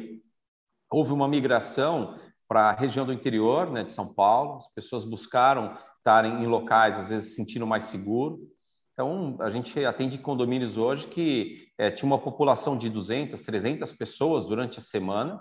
houve 0.89 1.13
uma 1.13 1.27
migração 1.27 2.17
para 2.47 2.69
a 2.69 2.73
região 2.73 3.05
do 3.05 3.13
interior, 3.13 3.71
né, 3.71 3.83
de 3.83 3.91
São 3.91 4.13
Paulo. 4.13 4.55
As 4.55 4.67
pessoas 4.73 5.05
buscaram 5.05 5.77
estar 5.97 6.25
em 6.25 6.45
locais 6.45 6.97
às 6.97 7.09
vezes 7.09 7.29
se 7.29 7.35
sentindo 7.35 7.65
mais 7.65 7.85
seguro. 7.85 8.39
Então, 8.93 9.37
a 9.39 9.49
gente 9.49 9.83
atende 9.85 10.17
condomínios 10.17 10.77
hoje 10.77 11.07
que 11.07 11.69
é, 11.77 11.89
tinha 11.89 12.05
uma 12.05 12.19
população 12.19 12.77
de 12.77 12.89
200, 12.89 13.41
300 13.41 13.93
pessoas 13.93 14.45
durante 14.45 14.79
a 14.79 14.81
semana, 14.81 15.39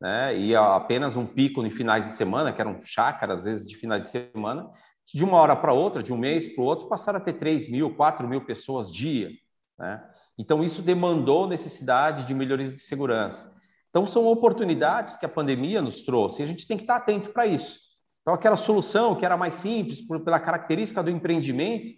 né, 0.00 0.36
e 0.36 0.56
apenas 0.56 1.14
um 1.14 1.26
pico 1.26 1.64
em 1.64 1.70
finais 1.70 2.04
de 2.04 2.10
semana, 2.10 2.52
que 2.52 2.60
eram 2.60 2.80
chácaras, 2.82 3.38
às 3.38 3.44
vezes, 3.44 3.68
de 3.68 3.76
finais 3.76 4.02
de 4.02 4.08
semana, 4.08 4.70
que 5.06 5.16
de 5.16 5.24
uma 5.24 5.38
hora 5.38 5.54
para 5.54 5.72
outra, 5.72 6.02
de 6.02 6.12
um 6.12 6.18
mês 6.18 6.46
para 6.46 6.62
o 6.62 6.66
outro, 6.66 6.88
passaram 6.88 7.18
a 7.18 7.22
ter 7.22 7.34
3 7.34 7.70
mil, 7.70 7.94
4 7.94 8.26
mil 8.26 8.44
pessoas 8.44 8.92
dia. 8.92 9.30
Né? 9.78 10.02
Então, 10.38 10.62
isso 10.62 10.82
demandou 10.82 11.48
necessidade 11.48 12.26
de 12.26 12.34
melhorias 12.34 12.74
de 12.74 12.82
segurança. 12.82 13.54
Então, 13.88 14.06
são 14.06 14.26
oportunidades 14.26 15.16
que 15.16 15.24
a 15.24 15.28
pandemia 15.28 15.80
nos 15.80 16.02
trouxe 16.02 16.42
e 16.42 16.44
a 16.44 16.46
gente 16.46 16.66
tem 16.66 16.76
que 16.76 16.82
estar 16.82 16.96
atento 16.96 17.30
para 17.30 17.46
isso. 17.46 17.78
Então, 18.20 18.34
aquela 18.34 18.56
solução 18.56 19.14
que 19.14 19.24
era 19.24 19.36
mais 19.36 19.54
simples, 19.54 20.00
por, 20.00 20.20
pela 20.20 20.38
característica 20.38 21.02
do 21.02 21.10
empreendimento, 21.10 21.92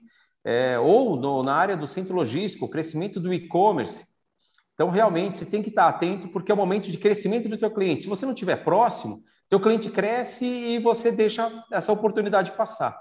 é, 0.45 0.79
ou 0.79 1.17
no, 1.17 1.43
na 1.43 1.55
área 1.55 1.77
do 1.77 1.87
centro 1.87 2.15
logístico, 2.15 2.67
o 2.67 2.71
crescimento 2.71 3.19
do 3.19 3.35
e-commerce. 3.35 4.05
Então, 4.75 4.91
realmente, 4.91 5.39
você 5.39 5.45
tem 5.45 5.61
que 5.61 5.71
estar 5.71 5.89
atento, 5.89 6.29
porque 6.29 6.53
é 6.53 6.55
o 6.55 6.59
momento 6.59 6.89
de 6.91 6.99
crescimento 6.99 7.49
do 7.49 7.59
teu 7.59 7.71
cliente. 7.71 8.05
Se 8.05 8.09
você 8.09 8.25
não 8.25 8.33
estiver 8.33 8.63
próximo, 8.63 9.19
teu 9.49 9.59
cliente 9.59 9.91
cresce 9.91 10.45
e 10.45 10.79
você 10.79 11.11
deixa 11.11 11.51
essa 11.73 11.91
oportunidade 11.93 12.53
passar. 12.53 12.97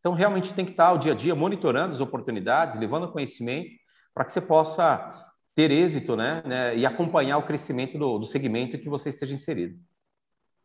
Então, 0.00 0.12
realmente 0.12 0.52
tem 0.52 0.64
que 0.64 0.72
estar 0.72 0.92
o 0.92 0.98
dia 0.98 1.12
a 1.12 1.14
dia 1.14 1.34
monitorando 1.36 1.94
as 1.94 2.00
oportunidades, 2.00 2.76
levando 2.76 3.12
conhecimento 3.12 3.79
para 4.14 4.24
que 4.24 4.32
você 4.32 4.40
possa 4.40 5.32
ter 5.54 5.70
êxito 5.70 6.16
né, 6.16 6.42
né, 6.46 6.76
e 6.76 6.86
acompanhar 6.86 7.38
o 7.38 7.42
crescimento 7.42 7.98
do, 7.98 8.18
do 8.18 8.24
segmento 8.24 8.78
que 8.78 8.88
você 8.88 9.08
esteja 9.10 9.34
inserido. 9.34 9.78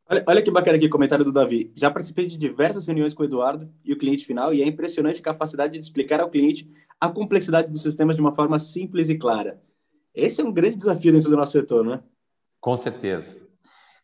Olha, 0.08 0.24
olha 0.28 0.42
que 0.42 0.52
bacana 0.52 0.78
aqui 0.78 0.86
o 0.86 0.90
comentário 0.90 1.26
do 1.26 1.32
Davi. 1.32 1.72
Já 1.76 1.90
participei 1.90 2.28
de 2.28 2.38
diversas 2.38 2.86
reuniões 2.86 3.14
com 3.14 3.24
o 3.24 3.26
Eduardo 3.26 3.72
e 3.84 3.92
o 3.92 3.98
cliente 3.98 4.26
final 4.26 4.54
e 4.54 4.62
é 4.62 4.66
impressionante 4.66 5.20
a 5.20 5.24
capacidade 5.24 5.74
de 5.74 5.80
explicar 5.80 6.20
ao 6.20 6.30
cliente 6.30 6.70
a 7.00 7.10
complexidade 7.10 7.72
dos 7.72 7.82
sistemas 7.82 8.16
de 8.16 8.22
uma 8.22 8.34
forma 8.34 8.60
simples 8.60 9.10
e 9.10 9.18
clara. 9.18 9.62
Esse 10.14 10.42
é 10.42 10.44
um 10.44 10.52
grande 10.52 10.78
desafio 10.78 11.12
dentro 11.12 11.30
do 11.30 11.36
nosso 11.36 11.52
setor, 11.52 11.84
né? 11.84 12.02
Com 12.62 12.78
certeza. 12.78 13.45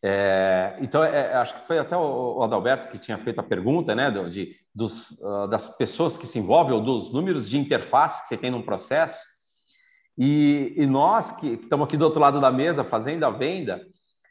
É, 0.04 0.78
então, 0.82 1.04
é, 1.04 1.34
acho 1.36 1.54
que 1.54 1.68
foi 1.68 1.78
até 1.78 1.96
o, 1.96 2.38
o, 2.38 2.44
Adalberto 2.44 2.88
que 2.88 2.98
tinha 2.98 3.20
feito 3.20 3.40
a 3.40 3.44
pergunta, 3.44 3.94
né, 3.94 4.10
do, 4.10 4.30
de, 4.30 4.56
dos, 4.74 5.12
uh, 5.22 5.48
das 5.48 5.70
pessoas 5.78 6.18
que 6.18 6.26
se 6.26 6.40
envolvem, 6.40 6.74
ou 6.74 6.82
dos 6.82 7.14
números 7.14 7.48
de 7.48 7.58
interface 7.58 8.24
que 8.24 8.28
você 8.30 8.38
tem 8.38 8.50
num 8.50 8.64
processo. 8.64 9.24
E, 10.18 10.74
e 10.76 10.86
nós 10.88 11.32
que, 11.32 11.54
estamos 11.54 11.86
aqui 11.86 11.98
do 11.98 12.06
outro 12.06 12.20
lado 12.20 12.42
da 12.42 12.52
mesa 12.52 12.84
fazendo 12.84 13.24
a 13.26 13.30
venda, 13.30 13.82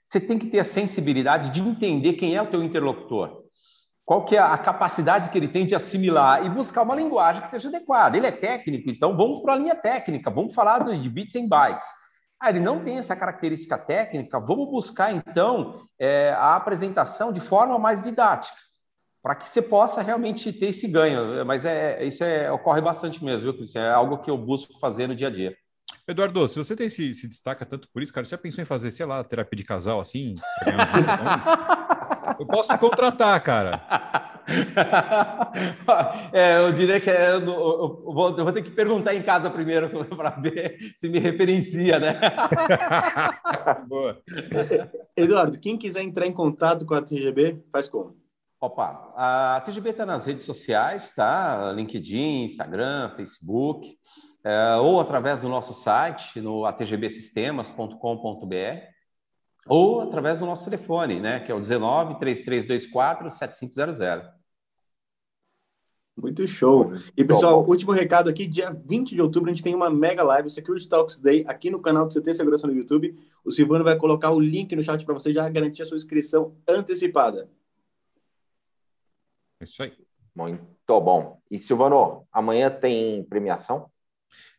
você 0.03 0.19
tem 0.21 0.39
que 0.39 0.49
ter 0.49 0.59
a 0.59 0.65
sensibilidade 0.65 1.51
de 1.51 1.61
entender 1.61 2.15
quem 2.15 2.35
é 2.35 2.43
o 2.43 2.51
teu 2.51 2.63
interlocutor. 2.65 3.45
Qual 4.05 4.25
que 4.25 4.35
é 4.35 4.41
a 4.41 4.59
capacidade 4.59 5.31
que 5.31 5.39
ele 5.39 5.47
tem 5.47 5.65
de 5.65 5.77
assimilar 5.77 6.45
e 6.45 6.51
buscar 6.51 6.83
uma 6.83 6.97
linguagem 6.97 7.41
que 7.43 7.49
seja 7.49 7.69
adequada. 7.69 8.17
Ele 8.17 8.27
é 8.27 8.33
técnico, 8.33 8.91
então 8.91 9.17
vamos 9.17 9.39
para 9.41 9.53
a 9.53 9.57
linha 9.57 9.77
técnica, 9.77 10.29
vamos 10.31 10.53
falar 10.53 10.81
de 10.81 11.09
bits 11.09 11.37
e 11.37 11.47
bytes. 11.47 11.87
Ah, 12.41 12.49
ele 12.49 12.61
não 12.61 12.83
tem 12.83 12.97
essa 12.97 13.15
característica 13.15 13.77
técnica, 13.77 14.41
vamos 14.41 14.71
buscar 14.71 15.13
então 15.13 15.85
é, 15.99 16.31
a 16.31 16.57
apresentação 16.57 17.31
de 17.31 17.41
forma 17.41 17.79
mais 17.79 18.03
didática, 18.03 18.57
para 19.23 19.35
que 19.35 19.47
você 19.47 19.61
possa 19.61 20.01
realmente 20.01 20.51
ter 20.51 20.69
esse 20.69 20.89
ganho. 20.89 21.45
Mas 21.45 21.67
é, 21.67 22.03
isso 22.03 22.25
é, 22.25 22.51
ocorre 22.51 22.81
bastante 22.81 23.23
mesmo, 23.23 23.53
viu, 23.53 23.63
Isso 23.63 23.79
É 23.79 23.93
algo 23.93 24.19
que 24.19 24.31
eu 24.31 24.39
busco 24.39 24.79
fazer 24.81 25.07
no 25.07 25.15
dia 25.15 25.29
a 25.29 25.31
dia. 25.31 25.55
Eduardo, 26.09 26.49
se 26.49 26.57
você 26.57 26.75
tem, 26.75 26.89
se, 26.89 27.15
se 27.15 27.29
destaca 27.29 27.67
tanto 27.67 27.89
por 27.93 28.03
isso, 28.03 28.13
cara, 28.13 28.25
você 28.25 28.31
já 28.31 28.39
pensou 28.39 28.63
em 28.63 28.67
fazer, 28.67 28.91
sei 28.91 29.05
lá, 29.05 29.23
terapia 29.23 29.59
de 29.59 29.65
casal 29.65 30.01
assim? 30.01 30.35
eu 32.41 32.47
posso 32.47 32.69
te 32.69 32.79
contratar, 32.79 33.39
cara. 33.43 33.83
É, 36.33 36.59
eu 36.59 36.73
diria 36.73 37.01
que 37.01 37.11
é, 37.11 37.33
eu, 37.33 37.41
eu, 37.41 38.03
vou, 38.05 38.37
eu, 38.37 38.45
vou, 38.45 38.53
ter 38.53 38.63
que 38.63 38.71
perguntar 38.71 39.15
em 39.15 39.23
casa 39.23 39.51
primeiro 39.51 39.89
para 40.17 40.31
ver 40.31 40.79
se 40.97 41.09
me 41.09 41.19
referencia, 41.19 41.99
né? 41.99 42.21
Boa. 43.89 44.21
Eduardo, 45.17 45.59
quem 45.59 45.77
quiser 45.77 46.03
entrar 46.03 46.27
em 46.27 46.33
contato 46.33 46.87
com 46.87 46.95
a 46.95 47.03
TGB, 47.03 47.63
faz 47.73 47.89
como? 47.89 48.17
Opa, 48.61 49.13
a 49.17 49.61
TGB 49.65 49.91
está 49.91 50.07
nas 50.07 50.27
redes 50.27 50.45
sociais, 50.45 51.15
tá? 51.15 51.73
LinkedIn, 51.73 52.45
Instagram, 52.45 53.13
Facebook 53.17 53.99
é, 54.45 54.77
ou 54.77 55.01
através 55.01 55.41
do 55.41 55.49
nosso 55.49 55.75
site, 55.75 56.41
no 56.41 56.65
atgbsystemas.com.br, 56.65 58.57
ou 59.67 60.01
através 60.01 60.41
do 60.41 60.47
nosso 60.47 60.65
telefone, 60.65 61.21
né, 61.21 61.41
que 61.41 61.53
é 61.53 61.55
o 61.55 61.61
19 61.61 62.19
3324 62.19 63.31
7500. 63.31 64.40
Muito 66.21 66.47
show. 66.47 66.93
E, 67.17 67.25
pessoal, 67.25 67.67
último 67.67 67.93
recado 67.93 68.29
aqui, 68.29 68.47
dia 68.47 68.71
20 68.71 69.15
de 69.15 69.23
outubro, 69.23 69.51
a 69.51 69.55
gente 69.55 69.65
tem 69.65 69.75
uma 69.75 69.89
mega 69.89 70.23
live, 70.23 70.51
Security 70.51 70.87
Talks 70.87 71.19
Day, 71.19 71.45
aqui 71.49 71.71
no 71.71 71.81
canal 71.81 72.07
do 72.07 72.13
CT 72.13 72.35
Segurança 72.35 72.67
no 72.67 72.75
YouTube. 72.75 73.17
O 73.43 73.51
Silvano 73.51 73.83
vai 73.83 73.97
colocar 73.97 74.31
o 74.31 74.39
link 74.39 74.77
no 74.77 74.83
chat 74.83 75.05
para 75.05 75.15
você 75.15 75.33
já 75.33 75.49
garantir 75.49 75.83
a 75.83 75.87
sua 75.87 75.97
inscrição 75.97 76.55
antecipada. 76.69 77.49
É 79.59 79.65
isso 79.65 79.83
aí. 79.83 79.93
Muito 80.35 81.01
bom. 81.01 81.41
E, 81.51 81.59
Silvano, 81.59 82.27
amanhã 82.31 82.71
tem 82.71 83.25
premiação? 83.25 83.91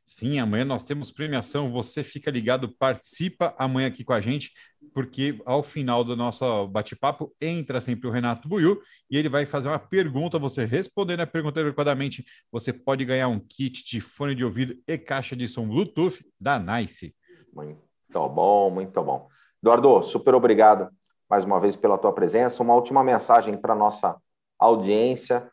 Sim, 0.03 0.39
amanhã 0.39 0.66
nós 0.66 0.84
temos 0.84 1.12
premiação. 1.12 1.72
Você 1.72 2.03
fica 2.03 2.32
ligado, 2.32 2.76
participa 2.76 3.55
amanhã 3.57 3.88
aqui 3.88 4.03
com 4.03 4.14
a 4.14 4.20
gente, 4.20 4.51
porque 4.93 5.41
ao 5.45 5.63
final 5.63 6.03
do 6.03 6.15
nosso 6.15 6.67
bate-papo 6.67 7.33
entra 7.39 7.79
sempre 7.79 8.07
o 8.07 8.11
Renato 8.11 8.47
Buiu 8.47 8.81
e 9.09 9.17
ele 9.17 9.29
vai 9.29 9.45
fazer 9.45 9.69
uma 9.69 9.79
pergunta. 9.79 10.37
Você 10.39 10.65
respondendo 10.65 11.21
a 11.21 11.27
pergunta 11.27 11.59
adequadamente, 11.59 12.25
você 12.51 12.73
pode 12.73 13.05
ganhar 13.05 13.27
um 13.27 13.39
kit 13.39 13.83
de 13.85 14.01
fone 14.01 14.35
de 14.35 14.43
ouvido 14.43 14.75
e 14.87 14.97
caixa 14.97 15.35
de 15.35 15.47
som 15.47 15.67
Bluetooth 15.67 16.25
da 16.39 16.59
Nice. 16.59 17.15
Muito 17.53 18.29
bom, 18.29 18.69
muito 18.69 19.03
bom. 19.03 19.27
Eduardo, 19.61 20.01
super 20.03 20.35
obrigado 20.35 20.89
mais 21.29 21.45
uma 21.45 21.59
vez 21.61 21.77
pela 21.77 21.97
tua 21.97 22.11
presença. 22.11 22.61
Uma 22.61 22.75
última 22.75 23.03
mensagem 23.03 23.55
para 23.55 23.73
nossa 23.73 24.17
audiência. 24.59 25.49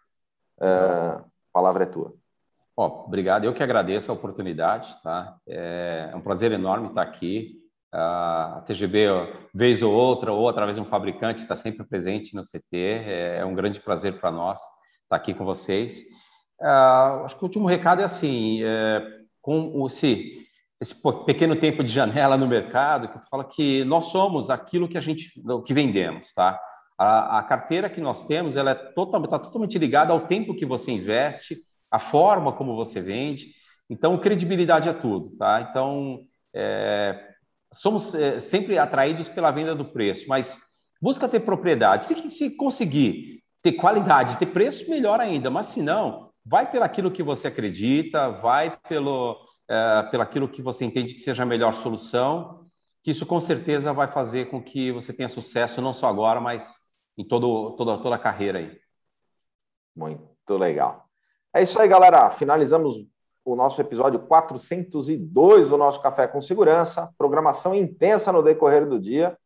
Uh, 0.61 1.21
a 1.21 1.25
palavra 1.53 1.85
é 1.85 1.87
tua. 1.87 2.13
Obrigado. 2.77 3.45
Eu 3.45 3.55
que 3.55 3.63
agradeço 3.63 4.11
a 4.11 4.15
oportunidade, 4.15 4.93
tá? 5.03 5.37
É, 5.47 6.11
é 6.13 6.17
um 6.17 6.21
prazer 6.21 6.51
enorme 6.53 6.89
estar 6.89 7.03
aqui. 7.03 7.68
A 7.93 8.63
TGB, 8.67 9.07
vez 9.55 9.83
ou 9.83 9.95
outra, 9.95 10.33
ou 10.33 10.49
através 10.49 10.77
de 10.77 10.83
um 10.83 10.87
fabricante, 10.87 11.41
está 11.41 11.57
sempre 11.57 11.87
presente 11.87 12.35
no 12.35 12.43
CT. 12.43 12.77
É, 12.77 13.39
é 13.39 13.45
um 13.45 13.55
grande 13.55 13.81
prazer 13.81 14.21
para 14.21 14.31
nós 14.31 14.61
estar 15.05 15.17
aqui 15.17 15.33
com 15.33 15.45
vocês. 15.45 16.03
Uh, 16.61 17.25
acho 17.25 17.37
que 17.37 17.43
o 17.43 17.47
último 17.47 17.67
recado 17.67 18.03
é 18.03 18.05
assim: 18.05 18.63
é, 18.63 19.03
com 19.41 19.87
esse, 19.87 20.47
esse 20.81 20.95
pequeno 21.25 21.57
tempo 21.57 21.83
de 21.83 21.93
janela 21.93 22.37
no 22.37 22.47
mercado, 22.47 23.09
que 23.09 23.31
fala 23.31 23.45
que 23.45 23.85
nós 23.85 24.07
somos 24.07 24.51
aquilo 24.51 24.89
que 24.89 24.99
a 24.99 25.01
gente 25.01 25.33
que 25.65 25.73
vendemos, 25.73 26.33
tá? 26.35 26.61
A, 26.99 27.39
a 27.39 27.43
carteira 27.45 27.89
que 27.89 28.01
nós 28.01 28.27
temos, 28.27 28.57
ela 28.57 28.73
é 28.73 28.75
total, 28.75 29.25
está 29.25 29.39
totalmente 29.39 29.79
ligada 29.79 30.13
ao 30.13 30.27
tempo 30.27 30.55
que 30.55 30.67
você 30.67 30.91
investe 30.91 31.63
a 31.91 31.99
forma 31.99 32.53
como 32.53 32.75
você 32.75 33.01
vende. 33.01 33.53
Então, 33.89 34.19
credibilidade 34.19 34.89
é 34.89 34.93
tudo, 34.93 35.31
tá? 35.39 35.67
Então, 35.71 36.21
é, 36.53 37.17
somos 37.73 38.15
é, 38.15 38.41
sempre 38.41 38.79
atraídos 38.79 39.29
pela 39.29 39.51
venda 39.51 39.75
do 39.75 39.85
preço, 39.85 40.29
mas 40.29 40.59
busca 41.01 41.29
ter 41.29 41.41
propriedade. 41.41 42.05
Se, 42.05 42.31
se 42.31 42.57
conseguir 42.57 43.43
ter 43.63 43.73
qualidade, 43.73 44.39
ter 44.39 44.47
preço, 44.47 44.89
melhor 44.91 45.21
ainda. 45.21 45.51
Mas 45.51 45.67
se 45.67 45.83
não, 45.83 46.31
vai 46.45 46.71
pelaquilo 46.71 47.11
que 47.11 47.23
você 47.23 47.49
acredita, 47.49 48.31
vai 48.31 48.77
pelo, 48.89 49.37
é, 49.69 50.03
pelaquilo 50.11 50.49
que 50.49 50.63
você 50.63 50.85
entende 50.85 51.15
que 51.15 51.21
seja 51.21 51.43
a 51.43 51.47
melhor 51.47 51.75
solução, 51.75 52.67
que 53.03 53.11
isso 53.11 53.27
com 53.27 53.41
certeza 53.41 53.93
vai 53.93 54.09
fazer 54.09 54.51
com 54.51 54.63
que 54.63 54.91
você 54.93 55.13
tenha 55.13 55.29
sucesso 55.29 55.81
não 55.81 55.93
só 55.93 56.07
agora, 56.09 56.41
mas 56.41 56.77
em 57.17 57.25
todo, 57.25 57.73
toda, 57.77 57.99
toda 57.99 58.15
a 58.15 58.19
carreira 58.19 58.59
aí. 58.59 58.79
Muito 59.95 60.57
legal. 60.57 61.05
É 61.53 61.63
isso 61.63 61.79
aí, 61.81 61.89
galera. 61.89 62.31
Finalizamos 62.31 62.97
o 63.53 63.57
nosso 63.57 63.81
episódio 63.81 64.21
402 64.21 65.71
do 65.71 65.79
nosso 65.79 66.03
Café 66.03 66.29
com 66.29 66.41
Segurança. 66.41 67.09
Programação 67.17 67.75
intensa 67.75 68.31
no 68.31 68.43
decorrer 68.43 68.87
do 68.87 69.01
dia, 69.01 69.39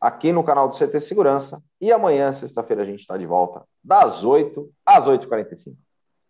aqui 0.00 0.32
no 0.32 0.44
canal 0.44 0.68
do 0.68 0.76
CT 0.76 1.00
Segurança. 1.00 1.60
E 1.80 1.90
amanhã, 1.90 2.32
sexta-feira, 2.32 2.82
a 2.82 2.86
gente 2.86 3.00
está 3.00 3.16
de 3.16 3.26
volta, 3.26 3.64
das 3.82 4.22
8 4.22 4.70
às 4.86 5.08
8h45. 5.08 5.74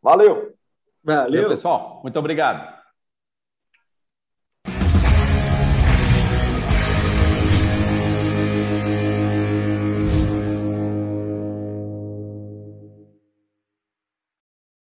Valeu! 0.02 0.54
Valeu, 1.04 1.48
pessoal. 1.48 2.00
Muito 2.02 2.18
obrigado. 2.18 2.82